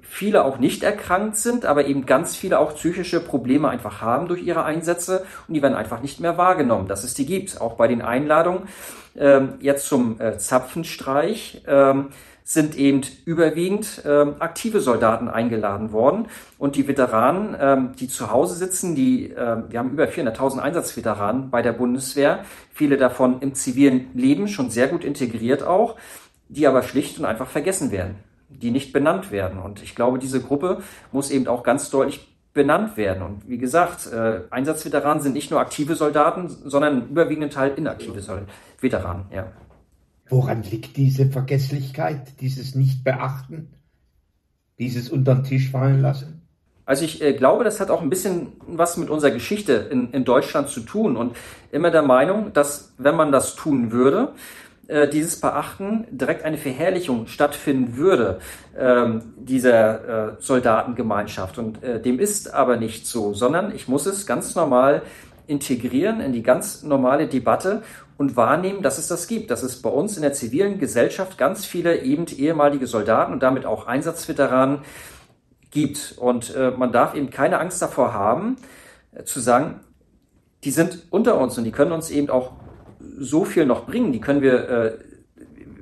viele 0.01 0.45
auch 0.45 0.59
nicht 0.59 0.83
erkrankt 0.83 1.35
sind, 1.35 1.65
aber 1.65 1.85
eben 1.85 2.05
ganz 2.05 2.37
viele 2.37 2.57
auch 2.57 2.75
psychische 2.75 3.19
Probleme 3.19 3.67
einfach 3.67 4.01
haben 4.01 4.29
durch 4.29 4.43
ihre 4.43 4.63
Einsätze 4.63 5.25
und 5.47 5.53
die 5.53 5.61
werden 5.61 5.75
einfach 5.75 6.01
nicht 6.01 6.21
mehr 6.21 6.37
wahrgenommen, 6.37 6.87
dass 6.87 7.03
es 7.03 7.15
die 7.15 7.25
gibt. 7.25 7.59
Auch 7.59 7.73
bei 7.73 7.89
den 7.89 8.01
Einladungen 8.01 8.69
ähm, 9.17 9.55
jetzt 9.59 9.87
zum 9.87 10.21
äh, 10.21 10.37
Zapfenstreich 10.37 11.63
ähm, 11.67 12.07
sind 12.43 12.75
eben 12.75 13.01
überwiegend 13.25 14.01
ähm, 14.05 14.35
aktive 14.39 14.81
Soldaten 14.81 15.27
eingeladen 15.27 15.91
worden 15.91 16.27
und 16.57 16.75
die 16.75 16.87
Veteranen, 16.87 17.55
ähm, 17.59 17.91
die 17.99 18.07
zu 18.07 18.31
Hause 18.31 18.55
sitzen, 18.55 18.95
die 18.95 19.31
äh, 19.31 19.57
wir 19.69 19.79
haben 19.79 19.91
über 19.91 20.05
400.000 20.05 20.59
Einsatzveteranen 20.59 21.49
bei 21.49 21.61
der 21.61 21.73
Bundeswehr, 21.73 22.45
viele 22.73 22.97
davon 22.97 23.41
im 23.41 23.53
zivilen 23.53 24.07
Leben 24.13 24.47
schon 24.47 24.69
sehr 24.69 24.87
gut 24.87 25.03
integriert 25.03 25.63
auch, 25.63 25.97
die 26.49 26.67
aber 26.67 26.83
schlicht 26.83 27.19
und 27.19 27.25
einfach 27.25 27.47
vergessen 27.47 27.91
werden 27.91 28.15
die 28.51 28.71
nicht 28.71 28.93
benannt 28.93 29.31
werden. 29.31 29.59
Und 29.59 29.81
ich 29.81 29.95
glaube, 29.95 30.19
diese 30.19 30.41
Gruppe 30.41 30.81
muss 31.11 31.31
eben 31.31 31.47
auch 31.47 31.63
ganz 31.63 31.89
deutlich 31.89 32.27
benannt 32.53 32.97
werden. 32.97 33.23
Und 33.23 33.47
wie 33.47 33.57
gesagt, 33.57 34.11
äh, 34.11 34.41
Einsatzveteranen 34.49 35.23
sind 35.23 35.33
nicht 35.33 35.51
nur 35.51 35.59
aktive 35.59 35.95
Soldaten, 35.95 36.49
sondern 36.49 37.01
im 37.03 37.07
überwiegenden 37.09 37.49
Teil 37.49 37.73
inaktive 37.75 38.21
Veteranen. 38.79 39.25
Ja. 39.33 39.51
Woran 40.29 40.63
liegt 40.63 40.97
diese 40.97 41.27
Vergesslichkeit, 41.27 42.39
dieses 42.41 42.75
Nichtbeachten, 42.75 43.73
dieses 44.79 45.09
unter 45.09 45.35
den 45.35 45.43
Tisch 45.43 45.71
fallen 45.71 46.01
lassen? 46.01 46.41
Also 46.85 47.05
ich 47.05 47.21
äh, 47.21 47.33
glaube, 47.33 47.63
das 47.63 47.79
hat 47.79 47.89
auch 47.89 48.01
ein 48.01 48.09
bisschen 48.09 48.53
was 48.67 48.97
mit 48.97 49.09
unserer 49.09 49.31
Geschichte 49.31 49.73
in, 49.73 50.11
in 50.11 50.25
Deutschland 50.25 50.67
zu 50.67 50.81
tun 50.81 51.15
und 51.15 51.37
immer 51.71 51.91
der 51.91 52.01
Meinung, 52.01 52.51
dass 52.53 52.93
wenn 52.97 53.15
man 53.15 53.31
das 53.31 53.55
tun 53.55 53.91
würde, 53.91 54.33
äh, 54.87 55.07
dieses 55.07 55.39
Beachten 55.39 56.07
direkt 56.11 56.43
eine 56.43 56.57
Verherrlichung 56.57 57.27
stattfinden 57.27 57.97
würde, 57.97 58.39
ähm, 58.77 59.33
dieser 59.37 60.29
äh, 60.29 60.35
Soldatengemeinschaft. 60.39 61.57
Und 61.57 61.83
äh, 61.83 62.01
dem 62.01 62.19
ist 62.19 62.53
aber 62.53 62.77
nicht 62.77 63.07
so, 63.07 63.33
sondern 63.33 63.73
ich 63.75 63.87
muss 63.87 64.05
es 64.05 64.25
ganz 64.25 64.55
normal 64.55 65.01
integrieren 65.47 66.21
in 66.21 66.33
die 66.33 66.43
ganz 66.43 66.83
normale 66.83 67.27
Debatte 67.27 67.83
und 68.17 68.35
wahrnehmen, 68.35 68.81
dass 68.81 68.97
es 68.97 69.07
das 69.07 69.27
gibt, 69.27 69.51
dass 69.51 69.63
es 69.63 69.81
bei 69.81 69.89
uns 69.89 70.15
in 70.15 70.21
der 70.21 70.33
zivilen 70.33 70.79
Gesellschaft 70.79 71.37
ganz 71.37 71.65
viele 71.65 72.01
eben 72.01 72.25
ehemalige 72.27 72.87
Soldaten 72.87 73.33
und 73.33 73.43
damit 73.43 73.65
auch 73.65 73.87
Einsatzveteranen 73.87 74.79
gibt. 75.71 76.15
Und 76.17 76.55
äh, 76.55 76.71
man 76.71 76.91
darf 76.91 77.15
eben 77.15 77.29
keine 77.29 77.59
Angst 77.59 77.81
davor 77.81 78.13
haben, 78.13 78.57
äh, 79.13 79.23
zu 79.23 79.39
sagen, 79.39 79.79
die 80.63 80.71
sind 80.71 81.07
unter 81.09 81.39
uns 81.39 81.57
und 81.57 81.63
die 81.63 81.71
können 81.71 81.91
uns 81.91 82.11
eben 82.11 82.29
auch 82.29 82.51
so 83.21 83.45
viel 83.45 83.65
noch 83.65 83.85
bringen. 83.85 84.11
Die 84.11 84.19
können 84.19 84.41
wir, 84.41 84.69
äh, 84.69 84.97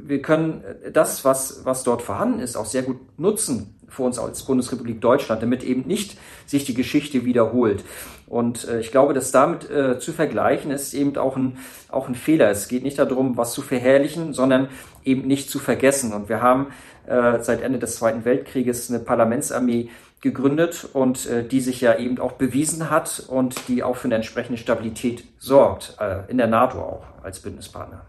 wir 0.02 0.21
können 0.21 0.63
das, 0.91 1.23
was, 1.23 1.62
was 1.63 1.84
dort 1.84 2.02
vorhanden 2.02 2.39
ist, 2.39 2.56
auch 2.56 2.65
sehr 2.65 2.84
gut 2.84 2.97
nutzen 3.17 3.75
für 3.88 4.04
uns 4.04 4.19
als 4.19 4.43
Bundesrepublik 4.43 5.02
Deutschland, 5.02 5.41
damit 5.41 5.63
eben 5.63 5.88
nicht 5.88 6.17
sich 6.45 6.65
die 6.65 6.73
Geschichte 6.73 7.25
wiederholt. 7.25 7.84
Und 8.28 8.67
äh, 8.67 8.80
ich 8.80 8.91
glaube, 8.91 9.13
dass 9.13 9.32
damit 9.32 9.69
äh, 9.69 9.99
zu 9.99 10.13
vergleichen 10.13 10.71
ist 10.71 10.93
eben 10.93 11.17
auch 11.17 11.36
ein, 11.36 11.58
auch 11.89 12.08
ein 12.08 12.15
Fehler. 12.15 12.49
Es 12.52 12.67
geht 12.67 12.84
nicht 12.84 12.99
darum, 12.99 13.38
was 13.38 13.54
zu 13.54 13.62
verherrlichen, 13.62 14.34
sondern 14.34 14.69
eben 15.04 15.28
nicht 15.28 15.49
zu 15.49 15.60
vergessen. 15.60 16.13
Und 16.13 16.30
wir 16.30 16.41
haben 16.41 16.67
äh, 17.08 17.39
seit 17.41 17.62
Ende 17.62 17.80
des 17.80 17.95
Zweiten 17.95 18.25
Weltkrieges 18.25 18.89
eine 18.89 18.99
Parlamentsarmee 18.99 19.89
gegründet 20.22 20.88
und 20.94 21.26
äh, 21.28 21.48
die 21.48 21.62
sich 21.62 21.82
ja 21.82 21.98
eben 21.98 22.20
auch 22.20 22.34
bewiesen 22.34 22.90
hat 22.90 23.24
und 23.28 23.68
die 23.68 23.84
auch 23.84 23.96
für 23.96 24.08
eine 24.08 24.16
entsprechende 24.16 24.58
Stabilität 24.58 25.24
sorgt, 25.38 25.98
äh, 26.00 26.30
in 26.30 26.38
der 26.38 26.48
NATO 26.48 26.80
auch 26.80 27.06
als 27.24 27.40
Bündnispartner. 27.40 28.06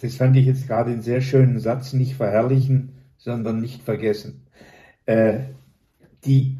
Das 0.00 0.16
fand 0.16 0.36
ich 0.36 0.46
jetzt 0.46 0.66
gerade 0.66 0.90
einen 0.90 1.02
sehr 1.02 1.20
schönen 1.20 1.58
Satz, 1.58 1.92
nicht 1.92 2.16
verherrlichen, 2.16 2.92
sondern 3.16 3.60
nicht 3.60 3.82
vergessen. 3.82 4.46
Äh, 5.06 5.40
die, 6.24 6.58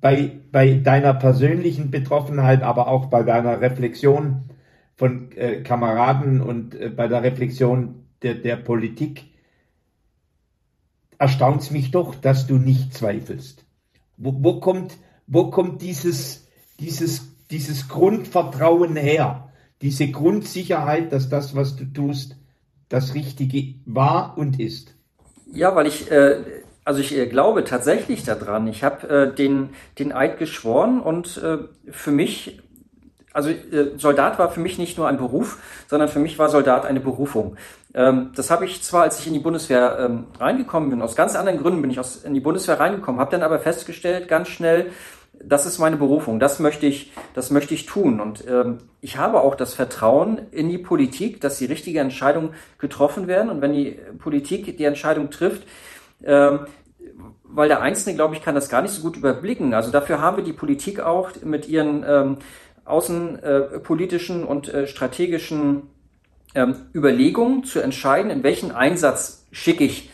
bei, 0.00 0.32
bei 0.52 0.74
deiner 0.74 1.14
persönlichen 1.14 1.90
Betroffenheit, 1.90 2.62
aber 2.62 2.88
auch 2.88 3.06
bei 3.06 3.22
deiner 3.22 3.60
Reflexion 3.60 4.44
von 4.96 5.32
äh, 5.36 5.62
Kameraden 5.62 6.40
und 6.40 6.74
äh, 6.74 6.90
bei 6.90 7.08
der 7.08 7.22
Reflexion 7.22 8.06
der, 8.22 8.34
der 8.34 8.56
Politik, 8.56 9.24
erstaunt 11.18 11.62
es 11.62 11.70
mich 11.70 11.90
doch, 11.90 12.14
dass 12.14 12.46
du 12.46 12.54
nicht 12.54 12.94
zweifelst. 12.94 13.64
Wo, 14.16 14.34
wo, 14.38 14.60
kommt, 14.60 14.96
wo 15.26 15.50
kommt 15.50 15.82
dieses, 15.82 16.48
dieses, 16.80 17.22
dieses 17.50 17.88
Grundvertrauen 17.88 18.96
her? 18.96 19.50
Diese 19.82 20.10
Grundsicherheit, 20.10 21.12
dass 21.12 21.28
das, 21.28 21.54
was 21.54 21.76
du 21.76 21.84
tust, 21.84 22.36
das 22.88 23.14
Richtige 23.14 23.74
war 23.84 24.36
und 24.36 24.58
ist? 24.58 24.94
Ja, 25.52 25.74
weil 25.76 25.86
ich, 25.86 26.10
äh, 26.10 26.36
also 26.84 27.00
ich 27.00 27.16
äh, 27.16 27.26
glaube 27.26 27.64
tatsächlich 27.64 28.24
daran. 28.24 28.66
Ich 28.66 28.82
habe 28.82 29.08
äh, 29.08 29.34
den, 29.34 29.70
den 29.98 30.12
Eid 30.12 30.38
geschworen 30.38 31.00
und 31.00 31.36
äh, 31.38 31.58
für 31.90 32.10
mich 32.10 32.60
also 33.32 33.50
äh, 33.50 33.96
Soldat 33.96 34.38
war 34.38 34.50
für 34.50 34.58
mich 34.58 34.78
nicht 34.78 34.98
nur 34.98 35.06
ein 35.06 35.16
Beruf, 35.16 35.58
sondern 35.86 36.08
für 36.08 36.18
mich 36.18 36.38
war 36.38 36.48
Soldat 36.48 36.84
eine 36.84 36.98
Berufung. 36.98 37.56
Ähm, 37.94 38.32
das 38.34 38.50
habe 38.50 38.64
ich 38.64 38.82
zwar, 38.82 39.02
als 39.02 39.18
ich 39.20 39.26
in 39.26 39.32
die 39.32 39.38
Bundeswehr 39.38 39.98
ähm, 40.00 40.26
reingekommen 40.38 40.90
bin, 40.90 41.02
aus 41.02 41.16
ganz 41.16 41.34
anderen 41.34 41.58
Gründen 41.58 41.80
bin 41.80 41.90
ich 41.90 41.98
aus, 41.98 42.24
in 42.24 42.34
die 42.34 42.40
Bundeswehr 42.40 42.78
reingekommen, 42.78 43.20
habe 43.20 43.30
dann 43.30 43.42
aber 43.42 43.58
festgestellt, 43.58 44.28
ganz 44.28 44.48
schnell, 44.48 44.90
das 45.42 45.66
ist 45.66 45.78
meine 45.78 45.96
Berufung, 45.96 46.40
das 46.40 46.58
möchte 46.58 46.86
ich, 46.86 47.12
das 47.34 47.50
möchte 47.50 47.72
ich 47.72 47.86
tun. 47.86 48.20
Und 48.20 48.44
ähm, 48.48 48.78
ich 49.00 49.18
habe 49.18 49.40
auch 49.40 49.54
das 49.54 49.74
Vertrauen 49.74 50.40
in 50.50 50.68
die 50.68 50.78
Politik, 50.78 51.40
dass 51.40 51.58
die 51.58 51.66
richtige 51.66 52.00
Entscheidung 52.00 52.50
getroffen 52.78 53.26
werden. 53.26 53.50
Und 53.50 53.60
wenn 53.60 53.72
die 53.72 53.98
Politik 54.18 54.76
die 54.76 54.84
Entscheidung 54.84 55.30
trifft, 55.30 55.62
ähm, 56.24 56.66
weil 57.44 57.68
der 57.68 57.80
Einzelne, 57.80 58.16
glaube 58.16 58.34
ich, 58.34 58.42
kann 58.42 58.54
das 58.54 58.68
gar 58.68 58.82
nicht 58.82 58.92
so 58.92 59.00
gut 59.00 59.16
überblicken. 59.16 59.74
Also 59.74 59.90
dafür 59.90 60.20
haben 60.20 60.36
wir 60.36 60.44
die 60.44 60.52
Politik 60.52 61.00
auch 61.00 61.30
mit 61.42 61.68
ihren 61.68 62.04
ähm, 62.06 62.36
außenpolitischen 62.84 64.44
und 64.44 64.68
äh, 64.68 64.86
strategischen 64.86 65.82
ähm, 66.58 66.74
Überlegungen 66.92 67.62
zu 67.62 67.80
entscheiden, 67.80 68.30
in 68.30 68.42
welchen 68.42 68.72
Einsatz 68.72 69.46
schicke 69.52 69.84
ich 69.84 70.10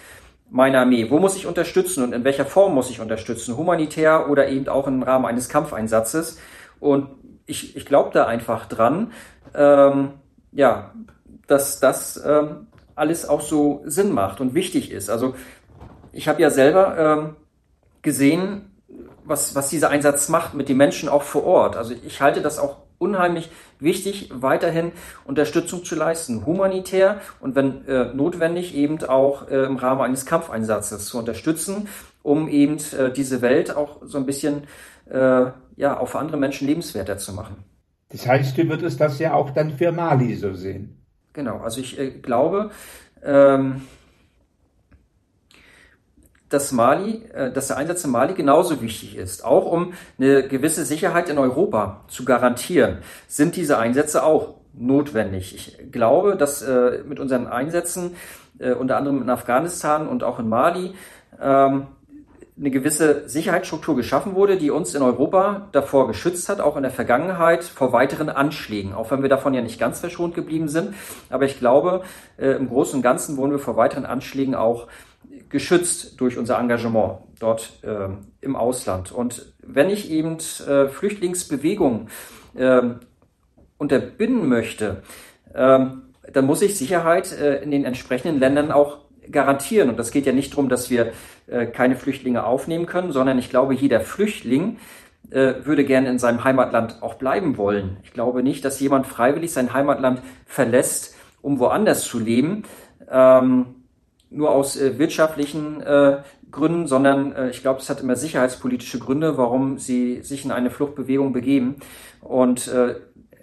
meine 0.51 0.79
Armee, 0.79 1.11
wo 1.11 1.19
muss 1.19 1.37
ich 1.37 1.47
unterstützen 1.47 2.05
und 2.05 2.13
in 2.13 2.23
welcher 2.23 2.45
Form 2.45 2.75
muss 2.75 2.91
ich 2.91 3.01
unterstützen, 3.01 3.57
humanitär 3.57 4.29
oder 4.29 4.49
eben 4.49 4.69
auch 4.69 4.87
im 4.87 5.03
Rahmen 5.03 5.25
eines 5.25 5.49
Kampfeinsatzes. 5.49 6.39
Und 6.81 7.09
ich, 7.47 7.77
ich 7.77 7.87
glaube 7.87 8.11
da 8.13 8.27
einfach 8.27 8.67
dran, 8.67 9.13
ähm, 9.55 10.11
ja, 10.53 10.93
dass 11.47 11.81
das 11.81 12.23
ähm, 12.25 12.67
alles 12.95 13.27
auch 13.27 13.41
so 13.41 13.83
Sinn 13.87 14.13
macht 14.13 14.41
und 14.41 14.55
wichtig 14.55 14.93
ist. 14.93 15.09
Also 15.09 15.35
ich 16.13 16.29
habe 16.29 16.43
ja 16.43 16.51
selber 16.51 16.99
ähm, 16.99 17.37
gesehen, 18.03 18.71
was, 19.25 19.55
was 19.55 19.71
dieser 19.71 19.89
Einsatz 19.89 20.29
macht 20.29 20.53
mit 20.53 20.69
den 20.69 20.77
Menschen 20.77 21.09
auch 21.09 21.23
vor 21.23 21.45
Ort. 21.45 21.77
Also 21.77 21.95
ich 22.07 22.21
halte 22.21 22.43
das 22.43 22.59
auch 22.59 22.84
unheimlich 22.99 23.51
wichtig, 23.81 24.31
weiterhin 24.33 24.93
Unterstützung 25.25 25.85
zu 25.85 25.95
leisten, 25.95 26.47
humanitär 26.47 27.21
und 27.41 27.55
wenn 27.55 27.87
äh, 27.87 28.15
notwendig 28.15 28.75
eben 28.75 29.03
auch 29.05 29.49
äh, 29.49 29.65
im 29.65 29.77
Rahmen 29.77 30.01
eines 30.01 30.27
Kampfeinsatzes 30.27 31.07
zu 31.07 31.19
unterstützen 31.19 31.89
um 32.25 32.49
eben 32.49 32.79
äh, 32.99 33.13
diese 33.13 33.43
Welt 33.43 33.77
auch 33.77 34.01
so 34.03 34.19
ein 34.19 34.27
bisschen 34.27 34.65
äh, 35.09 35.45
ja, 35.77 36.01
auch 36.01 36.09
für 36.09 36.19
andere 36.19 36.39
Menschen 36.39 36.67
lebenswerter 36.67 37.19
zu 37.19 37.33
machen. 37.33 37.57
Das 38.09 38.27
heißt, 38.27 38.57
du 38.57 38.69
würdest 38.69 39.01
das 39.01 39.19
ja 39.19 39.35
auch 39.35 39.51
dann 39.51 39.73
für 39.73 39.93
Mali 39.93 40.35
so 40.35 40.55
sehen. 40.55 41.05
Genau, 41.35 41.59
also 41.59 41.81
ich 41.81 41.99
äh, 41.99 42.11
glaube, 42.11 42.71
ähm, 43.23 43.83
dass 46.55 46.71
Mali, 46.73 47.23
äh, 47.35 47.51
dass 47.51 47.67
der 47.67 47.77
Einsatz 47.77 48.05
in 48.05 48.11
Mali 48.11 48.35
genauso 48.35 48.81
wichtig 48.81 49.17
ist. 49.17 49.45
Auch 49.45 49.71
um 49.71 49.93
eine 50.19 50.47
gewisse 50.47 50.85
Sicherheit 50.85 51.29
in 51.29 51.37
Europa 51.37 52.05
zu 52.09 52.25
garantieren, 52.25 52.99
sind 53.27 53.57
diese 53.57 53.79
Einsätze 53.79 54.23
auch 54.23 54.55
notwendig. 54.73 55.55
Ich 55.55 55.93
glaube, 55.93 56.37
dass 56.37 56.63
äh, 56.63 57.03
mit 57.07 57.19
unseren 57.19 57.49
Einsätzen, 57.49 58.15
äh, 58.59 58.73
unter 58.73 58.97
anderem 58.97 59.21
in 59.23 59.31
Afghanistan 59.31 60.09
und 60.09 60.23
auch 60.23 60.39
in 60.39 60.49
Mali, 60.49 60.95
ähm, 61.43 61.89
eine 62.57 62.71
gewisse 62.71 63.29
Sicherheitsstruktur 63.29 63.97
geschaffen 63.97 64.37
wurde, 64.37 64.57
die 64.57 64.71
uns 64.71 64.95
in 64.95 65.03
Europa 65.03 65.67
davor 65.73 66.07
geschützt 66.07 66.49
hat, 66.49 66.61
auch 66.61 66.77
in 66.77 66.85
der 66.85 66.93
Vergangenheit 66.93 67.65
vor 67.65 67.93
weiteren 67.93 68.29
Anschlägen, 68.29 68.95
auch 68.95 69.11
wenn 69.11 69.23
wir 69.23 69.29
davon 69.29 69.55
ja 69.55 69.61
nicht 69.61 69.81
ganz 69.81 69.99
verschont 69.99 70.37
geblieben 70.37 70.69
sind. 70.69 70.95
Aber 71.31 71.47
ich 71.47 71.59
glaube, 71.59 72.05
im 72.39 72.69
Großen 72.69 72.95
und 72.95 73.03
Ganzen 73.03 73.39
wurden 73.39 73.51
wir 73.51 73.59
vor 73.59 73.77
weiteren 73.77 74.07
Anschlägen 74.07 74.55
auch 74.55 74.87
geschützt 75.55 76.21
durch 76.21 76.37
unser 76.37 76.59
Engagement 76.59 77.19
dort 77.39 77.75
äh, 77.85 78.09
im 78.41 78.57
Ausland. 78.57 79.13
Und 79.13 79.55
wenn 79.63 79.89
ich 79.89 80.11
eben 80.11 80.39
äh, 80.67 80.89
Flüchtlingsbewegungen 80.89 82.09
äh, 82.57 82.83
unterbinden 83.79 84.49
möchte, 84.49 85.05
äh, 85.53 85.79
dann 86.33 86.45
muss 86.45 86.61
ich 86.61 86.77
Sicherheit 86.77 87.31
äh, 87.31 87.63
in 87.63 87.71
den 87.71 87.85
entsprechenden 87.85 88.41
Ländern 88.41 88.73
auch 88.73 88.99
garantieren. 89.31 89.91
Und 89.91 89.97
das 89.97 90.11
geht 90.11 90.27
ja 90.27 90.33
nicht 90.33 90.55
darum, 90.55 90.69
dass 90.69 90.91
wir 90.91 91.13
äh, 91.47 91.67
keine 91.67 91.95
Flüchtlinge 91.95 92.45
aufnehmen 92.45 92.87
können, 92.87 93.13
sondern 93.13 93.39
ich 93.39 93.49
glaube, 93.49 93.75
jeder 93.75 94.01
Flüchtling 94.01 94.79
äh, 95.31 95.55
würde 95.63 95.85
gerne 95.85 96.11
in 96.11 96.19
seinem 96.19 96.43
Heimatland 96.43 97.01
auch 97.01 97.15
bleiben 97.15 97.57
wollen. 97.59 97.99
Ich 98.03 98.13
glaube 98.13 98.43
nicht, 98.43 98.65
dass 98.65 98.81
jemand 98.81 99.07
freiwillig 99.07 99.53
sein 99.53 99.73
Heimatland 99.73 100.21
verlässt, 100.47 101.15
um 101.43 101.61
woanders 101.61 102.03
zu 102.03 102.19
leben, 102.19 102.65
ähm, 103.09 103.74
nur 104.35 104.51
aus 104.51 104.77
äh, 104.77 104.99
wirtschaftlichen 104.99 105.81
äh, 105.81 106.23
Gründen, 106.51 106.87
sondern 106.87 107.33
äh, 107.33 107.51
ich 107.51 107.63
glaube, 107.63 107.81
es 107.81 107.89
hat 107.89 108.01
immer 108.01 108.17
sicherheitspolitische 108.17 108.99
Gründe, 108.99 109.37
warum 109.37 109.79
sie 109.79 110.23
sich 110.23 110.45
in 110.45 110.51
eine 110.51 110.71
Fluchtbewegung 110.71 111.33
begeben. 111.33 111.77
Und 112.21 112.69
äh, 112.69 112.97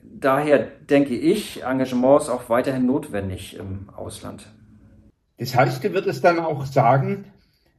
daher 0.04 0.60
denke 0.60 1.16
ich, 1.16 1.64
Engagement 1.64 2.22
ist 2.22 2.30
auch 2.30 2.50
weiterhin 2.50 2.86
notwendig 2.86 3.58
im 3.58 3.90
Ausland. 3.96 4.48
Das 5.38 5.56
heißt, 5.56 5.84
du 5.84 5.94
würdest 5.94 6.24
dann 6.24 6.40
auch 6.40 6.66
sagen, 6.66 7.26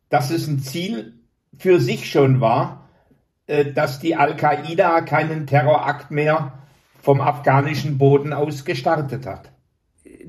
dass 0.09 0.31
es 0.31 0.49
ein 0.49 0.59
Ziel 0.59 1.15
für 1.57 1.81
sich 1.81 2.11
schon 2.11 2.41
war, 2.41 2.89
äh, 3.47 3.73
dass 3.73 4.01
die 4.01 4.17
Al-Qaida 4.17 5.03
keinen 5.03 5.47
Terrorakt 5.47 6.11
mehr 6.11 6.59
vom 7.01 7.21
afghanischen 7.21 7.99
Boden 7.99 8.33
aus 8.33 8.65
gestartet 8.65 9.27
hat. 9.27 9.53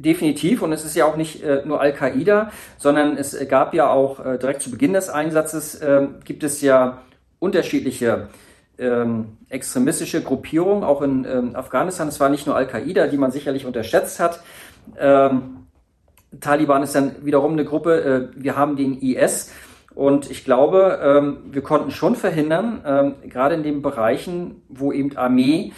Definitiv, 0.04 0.62
und 0.62 0.74
es 0.74 0.84
ist 0.84 0.96
ja 0.96 1.06
auch 1.06 1.16
nicht 1.16 1.44
äh, 1.44 1.62
nur 1.66 1.80
Al-Qaida, 1.80 2.52
sondern 2.78 3.18
es 3.18 3.38
gab 3.48 3.74
ja 3.74 3.90
auch 3.90 4.24
äh, 4.24 4.38
direkt 4.38 4.62
zu 4.62 4.72
Beginn 4.72 4.94
des 4.94 5.10
Einsatzes, 5.10 5.82
ähm, 5.82 6.16
gibt 6.26 6.44
es 6.44 6.62
ja 6.62 7.00
unterschiedliche 7.40 8.28
ähm, 8.78 9.38
extremistische 9.50 10.22
Gruppierungen, 10.22 10.84
auch 10.84 11.02
in 11.02 11.26
ähm, 11.26 11.56
Afghanistan. 11.56 12.08
Es 12.08 12.20
war 12.20 12.30
nicht 12.30 12.48
nur 12.48 12.56
Al-Qaida, 12.56 13.08
die 13.08 13.18
man 13.18 13.32
sicherlich 13.32 13.66
unterschätzt 13.66 14.20
hat. 14.20 14.42
Taliban 16.40 16.84
ist 16.84 16.96
dann 16.96 17.26
wiederum 17.26 17.54
eine 17.54 17.66
Gruppe, 17.66 18.32
äh, 18.36 18.42
wir 18.42 18.56
haben 18.56 18.76
den 18.76 19.00
IS. 19.02 19.52
Und 19.96 20.32
ich 20.32 20.44
glaube, 20.44 21.00
ähm, 21.04 21.38
wir 21.52 21.62
konnten 21.62 21.92
schon 21.92 22.16
verhindern, 22.16 22.82
ähm, 22.86 23.30
gerade 23.30 23.54
in 23.54 23.64
den 23.64 23.84
Bereichen, 23.84 24.64
wo 24.68 24.92
eben 24.92 25.16
Armee, 25.16 25.72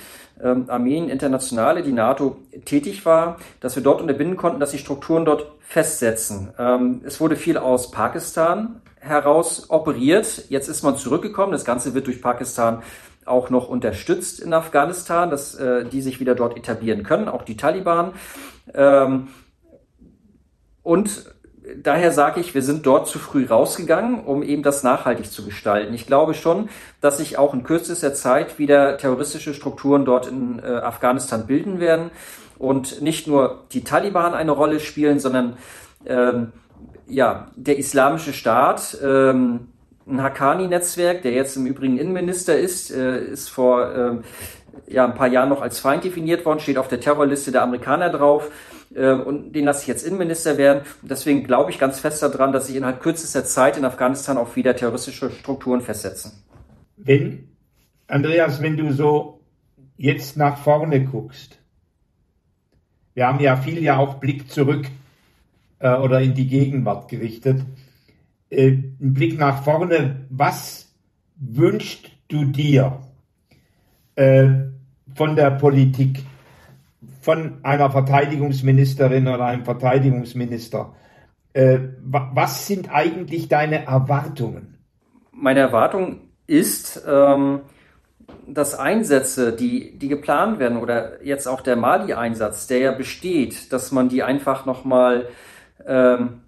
ähm, 0.43 0.65
Armeen 0.69 1.09
internationale, 1.09 1.83
die 1.83 1.91
NATO 1.91 2.38
tätig 2.65 3.05
war, 3.05 3.38
dass 3.59 3.75
wir 3.75 3.83
dort 3.83 4.01
unterbinden 4.01 4.38
konnten, 4.38 4.59
dass 4.59 4.71
die 4.71 4.77
Strukturen 4.77 5.25
dort 5.25 5.51
festsetzen. 5.59 6.53
Ähm, 6.57 7.01
es 7.05 7.19
wurde 7.19 7.36
viel 7.36 7.57
aus 7.57 7.91
Pakistan 7.91 8.81
heraus 8.99 9.69
operiert. 9.69 10.45
Jetzt 10.49 10.67
ist 10.67 10.83
man 10.83 10.97
zurückgekommen. 10.97 11.51
Das 11.51 11.65
Ganze 11.65 11.93
wird 11.93 12.07
durch 12.07 12.21
Pakistan 12.21 12.81
auch 13.25 13.49
noch 13.49 13.69
unterstützt 13.69 14.39
in 14.39 14.53
Afghanistan, 14.53 15.29
dass 15.29 15.55
äh, 15.55 15.86
die 15.86 16.01
sich 16.01 16.19
wieder 16.19 16.36
dort 16.36 16.57
etablieren 16.57 17.03
können, 17.03 17.27
auch 17.27 17.43
die 17.43 17.57
Taliban. 17.57 18.13
Ähm, 18.73 19.27
und 20.83 21.25
daher 21.82 22.11
sage 22.11 22.39
ich, 22.39 22.53
wir 22.53 22.61
sind 22.61 22.86
dort 22.86 23.07
zu 23.07 23.20
früh 23.20 23.45
rausgegangen, 23.45 24.24
um 24.24 24.43
eben 24.43 24.63
das 24.63 24.84
nachhaltig 24.84 25.32
zu 25.32 25.45
gestalten. 25.45 25.93
Ich 25.93 26.05
glaube 26.05 26.34
schon, 26.34 26.70
dass 27.01 27.18
sich 27.18 27.38
auch 27.38 27.53
in 27.53 27.63
kürzester 27.63 28.13
Zeit 28.13 28.59
wieder 28.59 28.97
terroristische 28.97 29.53
Strukturen 29.53 30.05
dort 30.05 30.28
in 30.28 30.59
äh, 30.59 30.68
Afghanistan 30.68 31.47
bilden 31.47 31.80
werden 31.80 32.11
und 32.57 33.01
nicht 33.01 33.28
nur 33.28 33.63
die 33.72 33.84
Taliban 33.84 34.34
eine 34.34 34.51
Rolle 34.51 34.80
spielen, 34.80 35.20
sondern 35.20 35.57
ähm, 36.05 36.51
ja, 37.07 37.47
der 37.55 37.78
islamische 37.78 38.34
Staat, 38.34 38.97
ähm, 39.03 39.68
ein 40.07 40.22
Haqqani-Netzwerk, 40.22 41.24
der 41.24 41.32
jetzt 41.32 41.55
im 41.57 41.66
Übrigen 41.66 41.97
Innenminister 41.97 42.57
ist, 42.57 42.91
äh, 42.91 43.24
ist 43.26 43.49
vor 43.49 43.91
äh, 43.91 44.18
ja, 44.88 45.05
ein 45.05 45.15
paar 45.15 45.28
Jahren 45.28 45.49
noch 45.49 45.61
als 45.61 45.80
Feind 45.80 46.03
definiert 46.03 46.45
worden, 46.45 46.59
steht 46.59 46.78
auf 46.78 46.88
der 46.88 46.99
Terrorliste 46.99 47.51
der 47.51 47.63
Amerikaner 47.63 48.09
drauf. 48.09 48.51
Äh, 48.93 49.11
und 49.11 49.53
den 49.53 49.65
lasse 49.65 49.82
ich 49.82 49.88
jetzt 49.88 50.05
Innenminister 50.05 50.57
werden. 50.57 50.84
Und 51.01 51.11
deswegen 51.11 51.43
glaube 51.43 51.71
ich 51.71 51.80
ganz 51.80 51.99
fest 51.99 52.21
daran, 52.21 52.51
dass 52.51 52.67
sich 52.67 52.76
innerhalb 52.76 53.01
kürzester 53.01 53.45
Zeit 53.45 53.78
in 53.78 53.86
Afghanistan 53.86 54.38
auch 54.38 54.55
wieder 54.55 54.76
terroristische 54.76 55.32
Strukturen 55.32 55.82
festsetzen. 55.82 56.32
Wenn, 56.97 57.49
Andreas, 58.07 58.61
wenn 58.61 58.78
du 58.78 58.91
so 58.93 59.41
jetzt 59.97 60.38
nach 60.38 60.57
vorne 60.57 61.03
guckst, 61.03 61.59
wir 63.13 63.28
haben 63.28 63.39
ja 63.39 63.55
viel 63.55 63.82
ja 63.82 63.97
auch 63.97 64.15
Blick 64.15 64.51
zurück 64.51 64.88
äh, 65.80 65.95
oder 65.95 66.21
in 66.21 66.34
die 66.34 66.47
Gegenwart 66.47 67.09
gerichtet. 67.09 67.61
Äh, 68.49 68.67
ein 68.67 69.13
Blick 69.13 69.39
nach 69.39 69.63
vorne, 69.63 70.28
was 70.30 70.93
wünschst 71.38 72.09
du 72.28 72.45
dir 72.45 72.99
äh, 74.16 74.47
von 75.13 75.36
der 75.36 75.51
Politik? 75.51 76.24
von 77.26 77.57
einer 77.63 77.89
Verteidigungsministerin 77.89 79.28
oder 79.28 79.45
einem 79.45 79.66
Verteidigungsminister. 79.66 80.93
Äh, 81.53 81.80
was 82.03 82.68
sind 82.68 82.93
eigentlich 82.93 83.47
deine 83.47 83.88
Erwartungen? 83.88 84.78
Meine 85.32 85.61
Erwartung 85.61 86.30
ist, 86.45 87.03
ähm, 87.07 87.61
dass 88.47 88.78
Einsätze, 88.78 89.53
die, 89.53 89.97
die 89.97 90.07
geplant 90.07 90.59
werden 90.59 90.78
oder 90.78 91.24
jetzt 91.26 91.47
auch 91.47 91.61
der 91.61 91.76
Mali-Einsatz, 91.76 92.68
der 92.68 92.78
ja 92.78 92.91
besteht, 92.91 93.74
dass 93.74 93.91
man 93.91 94.07
die 94.07 94.22
einfach 94.22 94.68
nochmal 94.68 95.28
ähm, 95.88 96.41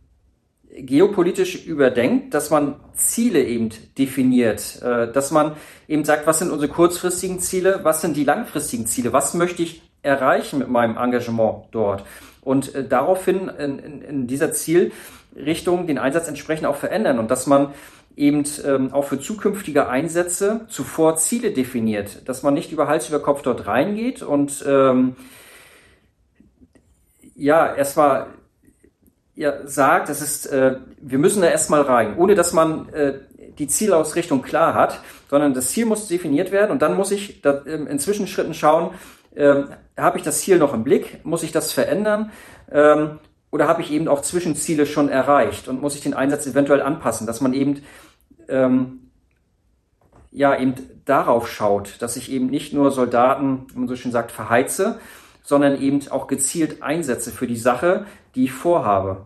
geopolitisch 0.77 1.65
überdenkt, 1.65 2.33
dass 2.33 2.49
man 2.49 2.75
Ziele 2.93 3.43
eben 3.43 3.69
definiert, 3.97 4.81
äh, 4.81 5.11
dass 5.11 5.31
man 5.31 5.53
eben 5.87 6.05
sagt, 6.05 6.27
was 6.27 6.39
sind 6.39 6.51
unsere 6.51 6.71
kurzfristigen 6.71 7.39
Ziele, 7.39 7.81
was 7.83 8.01
sind 8.01 8.15
die 8.15 8.23
langfristigen 8.23 8.85
Ziele, 8.85 9.13
was 9.13 9.33
möchte 9.33 9.63
ich 9.63 9.81
erreichen 10.03 10.59
mit 10.59 10.69
meinem 10.69 10.97
Engagement 10.97 11.65
dort. 11.71 12.03
Und 12.41 12.75
äh, 12.75 12.87
daraufhin 12.87 13.49
in, 13.49 13.79
in, 13.79 14.01
in 14.01 14.27
dieser 14.27 14.51
Zielrichtung 14.53 15.87
den 15.87 15.97
Einsatz 15.97 16.27
entsprechend 16.27 16.67
auch 16.67 16.77
verändern 16.77 17.19
und 17.19 17.31
dass 17.31 17.47
man 17.47 17.73
eben 18.15 18.43
ähm, 18.65 18.93
auch 18.93 19.03
für 19.03 19.19
zukünftige 19.19 19.87
Einsätze 19.89 20.65
zuvor 20.69 21.17
Ziele 21.17 21.51
definiert, 21.51 22.27
dass 22.27 22.41
man 22.41 22.55
nicht 22.55 22.71
über 22.71 22.87
Hals 22.87 23.09
über 23.09 23.19
Kopf 23.19 23.43
dort 23.43 23.67
reingeht 23.67 24.23
und 24.23 24.65
ähm, 24.67 25.15
ja, 27.35 27.75
erstmal 27.75 28.27
ja, 29.37 29.67
sagt, 29.67 30.09
es 30.09 30.19
ist, 30.19 30.47
äh, 30.47 30.77
wir 30.99 31.19
müssen 31.19 31.43
da 31.43 31.47
erstmal 31.47 31.81
rein, 31.81 32.17
ohne 32.17 32.33
dass 32.33 32.53
man 32.53 32.89
äh, 32.89 33.19
die 33.59 33.67
Zielausrichtung 33.67 34.41
klar 34.41 34.73
hat, 34.73 34.99
sondern 35.29 35.53
das 35.53 35.69
Ziel 35.69 35.85
muss 35.85 36.07
definiert 36.07 36.51
werden 36.51 36.71
und 36.71 36.81
dann 36.81 36.95
muss 36.95 37.11
ich 37.11 37.41
da, 37.41 37.61
ähm, 37.67 37.85
in 37.85 37.99
Zwischenschritten 37.99 38.55
schauen, 38.55 38.95
ähm, 39.35 39.69
habe 39.95 40.17
ich 40.17 40.23
das 40.23 40.41
Ziel 40.41 40.57
noch 40.57 40.73
im 40.73 40.83
Blick? 40.83 41.23
Muss 41.23 41.43
ich 41.43 41.51
das 41.51 41.71
verändern? 41.71 42.31
Ähm, 42.71 43.19
oder 43.51 43.67
habe 43.67 43.83
ich 43.83 43.91
eben 43.91 44.07
auch 44.07 44.23
Zwischenziele 44.23 44.87
schon 44.87 45.07
erreicht 45.07 45.67
und 45.67 45.81
muss 45.81 45.93
ich 45.93 46.01
den 46.01 46.15
Einsatz 46.15 46.47
eventuell 46.47 46.81
anpassen, 46.81 47.27
dass 47.27 47.39
man 47.39 47.53
eben 47.53 47.83
ähm, 48.49 49.11
ja 50.31 50.59
eben 50.59 50.73
darauf 51.05 51.47
schaut, 51.47 52.01
dass 52.01 52.15
ich 52.15 52.31
eben 52.31 52.47
nicht 52.47 52.73
nur 52.73 52.89
Soldaten, 52.89 53.67
wie 53.71 53.79
man 53.79 53.87
so 53.87 53.95
schön 53.95 54.11
sagt, 54.11 54.31
verheize, 54.31 54.99
sondern 55.43 55.79
eben 55.79 56.01
auch 56.09 56.25
gezielt 56.27 56.81
einsetze 56.81 57.31
für 57.31 57.47
die 57.47 57.55
Sache, 57.55 58.05
die 58.37 58.45
ich 58.45 58.51
vorhabe. 58.51 59.25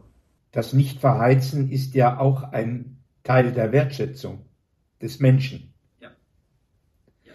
Das 0.51 0.71
Nicht-Verheizen 0.71 1.69
ist 1.69 1.93
ja 1.95 2.17
auch 2.17 2.43
ein 2.53 2.97
Teil 3.23 3.51
der 3.51 3.71
Wertschätzung 3.73 4.45
des 5.01 5.19
Menschen. 5.19 5.73
Ja. 5.99 6.11
Ja. 7.25 7.33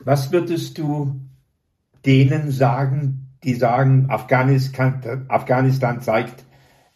Was 0.00 0.32
würdest 0.32 0.76
du 0.76 1.18
denen 2.04 2.50
sagen, 2.50 3.30
die 3.42 3.54
sagen, 3.54 4.06
Afghanistan, 4.10 5.24
Afghanistan 5.28 6.02
zeigt, 6.02 6.44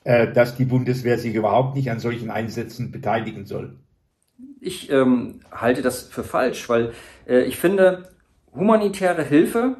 äh, 0.05 0.31
dass 0.31 0.57
die 0.57 0.66
Bundeswehr 0.66 1.18
sich 1.18 1.35
überhaupt 1.35 1.74
nicht 1.74 1.91
an 1.91 1.99
solchen 1.99 2.31
Einsätzen 2.31 2.93
beteiligen 2.93 3.47
soll? 3.47 3.79
Ich 4.61 4.91
ähm, 4.91 5.41
halte 5.51 5.81
das 5.81 6.03
für 6.03 6.24
falsch, 6.24 6.68
weil 6.68 6.93
äh, 7.26 7.45
ich 7.45 7.57
finde, 7.57 8.11
humanitäre 8.55 9.24
Hilfe, 9.24 9.79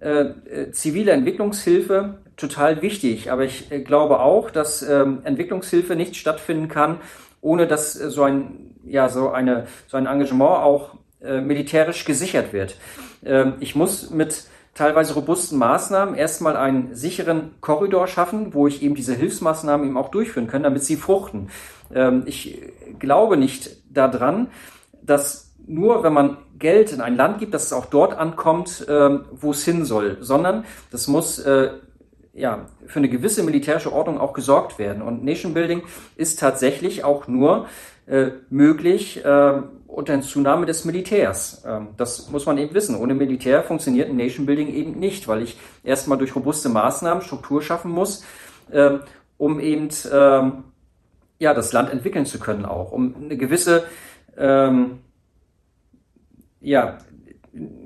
äh, 0.00 0.70
zivile 0.72 1.12
Entwicklungshilfe 1.12 2.18
total 2.36 2.82
wichtig. 2.82 3.30
Aber 3.30 3.44
ich 3.44 3.70
äh, 3.70 3.80
glaube 3.80 4.20
auch, 4.20 4.50
dass 4.50 4.82
ähm, 4.82 5.20
Entwicklungshilfe 5.24 5.94
nicht 5.94 6.16
stattfinden 6.16 6.68
kann, 6.68 6.98
ohne 7.40 7.66
dass 7.66 8.00
äh, 8.00 8.10
so 8.10 8.22
ein, 8.22 8.74
ja, 8.84 9.08
so 9.08 9.30
eine, 9.30 9.66
so 9.86 9.96
ein 9.96 10.06
Engagement 10.06 10.62
auch 10.62 10.94
äh, 11.22 11.40
militärisch 11.40 12.04
gesichert 12.04 12.52
wird. 12.52 12.76
Ähm, 13.24 13.54
ich 13.60 13.74
muss 13.74 14.10
mit 14.10 14.44
teilweise 14.74 15.14
robusten 15.14 15.58
Maßnahmen 15.58 16.14
erstmal 16.14 16.56
einen 16.56 16.94
sicheren 16.94 17.50
Korridor 17.60 18.06
schaffen, 18.06 18.54
wo 18.54 18.66
ich 18.66 18.82
eben 18.82 18.94
diese 18.94 19.14
Hilfsmaßnahmen 19.14 19.86
eben 19.86 19.96
auch 19.98 20.10
durchführen 20.10 20.46
kann, 20.46 20.62
damit 20.62 20.82
sie 20.82 20.96
fruchten. 20.96 21.50
Ähm, 21.94 22.22
ich 22.26 22.62
glaube 22.98 23.36
nicht 23.36 23.76
daran, 23.90 24.48
dass 25.02 25.52
nur 25.66 26.02
wenn 26.02 26.12
man 26.12 26.38
Geld 26.60 26.92
in 26.92 27.00
ein 27.00 27.16
Land 27.16 27.38
gibt, 27.38 27.52
dass 27.52 27.64
es 27.64 27.72
auch 27.72 27.86
dort 27.86 28.16
ankommt, 28.16 28.86
ähm, 28.88 29.24
wo 29.32 29.50
es 29.50 29.64
hin 29.64 29.84
soll, 29.84 30.18
sondern 30.20 30.64
das 30.92 31.08
muss 31.08 31.40
äh, 31.40 31.70
ja, 32.32 32.66
für 32.86 33.00
eine 33.00 33.08
gewisse 33.08 33.42
militärische 33.42 33.92
Ordnung 33.92 34.18
auch 34.18 34.32
gesorgt 34.32 34.78
werden. 34.78 35.02
Und 35.02 35.24
Nation 35.24 35.54
Building 35.54 35.82
ist 36.16 36.38
tatsächlich 36.38 37.02
auch 37.02 37.26
nur 37.26 37.66
äh, 38.06 38.30
möglich 38.50 39.24
äh, 39.24 39.62
unter 39.86 40.20
Zunahme 40.20 40.66
des 40.66 40.84
Militärs. 40.84 41.64
Ähm, 41.66 41.88
das 41.96 42.30
muss 42.30 42.46
man 42.46 42.58
eben 42.58 42.74
wissen. 42.74 42.96
Ohne 42.96 43.14
Militär 43.14 43.62
funktioniert 43.62 44.08
ein 44.08 44.16
Nation 44.16 44.46
Building 44.46 44.72
eben 44.72 44.98
nicht, 44.98 45.26
weil 45.28 45.42
ich 45.42 45.58
erstmal 45.82 46.18
durch 46.18 46.34
robuste 46.36 46.68
Maßnahmen 46.68 47.22
Struktur 47.22 47.62
schaffen 47.62 47.90
muss, 47.90 48.24
äh, 48.70 48.98
um 49.36 49.58
eben 49.58 49.88
ähm, 50.12 50.64
ja, 51.38 51.54
das 51.54 51.72
Land 51.72 51.90
entwickeln 51.90 52.26
zu 52.26 52.38
können 52.38 52.64
auch, 52.66 52.92
um 52.92 53.14
eine 53.16 53.36
gewisse 53.36 53.84
ähm, 54.36 55.00
ja, 56.60 56.98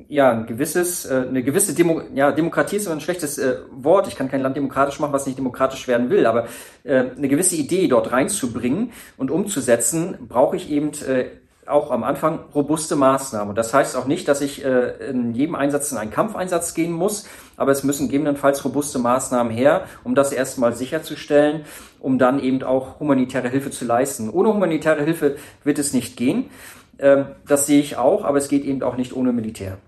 ja, 0.08 0.30
ein 0.30 0.46
gewisses, 0.46 1.06
äh, 1.06 1.24
eine 1.28 1.42
gewisse 1.42 1.74
Demo 1.74 2.02
ja, 2.14 2.32
Demokratie 2.32 2.76
ist 2.76 2.86
aber 2.86 2.96
ein 2.96 3.00
schlechtes 3.00 3.38
äh, 3.38 3.56
Wort. 3.70 4.06
Ich 4.08 4.16
kann 4.16 4.28
kein 4.28 4.42
Land 4.42 4.56
demokratisch 4.56 5.00
machen, 5.00 5.12
was 5.12 5.26
nicht 5.26 5.38
demokratisch 5.38 5.88
werden 5.88 6.10
will, 6.10 6.26
aber 6.26 6.46
äh, 6.84 7.04
eine 7.16 7.28
gewisse 7.28 7.56
Idee 7.56 7.88
dort 7.88 8.12
reinzubringen 8.12 8.92
und 9.16 9.30
umzusetzen, 9.30 10.18
brauche 10.28 10.56
ich 10.56 10.70
eben 10.70 10.90
äh, 11.08 11.26
auch 11.66 11.90
am 11.90 12.04
Anfang 12.04 12.40
robuste 12.54 12.94
Maßnahmen. 12.94 13.48
Und 13.48 13.56
das 13.56 13.72
heißt 13.72 13.96
auch 13.96 14.06
nicht, 14.06 14.28
dass 14.28 14.42
ich 14.42 14.64
äh, 14.64 15.08
in 15.08 15.34
jedem 15.34 15.54
Einsatz 15.54 15.92
in 15.92 15.98
einen 15.98 16.10
Kampfeinsatz 16.10 16.74
gehen 16.74 16.92
muss, 16.92 17.26
aber 17.56 17.72
es 17.72 17.84
müssen 17.84 18.08
gegebenenfalls 18.08 18.64
robuste 18.64 18.98
Maßnahmen 18.98 19.52
her, 19.52 19.86
um 20.02 20.14
das 20.14 20.32
erstmal 20.32 20.74
sicherzustellen, 20.74 21.64
um 22.00 22.18
dann 22.18 22.38
eben 22.38 22.62
auch 22.62 23.00
humanitäre 23.00 23.48
Hilfe 23.48 23.70
zu 23.70 23.86
leisten. 23.86 24.28
Ohne 24.28 24.52
humanitäre 24.52 25.02
Hilfe 25.02 25.36
wird 25.62 25.78
es 25.78 25.94
nicht 25.94 26.16
gehen. 26.18 26.50
Ähm, 26.99 27.26
das 27.47 27.66
sehe 27.66 27.80
ich 27.80 27.97
auch, 27.97 28.24
aber 28.24 28.38
es 28.38 28.49
geht 28.49 28.64
eben 28.64 28.82
auch 28.82 28.97
nicht 28.97 29.14
ohne 29.14 29.32
Militär. 29.32 29.78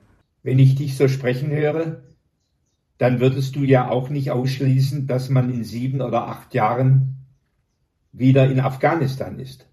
Wenn 0.43 0.59
ich 0.59 0.75
dich 0.75 0.97
so 0.97 1.09
sprechen 1.09 1.51
höre, 1.51 2.03
dann 2.99 3.21
würdest 3.21 3.57
du 3.57 3.61
ja 3.61 3.89
auch 3.89 4.09
nicht 4.09 4.31
ausschließen, 4.31 5.07
dass 5.07 5.29
man 5.29 5.53
in 5.53 5.65
sieben 5.65 6.01
oder 6.01 6.29
acht 6.29 6.55
Jahren 6.55 7.17
wieder 8.13 8.47
in 8.47 8.61
Afghanistan 8.61 9.39
ist. 9.39 9.67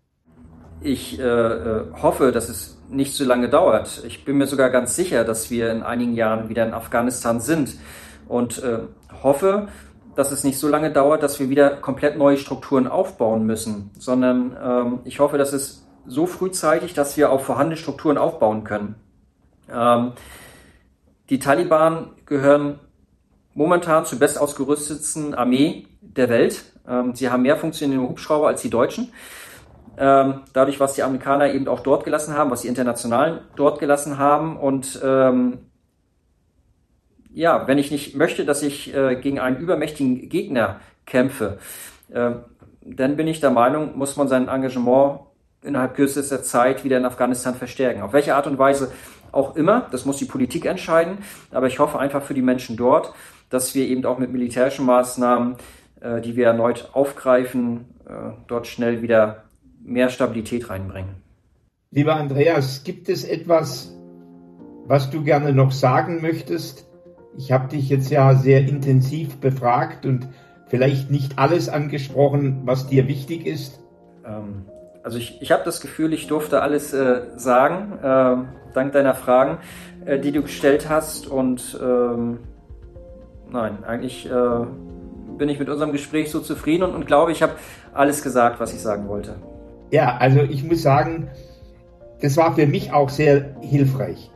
Ich 0.82 1.18
äh, 1.18 1.24
äh, 1.24 1.86
hoffe, 2.02 2.32
dass 2.32 2.50
es 2.50 2.82
nicht 2.90 3.14
so 3.14 3.24
lange 3.24 3.48
dauert. 3.48 4.04
Ich 4.06 4.26
bin 4.26 4.38
mir 4.38 4.48
sogar 4.48 4.70
ganz 4.70 4.96
sicher, 4.96 5.24
dass 5.24 5.50
wir 5.50 5.72
in 5.72 5.82
einigen 5.82 6.14
Jahren 6.14 6.50
wieder 6.50 6.66
in 6.66 6.74
Afghanistan 6.74 7.40
sind 7.40 7.76
und 8.28 8.62
äh, 8.62 8.80
hoffe, 9.24 9.70
dass 10.16 10.32
es 10.32 10.44
nicht 10.44 10.60
so 10.60 10.68
lange 10.68 10.92
dauert, 10.92 11.24
dass 11.24 11.40
wir 11.40 11.50
wieder 11.50 11.78
komplett 11.78 12.18
neue 12.18 12.38
Strukturen 12.38 12.88
aufbauen 12.88 13.46
müssen, 13.46 13.92
sondern 13.98 14.56
ähm, 14.62 15.00
ich 15.06 15.20
hoffe, 15.20 15.38
dass 15.38 15.54
es 15.54 15.88
so 16.06 16.26
frühzeitig, 16.26 16.94
dass 16.94 17.18
wir 17.18 17.32
auf 17.32 17.46
vorhandene 17.46 17.78
Strukturen 17.78 18.18
aufbauen 18.18 18.64
können. 18.64 18.96
Ähm, 19.72 20.14
die 21.30 21.40
Taliban 21.40 22.12
gehören 22.26 22.80
momentan 23.54 24.06
zur 24.06 24.20
bestausgerüstetsten 24.20 25.34
Armee 25.34 25.88
der 26.02 26.30
Welt. 26.30 26.64
Ähm, 26.88 27.16
sie 27.16 27.30
haben 27.30 27.44
mehr 27.44 27.58
funktionierende 27.58 28.10
Hubschrauber 28.10 28.48
als 28.48 28.62
die 28.62 28.70
Deutschen. 28.70 29.12
Ähm, 29.96 30.42
dadurch, 30.54 30.80
was 30.80 30.94
die 30.94 31.04
Amerikaner 31.04 31.54
eben 31.54 31.68
auch 31.68 31.82
dort 31.82 32.04
gelassen 32.04 32.36
haben, 32.36 32.50
was 32.50 32.62
die 32.62 32.68
Internationalen 32.68 33.42
dort 33.56 33.80
gelassen 33.80 34.18
haben. 34.18 34.58
Und 34.58 35.00
ähm, 35.04 35.60
ja, 37.32 37.68
wenn 37.68 37.78
ich 37.78 37.92
nicht 37.92 38.16
möchte, 38.16 38.46
dass 38.46 38.64
ich 38.64 38.94
äh, 38.96 39.16
gegen 39.16 39.40
einen 39.40 39.58
übermächtigen 39.58 40.30
Gegner 40.30 40.80
kämpfe, 41.06 41.60
äh, 42.12 42.32
dann 42.82 43.16
bin 43.16 43.28
ich 43.28 43.40
der 43.40 43.52
Meinung, 43.52 43.98
muss 43.98 44.18
man 44.18 44.28
sein 44.28 44.48
Engagement 44.48 45.22
innerhalb 45.64 45.96
kürzester 45.96 46.44
Zeit 46.44 46.84
wieder 46.84 46.98
in 46.98 47.06
Afghanistan 47.06 47.56
verstärken. 47.56 48.02
Auf 48.02 48.14
welche 48.14 48.36
Art 48.36 48.48
und 48.48 48.58
Weise 48.58 48.92
auch 49.32 49.56
immer, 49.56 49.88
das 49.92 50.06
muss 50.06 50.18
die 50.18 50.26
Politik 50.26 50.66
entscheiden, 50.66 51.20
aber 51.52 51.68
ich 51.68 51.80
hoffe 51.80 52.00
einfach 52.00 52.22
für 52.22 52.34
die 52.34 52.42
Menschen 52.42 52.78
dort, 52.78 53.14
dass 53.50 53.74
wir 53.76 53.88
eben 53.88 54.06
auch 54.06 54.20
mit 54.20 54.32
militärischen 54.32 54.86
Maßnahmen, 54.86 55.56
äh, 56.02 56.22
die 56.22 56.36
wir 56.36 56.48
erneut 56.48 56.90
aufgreifen, 56.94 57.86
äh, 58.06 58.32
dort 58.48 58.68
schnell 58.68 59.02
wieder 59.02 59.44
mehr 59.84 60.10
Stabilität 60.10 60.70
reinbringen. 60.70 61.16
Lieber 61.92 62.16
Andreas, 62.16 62.84
gibt 62.84 63.10
es 63.10 63.24
etwas, 63.24 63.96
was 64.86 65.10
du 65.10 65.24
gerne 65.24 65.54
noch 65.54 65.72
sagen 65.72 66.22
möchtest? 66.22 66.88
Ich 67.38 67.52
habe 67.52 67.68
dich 67.68 67.90
jetzt 67.90 68.10
ja 68.10 68.36
sehr 68.36 68.62
intensiv 68.62 69.38
befragt 69.38 70.06
und 70.06 70.28
vielleicht 70.68 71.12
nicht 71.12 71.38
alles 71.38 71.70
angesprochen, 71.70 72.62
was 72.66 72.88
dir 72.88 73.08
wichtig 73.08 73.46
ist. 73.46 73.80
Ähm, 74.26 74.66
also 75.04 75.18
ich, 75.18 75.42
ich 75.42 75.52
habe 75.52 75.64
das 75.66 75.82
Gefühl, 75.82 76.14
ich 76.14 76.28
durfte 76.28 76.62
alles 76.62 76.94
äh, 76.94 77.24
sagen, 77.36 78.00
äh, 78.02 78.74
dank 78.74 78.94
deiner 78.94 79.14
Fragen, 79.14 79.58
äh, 80.06 80.18
die 80.18 80.32
du 80.32 80.42
gestellt 80.42 80.90
hast. 80.90 81.28
Und 81.28 81.78
ähm, 81.84 82.40
nein, 83.52 83.84
eigentlich 83.86 84.26
äh, 84.26 84.66
bin 85.38 85.50
ich 85.50 85.60
mit 85.60 85.70
unserem 85.70 85.92
Gespräch 85.92 86.32
so 86.32 86.40
zufrieden 86.40 86.84
und, 86.84 86.96
und 86.96 87.06
glaube, 87.06 87.34
ich 87.34 87.44
habe 87.44 87.54
alles 87.94 88.24
gesagt, 88.24 88.62
was 88.62 88.74
ich 88.74 88.80
sagen 88.80 89.10
wollte. 89.10 89.36
Ja, 89.92 90.18
also 90.18 90.40
ich 90.42 90.64
muss 90.64 90.82
sagen, 90.82 91.30
das 92.22 92.38
war 92.38 92.56
für 92.56 92.66
mich 92.66 92.94
auch 92.94 93.10
sehr 93.10 93.56
hilfreich. 93.60 94.32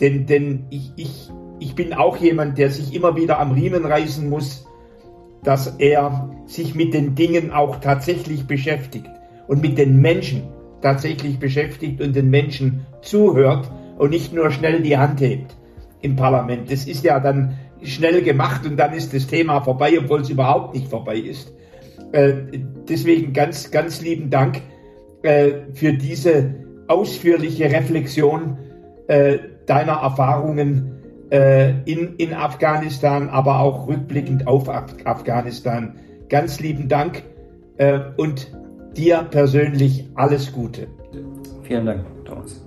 Denn, 0.00 0.26
denn 0.26 0.66
ich, 0.68 0.92
ich, 0.96 1.30
ich 1.58 1.74
bin 1.74 1.94
auch 1.94 2.18
jemand, 2.18 2.58
der 2.58 2.70
sich 2.70 2.94
immer 2.94 3.16
wieder 3.16 3.38
am 3.38 3.52
Riemen 3.52 3.86
reißen 3.86 4.28
muss, 4.28 4.66
dass 5.42 5.78
er 5.78 6.30
sich 6.44 6.74
mit 6.74 6.92
den 6.92 7.14
Dingen 7.14 7.50
auch 7.50 7.76
tatsächlich 7.76 8.46
beschäftigt 8.46 9.08
und 9.50 9.62
mit 9.62 9.78
den 9.78 10.00
Menschen 10.00 10.44
tatsächlich 10.80 11.40
beschäftigt 11.40 12.00
und 12.00 12.14
den 12.14 12.30
Menschen 12.30 12.86
zuhört 13.02 13.68
und 13.98 14.10
nicht 14.10 14.32
nur 14.32 14.52
schnell 14.52 14.80
die 14.80 14.96
Hand 14.96 15.20
hebt 15.20 15.56
im 16.02 16.14
Parlament. 16.14 16.70
Das 16.70 16.86
ist 16.86 17.02
ja 17.02 17.18
dann 17.18 17.58
schnell 17.82 18.22
gemacht 18.22 18.64
und 18.64 18.76
dann 18.76 18.92
ist 18.92 19.12
das 19.12 19.26
Thema 19.26 19.60
vorbei, 19.60 19.98
obwohl 19.98 20.20
es 20.20 20.30
überhaupt 20.30 20.74
nicht 20.74 20.86
vorbei 20.86 21.16
ist. 21.16 21.52
Äh, 22.12 22.32
deswegen 22.88 23.32
ganz, 23.32 23.72
ganz 23.72 24.00
lieben 24.00 24.30
Dank 24.30 24.60
äh, 25.22 25.50
für 25.74 25.94
diese 25.94 26.54
ausführliche 26.86 27.64
Reflexion 27.72 28.56
äh, 29.08 29.38
deiner 29.66 29.94
Erfahrungen 29.94 30.96
in, 31.32 32.16
in 32.16 32.34
Afghanistan, 32.34 33.28
aber 33.28 33.60
auch 33.60 33.86
rückblickend 33.86 34.48
auf 34.48 34.68
Af 34.68 34.96
Afghanistan. 35.04 35.94
Ganz 36.28 36.58
lieben 36.58 36.88
Dank 36.88 37.22
und 38.16 38.50
dir 38.96 39.26
persönlich 39.30 40.08
alles 40.14 40.52
Gute. 40.52 40.88
Vielen 41.62 41.86
Dank, 41.86 42.04
Thomas. 42.24 42.64